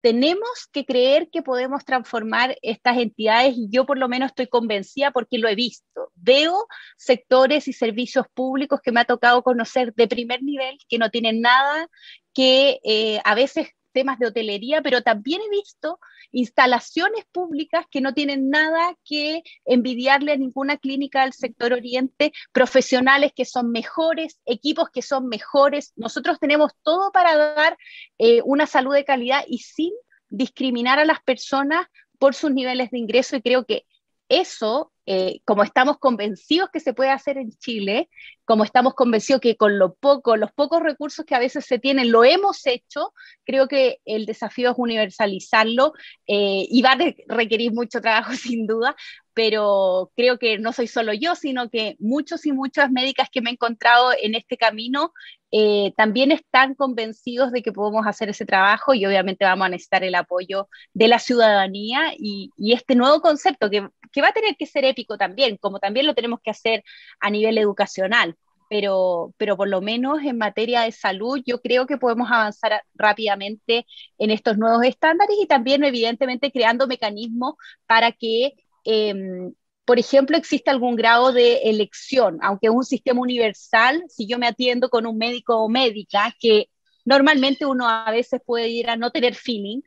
tenemos 0.00 0.48
que 0.72 0.84
creer 0.84 1.28
que 1.30 1.42
podemos 1.42 1.84
transformar 1.84 2.56
estas 2.62 2.98
entidades 2.98 3.54
y 3.56 3.68
yo 3.70 3.86
por 3.86 3.98
lo 3.98 4.08
menos 4.08 4.28
estoy 4.28 4.46
convencida 4.46 5.10
porque 5.10 5.38
lo 5.38 5.48
he 5.48 5.54
visto. 5.54 6.10
Veo 6.14 6.66
sectores 6.96 7.68
y 7.68 7.72
servicios 7.72 8.26
públicos 8.34 8.80
que 8.82 8.92
me 8.92 9.00
ha 9.00 9.04
tocado 9.04 9.42
conocer 9.42 9.92
de 9.94 10.08
primer 10.08 10.42
nivel 10.42 10.78
que 10.88 10.98
no 10.98 11.10
tienen 11.10 11.40
nada 11.40 11.88
que 12.32 12.80
eh, 12.84 13.20
a 13.24 13.34
veces 13.34 13.68
temas 13.92 14.18
de 14.18 14.26
hotelería, 14.26 14.82
pero 14.82 15.02
también 15.02 15.40
he 15.42 15.50
visto 15.50 15.98
instalaciones 16.32 17.24
públicas 17.32 17.86
que 17.90 18.00
no 18.00 18.14
tienen 18.14 18.50
nada 18.50 18.96
que 19.04 19.42
envidiarle 19.64 20.32
a 20.32 20.36
ninguna 20.36 20.76
clínica 20.76 21.22
del 21.22 21.32
sector 21.32 21.72
oriente, 21.72 22.32
profesionales 22.52 23.32
que 23.34 23.44
son 23.44 23.70
mejores, 23.70 24.40
equipos 24.44 24.90
que 24.90 25.02
son 25.02 25.28
mejores. 25.28 25.92
Nosotros 25.96 26.38
tenemos 26.38 26.72
todo 26.82 27.10
para 27.12 27.36
dar 27.36 27.76
eh, 28.18 28.42
una 28.44 28.66
salud 28.66 28.94
de 28.94 29.04
calidad 29.04 29.44
y 29.46 29.58
sin 29.58 29.92
discriminar 30.28 30.98
a 30.98 31.04
las 31.04 31.20
personas 31.22 31.86
por 32.18 32.34
sus 32.34 32.52
niveles 32.52 32.90
de 32.90 32.98
ingreso 32.98 33.36
y 33.36 33.42
creo 33.42 33.64
que 33.64 33.86
eso, 34.28 34.92
eh, 35.12 35.40
como 35.44 35.64
estamos 35.64 35.98
convencidos 35.98 36.70
que 36.72 36.78
se 36.78 36.94
puede 36.94 37.10
hacer 37.10 37.36
en 37.36 37.50
Chile, 37.50 38.08
como 38.44 38.62
estamos 38.62 38.94
convencidos 38.94 39.40
que 39.40 39.56
con 39.56 39.76
lo 39.76 39.94
poco, 39.94 40.36
los 40.36 40.52
pocos 40.52 40.80
recursos 40.80 41.24
que 41.24 41.34
a 41.34 41.40
veces 41.40 41.64
se 41.64 41.80
tienen, 41.80 42.12
lo 42.12 42.22
hemos 42.22 42.64
hecho, 42.64 43.12
creo 43.44 43.66
que 43.66 43.98
el 44.04 44.24
desafío 44.24 44.70
es 44.70 44.76
universalizarlo 44.78 45.94
eh, 46.28 46.64
y 46.70 46.80
va 46.82 46.92
a 46.92 46.98
requerir 47.26 47.72
mucho 47.72 48.00
trabajo 48.00 48.30
sin 48.36 48.68
duda, 48.68 48.94
pero 49.34 50.10
creo 50.16 50.38
que 50.38 50.58
no 50.58 50.72
soy 50.72 50.86
solo 50.86 51.12
yo, 51.12 51.34
sino 51.34 51.70
que 51.70 51.96
muchos 51.98 52.46
y 52.46 52.52
muchas 52.52 52.90
médicas 52.90 53.28
que 53.30 53.40
me 53.40 53.50
he 53.50 53.52
encontrado 53.52 54.12
en 54.20 54.34
este 54.34 54.56
camino 54.56 55.12
eh, 55.52 55.92
también 55.96 56.30
están 56.30 56.74
convencidos 56.74 57.50
de 57.50 57.62
que 57.62 57.72
podemos 57.72 58.06
hacer 58.06 58.28
ese 58.28 58.46
trabajo 58.46 58.94
y 58.94 59.04
obviamente 59.04 59.44
vamos 59.44 59.66
a 59.66 59.68
necesitar 59.70 60.04
el 60.04 60.14
apoyo 60.14 60.68
de 60.94 61.08
la 61.08 61.18
ciudadanía 61.18 62.12
y, 62.16 62.50
este 62.72 62.94
nuevo 62.94 63.20
concepto 63.20 63.68
que, 63.70 63.88
que, 64.12 64.22
va 64.22 64.28
a 64.28 64.32
tener 64.32 64.56
que 64.56 64.66
ser 64.66 64.84
épico 64.84 65.18
también, 65.18 65.56
como 65.56 65.80
también 65.80 66.06
lo 66.06 66.14
tenemos 66.14 66.40
que 66.42 66.50
hacer 66.50 66.84
a 67.20 67.30
nivel 67.30 67.58
educacional. 67.58 68.36
Pero, 68.68 69.34
pero 69.36 69.56
por 69.56 69.68
lo 69.68 69.80
menos 69.80 70.22
en 70.22 70.38
materia 70.38 70.82
de 70.82 70.92
salud 70.92 71.40
yo 71.44 71.60
creo 71.60 71.86
que 71.86 71.98
podemos 71.98 72.30
avanzar 72.30 72.84
rápidamente 72.94 73.84
en 74.18 74.30
estos 74.30 74.58
nuevos 74.58 74.84
estándares 74.84 75.36
y 75.40 75.46
también 75.46 75.82
evidentemente 75.82 76.52
creando 76.52 76.86
mecanismos 76.86 77.54
para 77.86 78.12
que 78.12 78.54
Em, 78.84 79.52
por 79.84 79.98
ejemplo, 79.98 80.36
existe 80.36 80.70
algún 80.70 80.96
grado 80.96 81.32
de 81.32 81.62
elección, 81.64 82.38
aunque 82.42 82.68
es 82.68 82.72
un 82.72 82.84
sistema 82.84 83.20
universal, 83.20 84.04
si 84.08 84.26
yo 84.26 84.38
me 84.38 84.46
atiendo 84.46 84.88
con 84.88 85.06
un 85.06 85.18
médico 85.18 85.56
o 85.56 85.68
médica, 85.68 86.34
que 86.38 86.68
normalmente 87.04 87.66
uno 87.66 87.88
a 87.88 88.10
veces 88.10 88.40
puede 88.44 88.68
ir 88.68 88.88
a 88.90 88.96
no 88.96 89.10
tener 89.10 89.34
feeling, 89.34 89.80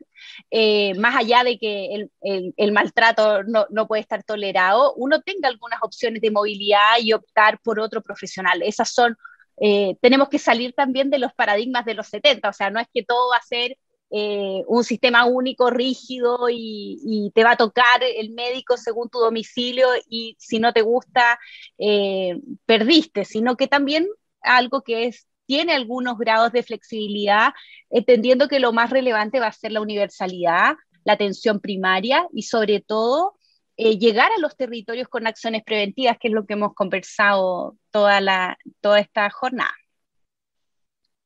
eh, 0.50 0.94
más 0.94 1.16
allá 1.16 1.44
de 1.44 1.58
que 1.58 2.08
el, 2.20 2.72
maltrato 2.72 3.44
no, 3.44 3.66
no, 3.70 3.86
puede 3.86 4.02
estar 4.02 4.22
tolerado, 4.24 4.94
uno 4.96 5.22
tenga 5.22 5.48
algunas 5.48 5.80
opciones 5.82 6.20
de 6.20 6.30
movilidad 6.30 6.98
y 7.00 7.12
optar 7.12 7.58
por 7.62 7.80
otro 7.80 8.02
profesional. 8.02 8.62
Esas 8.62 8.92
son, 8.92 9.16
eh, 9.60 9.96
tenemos 10.02 10.28
que 10.28 10.38
salir 10.38 10.74
también 10.74 11.10
de 11.10 11.18
los 11.18 11.32
paradigmas 11.32 11.84
de 11.84 11.94
los 11.94 12.08
70, 12.08 12.48
o 12.48 12.52
sea, 12.52 12.70
no 12.70 12.80
es 12.80 12.88
que 12.92 13.04
todo 13.04 13.30
va 13.30 13.38
a 13.38 13.42
ser 13.42 13.78
eh, 14.16 14.62
un 14.68 14.84
sistema 14.84 15.24
único, 15.24 15.70
rígido 15.70 16.46
y, 16.48 17.32
te 17.34 17.42
va 17.42 17.52
a 17.52 17.56
tocar 17.56 18.00
el 18.00 18.30
médico 18.30 18.76
según 18.76 19.08
tu 19.10 19.18
domicilio 19.18 19.88
y 20.08 20.36
si 20.38 20.60
no 20.60 20.72
te 20.72 20.82
gusta, 20.82 21.40
eh, 21.78 22.38
perdiste, 22.64 23.24
sino 23.24 23.56
que 23.56 23.66
también 23.66 24.06
algo 24.40 24.82
que 24.82 25.06
es, 25.06 25.26
tiene 25.46 25.72
algunos 25.72 26.16
grados 26.16 26.52
de 26.52 26.62
flexibilidad, 26.62 27.54
entendiendo 27.90 28.46
que 28.46 28.60
lo 28.60 28.72
más 28.72 28.90
relevante 28.90 29.40
va 29.40 29.48
a 29.48 29.52
ser 29.52 29.72
la 29.72 29.80
universalidad, 29.80 30.76
la 31.02 31.14
atención 31.14 31.58
primaria 31.58 32.28
y 32.32 32.42
sobre 32.42 32.80
todo 32.80 33.34
eh, 33.76 33.98
llegar 33.98 34.30
a 34.30 34.40
los 34.40 34.56
territorios 34.56 35.08
con 35.08 35.26
acciones 35.26 35.64
preventivas, 35.64 36.18
que 36.20 36.28
es 36.28 36.34
lo 36.34 36.46
que 36.46 36.52
hemos 36.52 36.72
conversado 36.74 37.76
toda, 37.90 38.20
la, 38.20 38.58
toda 38.80 39.00
esta 39.00 39.28
jornada. 39.30 39.74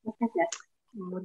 Muchas 0.02 0.30
gracias. 0.34 0.67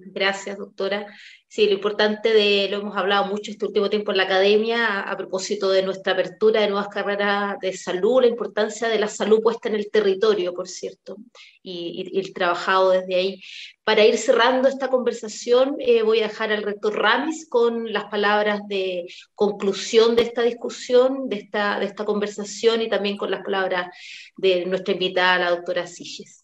Gracias, 0.06 0.58
doctora. 0.58 1.08
Sí, 1.48 1.68
lo 1.68 1.74
importante 1.74 2.34
de, 2.34 2.68
lo 2.70 2.78
hemos 2.78 2.98
hablado 2.98 3.26
mucho 3.26 3.52
este 3.52 3.66
último 3.66 3.90
tiempo 3.90 4.12
en 4.12 4.18
la 4.18 4.24
academia, 4.24 5.02
a, 5.02 5.18
propósito 5.18 5.70
de 5.70 5.84
nuestra 5.84 6.14
apertura 6.14 6.62
de 6.62 6.68
nuevas 6.68 6.88
carreras 6.88 7.60
de 7.60 7.74
salud, 7.74 8.22
la 8.22 8.28
importancia 8.28 8.88
de 8.88 9.00
la 9.00 9.08
salud 9.08 9.42
puesta 9.42 9.70
en 9.70 9.76
el 9.76 9.92
territorio, 9.92 10.54
por 10.54 10.68
cierto, 10.68 11.18
y, 11.62 12.20
el 12.20 12.34
trabajado 12.34 12.92
desde 12.92 13.16
ahí. 13.16 13.42
Para 13.84 14.06
ir 14.06 14.18
cerrando 14.18 14.68
esta 14.68 14.88
conversación, 14.88 15.76
eh, 15.80 16.04
voy 16.04 16.20
a 16.22 16.28
dejar 16.28 16.52
al 16.52 16.64
rector 16.64 16.96
Ramis 16.98 17.48
con 17.50 17.92
las 17.92 18.06
palabras 18.06 18.62
de 18.68 19.06
conclusión 19.36 20.16
de 20.16 20.24
esta 20.24 20.42
discusión, 20.42 21.30
de 21.30 21.38
esta, 21.38 21.80
de 21.80 21.86
esta 21.86 22.06
conversación 22.06 22.82
y 22.82 22.90
también 22.90 23.18
con 23.18 23.30
las 23.30 23.44
palabras 23.44 23.96
de 24.38 24.66
nuestra 24.66 24.94
invitada, 24.94 25.40
la 25.40 25.50
doctora 25.52 25.86
Siges. 25.86 26.44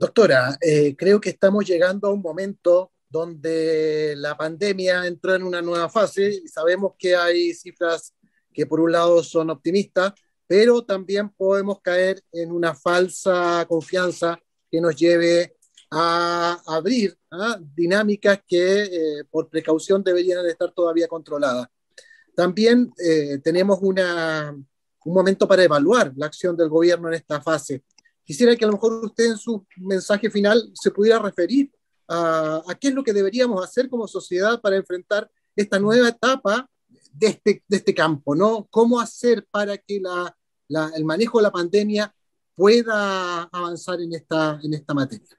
Doctora, 0.00 0.56
eh, 0.60 0.94
creo 0.96 1.20
que 1.20 1.30
estamos 1.30 1.64
llegando 1.64 2.06
a 2.06 2.12
un 2.12 2.22
momento 2.22 2.92
donde 3.08 4.14
la 4.16 4.36
pandemia 4.36 5.04
entró 5.06 5.34
en 5.34 5.42
una 5.42 5.60
nueva 5.60 5.88
fase 5.88 6.40
y 6.44 6.46
sabemos 6.46 6.92
que 6.96 7.16
hay 7.16 7.52
cifras 7.52 8.14
que 8.52 8.64
por 8.64 8.78
un 8.78 8.92
lado 8.92 9.24
son 9.24 9.50
optimistas, 9.50 10.12
pero 10.46 10.84
también 10.84 11.30
podemos 11.30 11.80
caer 11.80 12.22
en 12.30 12.52
una 12.52 12.74
falsa 12.74 13.66
confianza 13.68 14.38
que 14.70 14.80
nos 14.80 14.94
lleve 14.94 15.56
a 15.90 16.62
abrir 16.66 17.18
¿ah? 17.32 17.58
dinámicas 17.74 18.40
que 18.46 18.82
eh, 18.82 19.24
por 19.28 19.48
precaución 19.48 20.04
deberían 20.04 20.46
estar 20.46 20.72
todavía 20.72 21.08
controladas. 21.08 21.66
También 22.36 22.92
eh, 23.04 23.38
tenemos 23.42 23.80
un 23.82 24.68
momento 25.06 25.48
para 25.48 25.64
evaluar 25.64 26.12
la 26.14 26.26
acción 26.26 26.56
del 26.56 26.68
gobierno 26.68 27.08
en 27.08 27.14
esta 27.14 27.40
fase. 27.40 27.82
Quisiera 28.28 28.54
que 28.56 28.64
a 28.66 28.68
lo 28.68 28.74
mejor 28.74 28.92
usted 29.06 29.24
en 29.24 29.38
su 29.38 29.66
mensaje 29.78 30.28
final 30.28 30.70
se 30.74 30.90
pudiera 30.90 31.18
referir 31.18 31.72
a, 32.06 32.62
qué 32.78 32.88
es 32.88 32.94
lo 32.94 33.02
que 33.02 33.14
deberíamos 33.14 33.64
hacer 33.64 33.88
como 33.88 34.06
sociedad 34.06 34.60
para 34.60 34.76
enfrentar 34.76 35.30
esta 35.56 35.78
nueva 35.78 36.10
etapa 36.10 36.68
de 37.10 37.28
este, 37.28 37.64
este 37.70 37.94
campo, 37.94 38.34
¿no? 38.34 38.68
¿Cómo 38.70 39.00
hacer 39.00 39.46
para 39.50 39.78
que 39.78 40.02
el 40.94 41.04
manejo 41.06 41.38
de 41.38 41.42
la 41.42 41.50
pandemia 41.50 42.14
pueda 42.54 43.44
avanzar 43.44 43.98
en 44.02 44.12
esta, 44.12 44.60
en 44.62 44.74
esta 44.74 44.92
materia? 44.92 45.38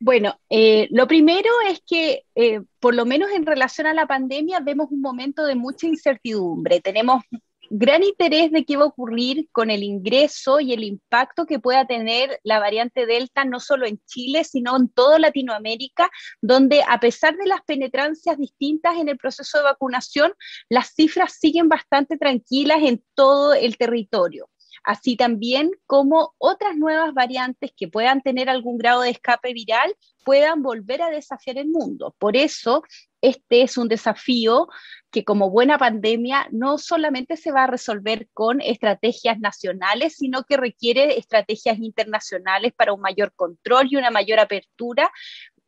Bueno, 0.00 0.34
eh, 0.48 0.88
lo 0.92 1.06
primero 1.06 1.50
es 1.68 1.82
que, 1.86 2.24
eh, 2.36 2.62
por 2.80 2.94
lo 2.94 3.04
menos 3.04 3.28
en 3.32 3.44
relación 3.44 3.86
a 3.86 3.92
la 3.92 4.06
pandemia, 4.06 4.60
vemos 4.60 4.88
un 4.90 5.02
momento 5.02 5.44
de 5.44 5.56
mucha 5.56 5.86
incertidumbre. 5.86 6.80
Tenemos 6.80 7.22
gran 7.70 8.02
interés 8.02 8.50
de 8.50 8.64
qué 8.64 8.76
va 8.76 8.84
a 8.84 8.88
ocurrir 8.88 9.48
con 9.52 9.70
el 9.70 9.82
ingreso 9.82 10.60
y 10.60 10.72
el 10.72 10.84
impacto 10.84 11.46
que 11.46 11.58
pueda 11.58 11.86
tener 11.86 12.40
la 12.42 12.58
variante 12.58 13.06
Delta, 13.06 13.44
no 13.44 13.60
solo 13.60 13.86
en 13.86 14.00
Chile, 14.06 14.44
sino 14.44 14.76
en 14.76 14.88
toda 14.88 15.18
Latinoamérica, 15.18 16.10
donde 16.40 16.82
a 16.86 17.00
pesar 17.00 17.36
de 17.36 17.46
las 17.46 17.62
penetrancias 17.62 18.38
distintas 18.38 18.96
en 18.96 19.08
el 19.08 19.18
proceso 19.18 19.58
de 19.58 19.64
vacunación, 19.64 20.32
las 20.68 20.94
cifras 20.94 21.34
siguen 21.38 21.68
bastante 21.68 22.16
tranquilas 22.16 22.78
en 22.82 23.02
todo 23.14 23.54
el 23.54 23.76
territorio 23.76 24.48
así 24.84 25.16
también 25.16 25.70
como 25.86 26.34
otras 26.38 26.76
nuevas 26.76 27.14
variantes 27.14 27.72
que 27.76 27.88
puedan 27.88 28.22
tener 28.22 28.48
algún 28.48 28.78
grado 28.78 29.02
de 29.02 29.10
escape 29.10 29.52
viral 29.52 29.94
puedan 30.24 30.62
volver 30.62 31.00
a 31.02 31.10
desafiar 31.10 31.58
el 31.58 31.68
mundo. 31.68 32.14
Por 32.18 32.36
eso, 32.36 32.82
este 33.22 33.62
es 33.62 33.78
un 33.78 33.88
desafío 33.88 34.68
que 35.10 35.24
como 35.24 35.50
buena 35.50 35.78
pandemia 35.78 36.48
no 36.52 36.76
solamente 36.78 37.36
se 37.36 37.50
va 37.50 37.64
a 37.64 37.66
resolver 37.66 38.28
con 38.34 38.60
estrategias 38.60 39.38
nacionales, 39.38 40.16
sino 40.16 40.44
que 40.44 40.56
requiere 40.56 41.18
estrategias 41.18 41.78
internacionales 41.78 42.72
para 42.76 42.92
un 42.92 43.00
mayor 43.00 43.32
control 43.34 43.88
y 43.90 43.96
una 43.96 44.10
mayor 44.10 44.38
apertura, 44.38 45.10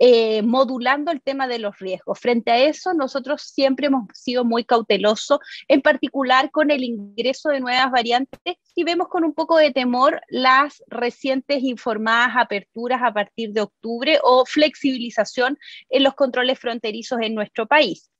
eh, 0.02 0.40
modulando 0.40 1.12
el 1.12 1.20
tema 1.20 1.46
de 1.46 1.58
los 1.58 1.78
riesgos. 1.78 2.18
Frente 2.18 2.50
a 2.50 2.56
eso, 2.56 2.94
nosotros 2.94 3.42
siempre 3.42 3.88
hemos 3.88 4.06
sido 4.14 4.46
muy 4.46 4.64
cautelosos, 4.64 5.40
en 5.68 5.82
particular 5.82 6.50
con 6.50 6.70
el 6.70 6.84
ingreso 6.84 7.50
de 7.50 7.60
nuevas 7.60 7.90
variantes 7.90 8.56
y 8.74 8.84
vemos 8.84 9.08
con 9.08 9.24
un 9.24 9.34
poco 9.34 9.58
de 9.58 9.72
temor 9.72 10.22
las 10.28 10.82
recientes 10.86 11.62
informadas 11.62 12.32
aperturas 12.34 13.02
a 13.04 13.12
partir 13.12 13.52
de 13.52 13.60
octubre 13.60 14.18
o 14.22 14.46
flexibilización 14.46 15.58
en 15.90 16.02
los 16.02 16.14
controles 16.14 16.58
fronterizos 16.58 17.18
en 17.20 17.34
nuestro 17.34 17.66
país. 17.66 18.10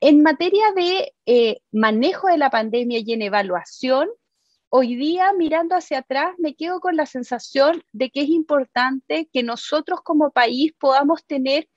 En 0.00 0.20
materia 0.20 0.72
de 0.74 1.14
eh, 1.26 1.60
manejo 1.70 2.26
de 2.26 2.38
la 2.38 2.50
pandemia 2.50 2.98
y 2.98 3.12
en 3.12 3.22
evaluación, 3.22 4.08
hoy 4.76 4.96
día 4.96 5.32
mirando 5.38 5.76
hacia 5.76 5.98
atrás 5.98 6.34
me 6.36 6.56
quedo 6.56 6.80
con 6.80 6.96
la 6.96 7.06
sensación 7.06 7.80
de 7.92 8.10
que 8.10 8.22
es 8.22 8.28
importante 8.28 9.30
que 9.32 9.44
nosotros 9.44 10.00
como 10.02 10.32
país 10.32 10.72
podamos 10.80 11.24
tener 11.24 11.68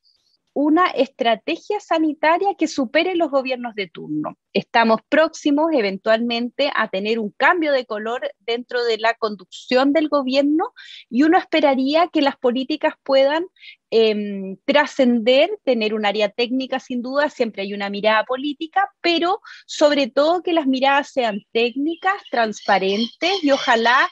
una 0.60 0.88
estrategia 0.88 1.80
sanitaria 1.80 2.55
que 2.58 2.68
supere 2.68 3.14
los 3.14 3.30
gobiernos 3.30 3.76
de 3.76 3.88
turno. 3.88 4.39
Estamos 4.53 5.01
próximos 5.08 5.68
eventualmente 5.72 6.72
a 6.74 6.88
tener 6.88 7.20
un 7.20 7.30
cambio 7.30 7.72
de 7.72 7.86
color 7.86 8.32
dentro 8.39 8.84
de 8.84 8.97
la 8.97 9.14
conducción 9.14 9.93
del 9.93 10.10
gobierno 10.10 10.74
y 11.12 11.22
uno 11.22 11.38
esperaría 11.38 12.08
que 12.08 12.24
las 12.24 12.38
políticas 12.38 12.95
puedan 13.03 13.45
em, 13.91 14.58
trascender, 14.66 15.51
tener 15.64 15.93
un 15.93 16.08
área 16.08 16.30
técnica 16.30 16.80
sin 16.80 17.03
duda, 17.03 17.30
siempre 17.30 17.62
hay 17.62 17.76
una 17.76 17.91
mirada 17.91 18.24
política, 18.24 18.89
pero 18.99 19.41
sobre 19.68 20.08
todo 20.08 20.41
que 20.41 20.53
las 20.53 20.66
miradas 20.66 21.12
sean 21.12 21.43
técnicas, 21.51 22.16
transparentes 22.32 23.43
y 23.43 23.51
ojalá 23.51 24.10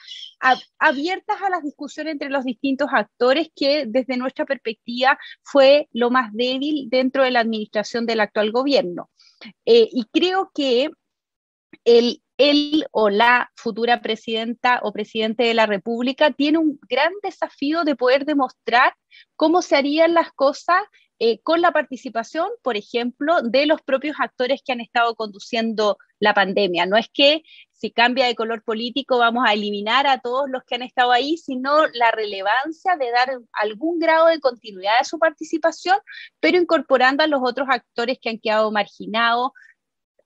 abiertas 0.79 1.41
a 1.41 1.49
las 1.49 1.63
discusiones 1.63 2.13
entre 2.13 2.29
los 2.29 2.43
distintos 2.43 2.89
actores, 2.91 3.49
que 3.55 3.85
desde 3.87 4.17
nuestra 4.17 4.45
perspectiva 4.45 5.17
fue 5.43 5.87
lo 5.91 6.09
más 6.09 6.31
débil 6.33 6.89
dentro 6.89 7.23
de 7.23 7.31
la 7.31 7.41
administración 7.41 8.05
del 8.05 8.19
actual 8.19 8.51
gobierno. 8.51 9.09
Eh, 9.65 9.89
y 9.91 10.05
creo 10.11 10.51
que 10.53 10.89
el, 11.83 12.21
él 12.37 12.85
o 12.91 13.09
la 13.09 13.51
futura 13.55 14.01
presidenta 14.01 14.79
o 14.83 14.91
presidente 14.91 15.43
de 15.43 15.53
la 15.53 15.65
República 15.65 16.31
tiene 16.31 16.57
un 16.57 16.79
gran 16.89 17.13
desafío 17.23 17.83
de 17.83 17.95
poder 17.95 18.25
demostrar 18.25 18.93
cómo 19.35 19.61
se 19.61 19.75
harían 19.75 20.13
las 20.13 20.31
cosas 20.33 20.81
eh, 21.19 21.39
con 21.43 21.61
la 21.61 21.71
participación, 21.71 22.49
por 22.61 22.75
ejemplo, 22.75 23.41
de 23.41 23.65
los 23.65 23.81
propios 23.81 24.17
actores 24.19 24.61
que 24.65 24.73
han 24.73 24.81
estado 24.81 25.15
conduciendo 25.15 25.97
la 26.19 26.33
pandemia. 26.33 26.85
No 26.85 26.97
es 26.97 27.07
que 27.13 27.43
si 27.71 27.91
cambia 27.91 28.25
de 28.25 28.35
color 28.35 28.63
político 28.63 29.17
vamos 29.17 29.45
a 29.47 29.53
eliminar 29.53 30.07
a 30.07 30.19
todos 30.19 30.49
los 30.49 30.63
que 30.63 30.75
han 30.75 30.81
estado 30.81 31.13
ahí, 31.13 31.37
sino 31.37 31.87
la 31.87 32.11
relevancia 32.11 32.97
de 32.97 33.11
dar 33.11 33.29
algún 33.53 33.99
grado 33.99 34.27
de 34.27 34.41
continuidad 34.41 34.99
de 34.99 35.05
su 35.05 35.17
participación, 35.17 35.97
pero 36.41 36.57
incorporando 36.57 37.23
a 37.23 37.27
los 37.27 37.39
otros 37.43 37.67
actores 37.69 38.17
que 38.21 38.29
han 38.29 38.39
quedado 38.39 38.71
marginados, 38.71 39.51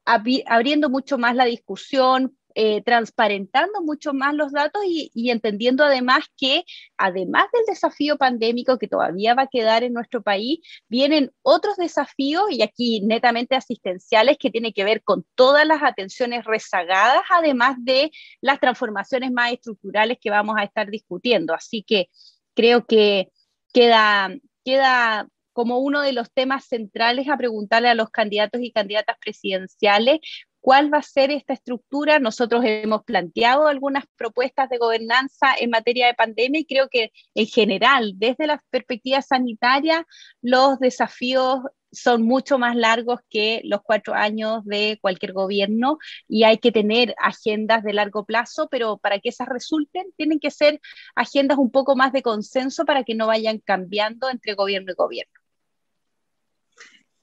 abriendo 0.05 0.89
mucho 0.89 1.19
más 1.19 1.35
la 1.35 1.45
discusión, 1.45 2.38
eh, 2.55 2.81
transparentando 2.83 3.81
mucho 3.81 4.13
más 4.13 4.33
los 4.33 4.51
datos 4.51 4.81
y, 4.85 5.29
entendiendo 5.29 5.83
además 5.83 6.25
que, 6.35 6.63
además 6.97 7.45
del 7.53 7.63
desafío 7.67 8.17
pandémico 8.17 8.79
que 8.79 8.87
todavía 8.87 9.35
va 9.35 9.43
a 9.43 9.47
quedar 9.47 9.83
en 9.83 9.93
nuestro 9.93 10.23
país, 10.23 10.59
vienen 10.87 11.31
otros 11.41 11.77
desafíos 11.77 12.45
y 12.49 12.63
aquí 12.63 13.01
netamente 13.01 13.55
asistenciales 13.55 14.37
que 14.39 14.49
tienen 14.49 14.73
que 14.73 14.83
ver 14.83 15.03
con 15.03 15.25
todas 15.35 15.65
las 15.65 15.83
atenciones 15.83 16.43
rezagadas, 16.45 17.23
además 17.29 17.75
de 17.79 18.11
las 18.41 18.59
transformaciones 18.59 19.31
más 19.31 19.53
estructurales 19.53 20.17
que 20.19 20.31
vamos 20.31 20.55
a 20.57 20.63
estar 20.63 20.89
discutiendo. 20.89 21.53
Así 21.53 21.83
que 21.83 22.09
creo 22.55 22.85
que 22.85 23.29
queda, 23.73 24.29
queda 24.65 25.27
como 25.53 25.79
uno 25.79 26.01
de 26.01 26.13
los 26.13 26.31
temas 26.31 26.65
centrales 26.65 27.27
a 27.27 27.37
preguntarle 27.37 27.89
a 27.89 27.95
los 27.95 28.09
candidatos 28.09 28.61
y 28.61 28.71
candidatas 28.71 29.17
presidenciales 29.19 30.19
cuál 30.61 30.93
va 30.93 30.99
a 30.99 31.03
ser 31.03 31.31
esta 31.31 31.53
estructura. 31.53 32.19
Nosotros 32.19 32.63
hemos 32.65 33.03
planteado 33.03 33.67
algunas 33.67 34.05
propuestas 34.15 34.69
de 34.69 34.77
gobernanza 34.77 35.53
en 35.57 35.69
materia 35.69 36.07
de 36.07 36.13
pandemia 36.13 36.61
y 36.61 36.65
creo 36.65 36.89
que 36.89 37.11
en 37.35 37.47
general, 37.47 38.13
desde 38.15 38.47
la 38.47 38.63
perspectiva 38.69 39.21
sanitaria, 39.21 40.05
los 40.41 40.79
desafíos 40.79 41.61
son 41.91 42.21
mucho 42.23 42.59
más 42.59 42.75
largos 42.75 43.19
que 43.29 43.61
los 43.63 43.81
cuatro 43.81 44.13
años 44.13 44.63
de 44.65 44.99
cualquier 45.01 45.33
gobierno 45.33 45.97
y 46.27 46.43
hay 46.43 46.57
que 46.57 46.71
tener 46.71 47.15
agendas 47.17 47.83
de 47.83 47.93
largo 47.93 48.25
plazo, 48.25 48.67
pero 48.69 48.97
para 48.97 49.19
que 49.19 49.29
esas 49.29 49.47
resulten 49.47 50.11
tienen 50.15 50.39
que 50.39 50.51
ser 50.51 50.79
agendas 51.15 51.57
un 51.57 51.71
poco 51.71 51.95
más 51.95 52.11
de 52.13 52.21
consenso 52.21 52.85
para 52.85 53.03
que 53.03 53.15
no 53.15 53.27
vayan 53.27 53.59
cambiando 53.59 54.29
entre 54.29 54.53
gobierno 54.53 54.91
y 54.91 54.95
gobierno. 54.95 55.38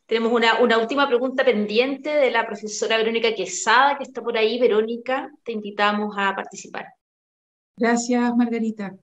Tenemos 0.06 0.32
una, 0.32 0.60
última 0.78 1.08
pregunta 1.08 1.44
pendiente 1.44 2.10
de 2.10 2.30
la 2.30 2.46
profesora 2.46 2.96
Verónica 2.96 3.34
Quesada, 3.34 3.98
que 3.98 4.04
está 4.04 4.22
por 4.22 4.36
ahí. 4.38 4.58
Verónica, 4.58 5.32
te 5.42 5.50
invitamos 5.50 6.14
a 6.16 6.34
participar. 6.34 6.86
Gracias, 7.76 8.36
Margarita. 8.36 8.96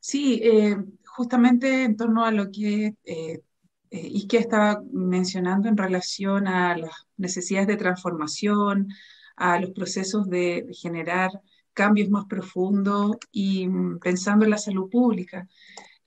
Sí, 0.00 0.40
eh, 0.42 0.76
justamente 1.04 1.84
en 1.84 1.96
torno 1.96 2.24
a 2.24 2.30
lo 2.30 2.50
que 2.50 2.94
eh, 3.04 3.42
eh 3.90 4.26
estaba 4.32 4.82
mencionando 4.90 5.68
en 5.68 5.76
relación 5.76 6.48
a 6.48 6.76
las 6.78 6.92
necesidades 7.18 7.68
de 7.68 7.76
transformación, 7.76 8.88
a 9.36 9.60
los 9.60 9.70
procesos 9.72 10.28
de, 10.28 10.66
generar 10.72 11.30
cambios 11.74 12.08
más 12.08 12.24
profundos 12.24 13.16
y 13.30 13.68
mm, 13.68 13.98
pensando 13.98 14.44
en 14.46 14.52
la 14.52 14.58
salud 14.58 14.88
pública. 14.90 15.46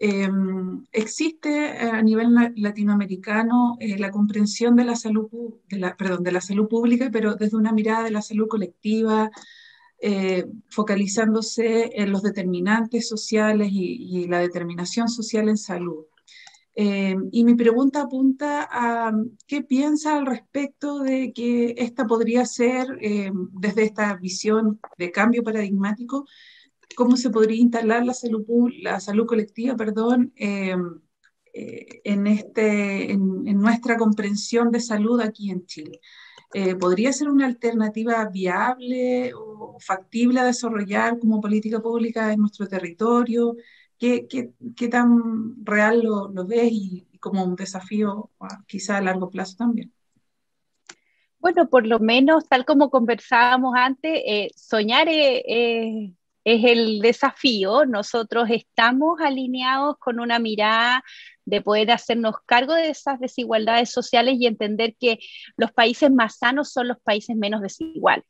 Em, 0.04 0.84
existe 0.92 1.78
a 1.78 2.02
nivel 2.02 2.30
latinoamericano 2.56 3.78
eh, 3.80 4.00
la 4.00 4.10
comprensión 4.10 4.76
de 4.76 4.84
la 4.84 4.96
salud, 4.96 5.30
de 5.70 5.78
la, 5.78 5.96
perdón, 5.96 6.24
de 6.24 6.32
la 6.32 6.42
salud 6.42 6.68
pública, 6.68 7.10
pero 7.12 7.36
desde 7.36 7.56
una 7.58 7.72
mirada 7.72 8.06
de 8.06 8.10
la 8.10 8.24
salud 8.24 8.48
colectiva, 8.48 9.30
eh, 10.02 10.46
focalizándose 10.72 11.92
en 12.02 12.12
los 12.12 12.24
determinantes 12.24 13.08
sociales 13.08 13.70
y, 13.72 14.26
la 14.28 14.40
determinación 14.40 15.08
social 15.08 15.48
en 15.50 15.58
salud. 15.58 16.06
Eh, 16.74 17.16
y 17.32 17.44
mi 17.44 17.54
pregunta 17.54 18.02
apunta 18.02 18.68
a 18.72 19.12
qué 19.46 19.62
piensa 19.62 20.18
al 20.18 20.26
respecto 20.26 21.00
de 21.00 21.32
que 21.34 21.76
esta 21.78 22.08
podría 22.08 22.48
ser, 22.48 22.88
eh, 23.02 23.32
desde 23.54 23.84
esta 23.84 24.16
visión 24.16 24.80
de 24.98 25.12
cambio 25.12 25.44
paradigmático, 25.44 26.26
cómo 26.96 27.18
se 27.18 27.30
podría 27.30 27.58
instalar 27.58 28.06
la 28.06 28.14
salud, 28.14 28.46
la 28.82 29.00
salud 29.00 29.26
colectiva 29.26 29.76
perdón, 29.76 30.34
en, 30.36 32.28
este, 32.28 33.12
en 33.12 33.60
nuestra 33.60 33.98
comprensión 33.98 34.72
de 34.72 34.80
salud 34.80 35.20
aquí 35.22 35.52
en 35.52 35.66
Chile. 35.66 36.00
Eh, 36.54 36.76
¿podría 36.76 37.14
ser 37.14 37.30
una 37.30 37.46
alternativa 37.46 38.26
viable 38.26 39.34
o 39.34 39.78
factible 39.80 40.42
a 40.42 40.46
desarrollar 40.46 41.18
como 41.18 41.40
política 41.40 41.80
pública 41.80 42.34
en 42.34 42.42
nuestro 42.42 42.68
territorio? 42.68 43.56
¿Qué, 43.98 44.28
qué, 44.28 44.88
tan 44.90 45.64
real 45.64 46.02
lo, 46.04 46.28
lo 46.30 46.46
ves 46.46 46.70
y, 46.72 47.08
como 47.20 47.44
un 47.46 47.56
desafío 47.56 48.32
quizá 48.68 48.98
a 48.98 49.02
largo 49.02 49.30
plazo 49.30 49.56
también? 49.58 49.94
Bueno, 51.40 51.70
por 51.70 51.88
lo 51.88 52.00
menos, 52.00 52.48
tal 52.50 52.66
como 52.66 52.90
conversábamos 52.90 53.74
antes, 53.76 54.22
eh, 54.26 54.50
soñar 54.56 55.08
es, 55.10 56.12
es 56.44 56.64
el 56.66 57.00
desafío. 57.00 57.86
Nosotros 57.86 58.50
estamos 58.50 59.20
alineados 59.22 59.98
con 60.00 60.20
una 60.20 60.40
mirada 60.40 61.04
de 61.46 61.62
poder 61.62 61.92
hacernos 61.92 62.36
cargo 62.46 62.74
de 62.74 62.90
esas 62.90 63.20
desigualdades 63.20 63.92
sociales 63.92 64.36
y 64.40 64.48
entender 64.48 64.96
que 65.00 65.20
los 65.58 65.72
países 65.72 66.12
más 66.12 66.38
sanos 66.38 66.72
son 66.72 66.88
los 66.88 67.00
países 67.02 67.36
menos 67.36 67.62
desiguales. 67.62 68.26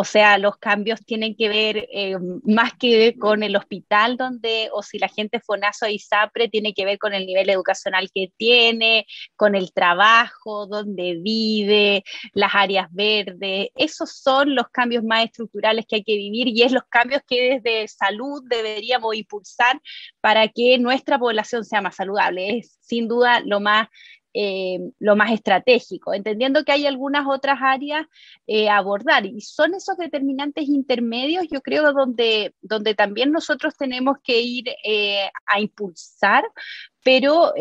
O 0.00 0.04
sea, 0.04 0.38
los 0.38 0.58
cambios 0.58 1.04
tienen 1.04 1.34
que 1.34 1.48
ver 1.48 1.88
eh, 1.92 2.16
más 2.44 2.72
que 2.78 3.16
con 3.18 3.42
el 3.42 3.56
hospital 3.56 4.16
donde, 4.16 4.70
o 4.72 4.80
si 4.80 4.96
la 4.96 5.08
gente 5.08 5.40
nazo 5.60 5.88
y 5.88 5.94
ISAPRE, 5.94 6.48
tiene 6.48 6.72
que 6.72 6.84
ver 6.84 6.98
con 6.98 7.14
el 7.14 7.26
nivel 7.26 7.50
educacional 7.50 8.08
que 8.14 8.30
tiene, 8.36 9.06
con 9.34 9.56
el 9.56 9.72
trabajo, 9.72 10.68
donde 10.68 11.18
vive, 11.20 12.04
las 12.32 12.54
áreas 12.54 12.86
verdes. 12.92 13.70
Esos 13.74 14.12
son 14.12 14.54
los 14.54 14.68
cambios 14.68 15.02
más 15.02 15.24
estructurales 15.24 15.84
que 15.84 15.96
hay 15.96 16.04
que 16.04 16.16
vivir 16.16 16.46
y 16.46 16.62
es 16.62 16.70
los 16.70 16.84
cambios 16.88 17.22
que 17.26 17.60
desde 17.60 17.88
salud 17.88 18.44
deberíamos 18.48 19.16
impulsar 19.16 19.80
para 20.20 20.46
que 20.46 20.78
nuestra 20.78 21.18
población 21.18 21.64
sea 21.64 21.80
más 21.80 21.96
saludable. 21.96 22.58
Es 22.58 22.78
sin 22.82 23.08
duda 23.08 23.40
lo 23.40 23.58
más 23.58 23.88
eh, 24.34 24.78
lo 24.98 25.16
más 25.16 25.32
estratégico, 25.32 26.12
entendiendo 26.12 26.64
que 26.64 26.72
hay 26.72 26.86
algunas 26.86 27.26
otras 27.26 27.58
áreas 27.60 28.06
eh, 28.46 28.68
a 28.68 28.76
abordar. 28.76 29.26
Y 29.26 29.40
son 29.40 29.74
esos 29.74 29.96
determinantes 29.96 30.68
intermedios, 30.68 31.46
yo 31.50 31.60
creo, 31.60 31.92
donde, 31.92 32.54
donde 32.60 32.94
también 32.94 33.32
nosotros 33.32 33.74
tenemos 33.76 34.18
que 34.22 34.40
ir 34.40 34.64
eh, 34.84 35.30
a 35.46 35.60
impulsar 35.60 36.44
pero 37.04 37.54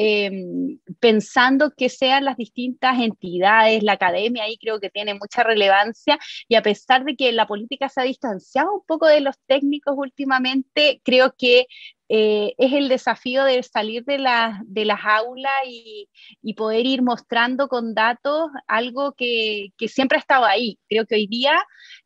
pensando 1.00 1.72
que 1.72 1.88
sean 1.88 2.26
las 2.26 2.36
distintas 2.36 3.00
entidades, 3.00 3.82
la 3.82 3.94
academia 3.94 4.44
ahí 4.44 4.58
creo 4.58 4.82
que 4.82 4.90
tiene 4.90 5.14
mucha 5.14 5.42
relevancia 5.42 6.20
y 6.50 6.56
a 6.56 6.62
pesar 6.62 7.06
de 7.06 7.16
que 7.16 7.32
la 7.32 7.48
política 7.48 7.88
se 7.88 8.02
ha 8.02 8.04
distanciado 8.04 8.74
un 8.74 8.82
poco 8.86 9.08
de 9.08 9.22
los 9.22 9.36
técnicos 9.46 9.94
últimamente, 9.96 11.00
creo 11.06 11.34
que 11.38 11.68
eh, 12.10 12.54
es 12.58 12.72
el 12.74 12.88
desafío 12.88 13.44
de 13.44 13.62
salir 13.64 14.06
de, 14.06 14.18
de 14.66 14.86
las 14.86 15.00
aulas 15.04 15.52
y, 15.66 16.10
poder 16.56 16.88
ir 16.88 17.04
mostrando 17.04 17.68
con 17.68 17.94
datos 17.94 18.50
algo 18.68 19.14
que, 19.14 19.70
siempre 19.88 20.18
ha 20.18 20.22
estado 20.22 20.46
ahí. 20.46 20.80
Creo 20.90 21.06
que 21.06 21.16
hoy 21.16 21.28
día 21.28 21.54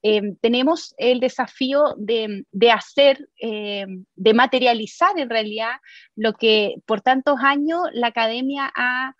eh, 0.03 0.33
tenemos 0.41 0.93
el 0.97 1.19
desafío 1.19 1.95
de, 1.97 2.43
hacer, 2.71 3.29
eh, 3.41 3.85
de 4.15 4.33
materializar 4.33 5.17
en 5.17 5.29
realidad 5.29 5.73
lo 6.15 6.33
que 6.33 6.75
por 6.85 7.01
tantos 7.01 7.39
años 7.41 7.81
la 7.93 8.07
academia 8.07 8.71
ha 8.75 9.15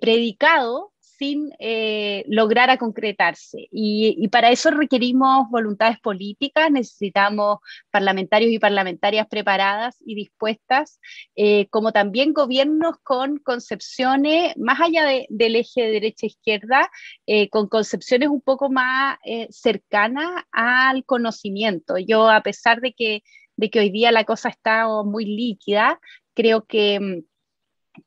predicado 0.00 0.93
sin 1.18 1.52
eh, 1.58 2.24
lograr 2.28 2.70
a 2.70 2.78
concretarse. 2.78 3.68
Y, 3.70 4.28
para 4.28 4.50
eso 4.50 4.70
requerimos 4.70 5.48
voluntades 5.50 6.00
políticas, 6.00 6.70
necesitamos 6.70 7.58
parlamentarios 7.90 8.52
y 8.52 8.58
parlamentarias 8.58 9.26
preparadas 9.28 9.96
y 10.04 10.14
dispuestas, 10.14 11.00
eh, 11.36 11.66
como 11.68 11.92
también 11.92 12.32
gobiernos 12.32 12.96
con 13.02 13.38
concepciones, 13.38 14.56
más 14.56 14.80
allá 14.80 15.06
del 15.28 15.56
eje 15.56 15.82
de 15.82 15.90
derecha-izquierda, 15.92 16.90
e 17.26 17.48
con 17.48 17.68
concepciones 17.68 18.28
un 18.28 18.40
poco 18.40 18.70
más 18.70 19.18
cercanas 19.50 20.44
al 20.52 21.04
conocimiento. 21.04 21.98
Yo, 21.98 22.28
a 22.28 22.42
pesar 22.42 22.80
de 22.80 22.92
que, 22.92 23.22
de 23.56 23.70
que 23.70 23.80
hoy 23.80 23.90
día 23.90 24.12
la 24.12 24.24
cosa 24.24 24.48
está 24.48 24.86
muy 25.04 25.24
líquida, 25.24 26.00
creo 26.34 26.64
que 26.66 27.00
mm, 27.00 27.33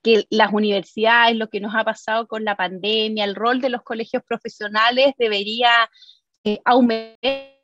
que 0.03 0.25
las 0.29 0.53
universidades, 0.53 1.35
lo 1.35 1.49
que 1.49 1.59
nos 1.59 1.75
ha 1.75 1.83
pasado 1.83 2.27
con 2.27 2.43
la 2.43 2.55
pandemia, 2.55 3.25
el 3.25 3.35
rol 3.35 3.61
de 3.61 3.69
los 3.69 3.83
colegios 3.83 4.23
profesionales 4.23 5.13
debería 5.17 5.89
eh, 6.43 6.59
aumentar. 6.65 7.57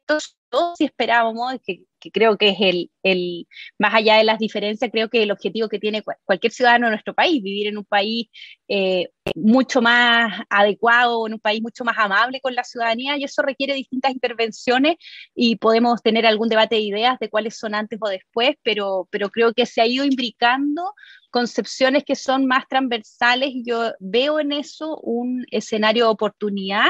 Si 0.77 0.85
esperábamos, 0.85 1.55
que, 1.65 1.83
creo 2.11 2.37
que 2.37 2.49
es 2.49 2.57
el, 2.59 2.91
el, 3.03 3.47
más 3.77 3.93
allá 3.93 4.17
de 4.17 4.23
las 4.23 4.39
diferencias, 4.39 4.91
creo 4.91 5.09
que 5.09 5.23
el 5.23 5.31
objetivo 5.31 5.69
que 5.69 5.79
tiene 5.79 6.03
cualquier 6.25 6.51
ciudadano 6.51 6.87
de 6.87 6.91
nuestro 6.91 7.13
país, 7.13 7.41
vivir 7.41 7.67
en 7.67 7.77
un 7.77 7.85
país 7.85 8.27
eh, 8.67 9.09
mucho 9.35 9.81
más 9.81 10.41
adecuado, 10.49 11.25
en 11.27 11.33
un 11.33 11.39
país 11.39 11.61
mucho 11.61 11.83
más 11.83 11.97
amable 11.97 12.41
con 12.41 12.55
la 12.55 12.63
ciudadanía, 12.63 13.17
y 13.17 13.23
eso 13.23 13.41
requiere 13.41 13.73
distintas 13.73 14.11
intervenciones 14.11 14.95
y 15.35 15.55
podemos 15.57 16.01
tener 16.01 16.25
algún 16.25 16.49
debate 16.49 16.75
de 16.75 16.81
ideas 16.81 17.19
de 17.19 17.29
cuáles 17.29 17.57
son 17.57 17.75
antes 17.75 17.99
o 18.01 18.09
después, 18.09 18.55
pero, 18.63 19.07
pero 19.11 19.29
creo 19.29 19.53
que 19.53 19.65
se 19.65 19.81
ha 19.81 19.87
ido 19.87 20.05
imbricando 20.05 20.93
concepciones 21.29 22.03
que 22.03 22.15
son 22.15 22.45
más 22.45 22.67
transversales 22.67 23.49
y 23.53 23.63
yo 23.65 23.93
veo 23.99 24.39
en 24.39 24.51
eso 24.51 24.97
un 24.99 25.45
escenario 25.49 26.05
de 26.05 26.11
oportunidad, 26.11 26.89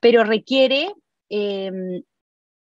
pero 0.00 0.24
requiere 0.24 0.92
eh, 1.30 1.70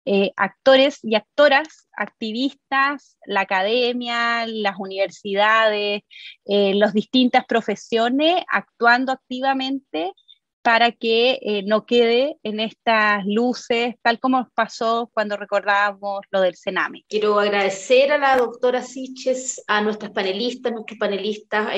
eh, 0.05 0.33
actores 0.37 0.99
y 1.03 1.15
actoras, 1.15 1.89
activistas, 1.97 3.17
la 3.25 3.43
academia, 3.43 4.47
las 4.47 4.75
universidades, 4.79 6.03
eh, 6.45 6.75
las 6.75 6.93
distintas 6.93 7.45
profesiones 7.47 8.43
actuando 8.49 9.13
activamente 9.13 10.13
para 10.63 10.93
que 10.93 11.39
eh, 11.43 11.63
no 11.65 11.87
quede 11.87 12.37
en 12.43 12.61
estas 12.61 13.25
luces, 13.27 13.95
tal 14.03 14.19
como 14.19 14.49
pasó 14.55 15.11
cuando 15.13 15.37
recordábamos 15.37 16.21
lo 16.31 16.41
del 16.41 16.57
Sename. 16.57 17.05
Quiero 17.09 17.39
agradecer 17.39 18.13
a 18.13 18.19
la 18.19 18.37
doctora 18.37 18.83
Siches, 18.83 19.63
a 19.67 19.83
nuestras 19.83 20.13
panelistas, 20.13 20.73
nuestros 20.73 20.99
panelistas, 20.99 21.69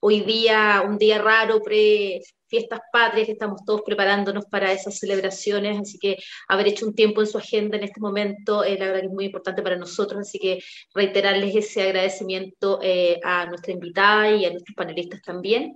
hoy 0.00 0.20
día, 0.20 0.82
un 0.86 0.98
día 0.98 1.20
raro, 1.20 1.60
pre 1.62 2.20
fiestas 2.50 2.80
patrias, 2.92 3.26
que 3.26 3.32
estamos 3.32 3.64
todos 3.64 3.82
preparándonos 3.86 4.44
para 4.46 4.72
esas 4.72 4.98
celebraciones, 4.98 5.78
así 5.80 5.98
que 5.98 6.18
haber 6.48 6.68
hecho 6.68 6.84
un 6.84 6.94
tiempo 6.94 7.20
en 7.20 7.28
su 7.28 7.38
agenda 7.38 7.76
en 7.76 7.84
este 7.84 8.00
momento, 8.00 8.64
eh, 8.64 8.76
la 8.78 8.86
verdad 8.86 9.00
que 9.00 9.06
es 9.06 9.12
muy 9.12 9.26
importante 9.26 9.62
para 9.62 9.76
nosotros, 9.76 10.20
así 10.20 10.38
que 10.38 10.58
reiterarles 10.92 11.54
ese 11.54 11.82
agradecimiento 11.82 12.80
eh, 12.82 13.20
a 13.24 13.46
nuestra 13.46 13.72
invitada 13.72 14.30
y 14.32 14.44
a 14.44 14.50
nuestros 14.50 14.74
panelistas 14.74 15.22
también. 15.22 15.74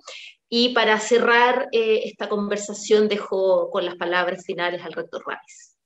Y 0.49 0.75
para 0.75 0.99
cerrar 1.01 1.69
eh, 1.73 2.03
esta 2.05 2.29
conversación, 2.29 3.09
dejo 3.09 3.71
con 3.71 3.85
las 3.85 3.95
palabras 3.95 4.45
finales 4.45 4.83
al 4.83 4.93
rector 4.93 5.23
Ramos. 5.25 5.77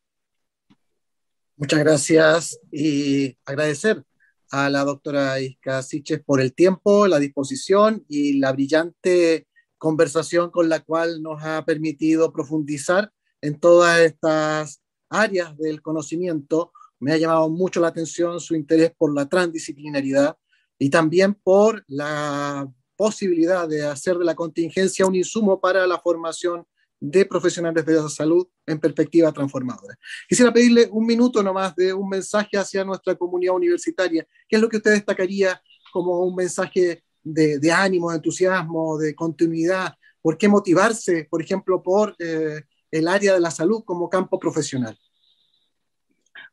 Muchas 1.57 1.80
gracias 1.80 2.61
y 2.70 3.36
agradecer 3.45 4.03
a 4.51 4.70
la 4.70 4.84
doctora 4.84 5.41
Isca 5.41 5.82
Siches 5.82 6.20
por 6.24 6.41
el 6.41 6.55
tiempo, 6.55 7.07
la 7.07 7.18
disposición 7.18 8.05
y 8.09 8.39
la 8.39 8.53
brillante 8.53 9.48
conversación 9.79 10.51
con 10.51 10.68
la 10.68 10.81
cual 10.81 11.22
nos 11.22 11.43
ha 11.43 11.64
permitido 11.64 12.33
profundizar 12.33 13.12
en 13.41 13.59
todas 13.59 14.01
estas 14.01 14.83
áreas 15.09 15.57
del 15.57 15.81
conocimiento. 15.81 16.72
Me 17.01 17.12
ha 17.12 17.16
llamado 17.16 17.49
mucho 17.49 17.81
la 17.81 17.89
atención 17.89 18.41
su 18.41 18.55
interés 18.55 18.93
por 18.97 19.14
la 19.14 19.29
transdisciplinaridad 19.29 20.37
y 20.79 20.91
también 20.91 21.35
por 21.35 21.85
la 21.87 22.70
posibilidad 22.97 23.68
de 23.68 23.87
hacer 23.87 24.18
de 24.18 24.24
la 24.24 24.35
contingencia 24.35 25.07
un 25.07 25.14
insumo 25.14 25.61
para 25.61 25.87
la 25.87 25.99
formación 26.01 26.66
de 27.01 27.24
profesionales 27.24 27.87
de 27.87 27.95
la 27.95 28.09
salud 28.09 28.47
en 28.66 28.81
perspectiva 28.81 29.33
transformadora. 29.33 29.97
Quisiera 30.29 30.53
pedirle 30.53 30.89
un 30.91 31.07
minuto 31.07 31.43
nomás 31.43 31.74
de 31.76 31.93
un 31.93 32.09
mensaje 32.09 32.59
hacia 32.59 32.85
nuestra 32.85 33.14
comunidad 33.14 33.55
universitaria. 33.55 34.26
¿Qué 34.49 34.57
es 34.57 34.62
lo 34.62 34.68
que 34.68 34.79
usted 34.79 34.93
destacaría 34.93 35.62
como 35.93 36.24
un 36.24 36.35
mensaje 36.35 37.05
de, 37.23 37.73
ánimo, 37.73 38.11
de 38.11 38.16
entusiasmo, 38.16 38.99
de 38.99 39.14
continuidad? 39.14 39.95
¿Por 40.21 40.37
qué 40.37 40.49
motivarse, 40.49 41.27
por 41.31 41.43
ejemplo, 41.43 41.83
por 41.83 42.16
eh, 42.19 42.62
el 42.91 43.09
área 43.09 43.35
de 43.35 43.41
la 43.41 43.51
salud 43.51 43.83
como 43.85 44.09
campo 44.09 44.39
profesional? 44.39 44.99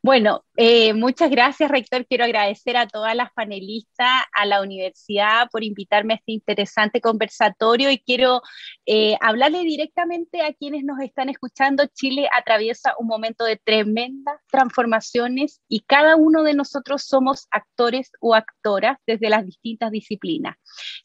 Bueno, 0.06 0.46
eh, 0.56 0.94
muchas 0.94 1.32
gracias, 1.32 1.72
rector. 1.72 2.06
Quiero 2.06 2.26
agradecer 2.26 2.78
a 2.78 2.86
todas 2.88 3.16
las 3.16 3.34
panelistas, 3.34 4.22
a 4.34 4.46
la 4.46 4.62
universidad 4.62 5.48
por 5.52 5.64
invitarme 5.64 6.14
a 6.14 6.18
este 6.18 6.32
interesante 6.32 7.02
conversatorio 7.02 7.90
y 7.90 7.98
quiero 7.98 8.44
eh, 8.86 9.18
hablarle 9.20 9.64
directamente 9.64 10.44
a 10.44 10.54
quienes 10.54 10.84
nos 10.84 11.00
están 11.00 11.30
escuchando. 11.30 11.88
Chile 11.88 12.30
atraviesa 12.38 12.94
un 13.00 13.08
momento 13.08 13.46
de 13.46 13.58
tremendas 13.58 14.36
transformaciones 14.52 15.60
y 15.68 15.80
cada 15.80 16.18
uno 16.18 16.44
de 16.44 16.54
nosotros 16.54 17.02
somos 17.02 17.48
actores 17.50 18.12
o 18.20 18.36
actoras 18.36 19.00
desde 19.08 19.32
las 19.32 19.44
distintas 19.44 19.90
disciplinas. 19.90 20.56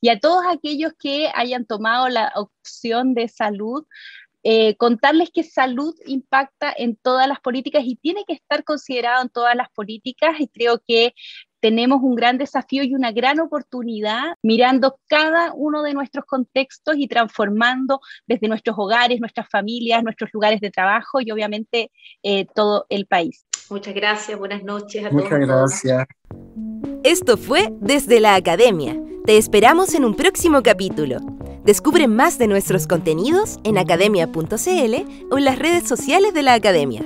Y 0.03 0.11
a 0.11 0.20
todos 0.20 0.44
aquellos 0.46 0.92
que 0.98 1.30
hayan 1.34 1.64
tomado 1.64 2.11
la 2.11 2.34
opción 2.34 3.14
de 3.14 3.28
salud, 3.28 3.86
eh, 4.43 4.76
contarles 4.76 5.30
que 5.30 5.45
salud 5.45 5.95
impacta 6.07 6.72
en 6.76 6.97
todas 6.97 7.28
las 7.28 7.41
políticas 7.41 7.82
y 7.84 7.97
tiene 7.97 8.24
que 8.26 8.32
estar 8.32 8.64
considerado 8.64 9.22
en 9.22 9.28
todas 9.28 9.55
las 9.55 9.68
políticas 9.70 10.41
y 10.41 10.49
creo 10.49 10.82
que 10.86 11.14
tenemos 11.61 12.01
un 12.03 12.14
gran 12.14 12.38
desafío 12.38 12.82
y 12.82 12.95
una 12.95 13.12
gran 13.12 13.38
oportunidad 13.38 14.34
mirando 14.43 14.99
cada 15.07 15.53
uno 15.55 15.82
de 15.82 15.93
nuestros 15.93 16.24
contextos 16.24 16.97
y 16.97 17.07
transformando 17.07 18.01
desde 18.26 18.49
nuestros 18.49 18.76
hogares, 18.78 19.20
nuestras 19.20 19.49
familias, 19.49 20.03
nuestros 20.03 20.30
lugares 20.32 20.61
de 20.61 20.70
trabajo 20.70 21.20
y 21.20 21.30
obviamente 21.30 21.91
eh, 22.22 22.47
todo 22.55 22.86
el 22.88 23.07
país. 23.07 23.47
Muchas 23.68 23.95
gracias, 23.95 24.38
buenas 24.38 24.64
noches 24.64 25.05
a 25.05 25.11
todos. 25.11 25.22
Muchas 25.22 25.38
gracias. 25.38 26.07
Esto 27.03 27.38
fue 27.38 27.72
Desde 27.80 28.20
la 28.20 28.34
Academia. 28.34 29.01
Te 29.24 29.38
esperamos 29.38 29.94
en 29.94 30.05
un 30.05 30.14
próximo 30.14 30.62
capítulo. 30.62 31.18
Descubre 31.64 32.07
más 32.09 32.36
de 32.36 32.46
nuestros 32.46 32.86
contenidos 32.86 33.59
en 33.64 33.78
academia.cl 33.78 35.30
o 35.30 35.38
en 35.38 35.44
las 35.44 35.59
redes 35.59 35.88
sociales 35.88 36.34
de 36.34 36.42
la 36.42 36.53
Academia. 36.53 37.03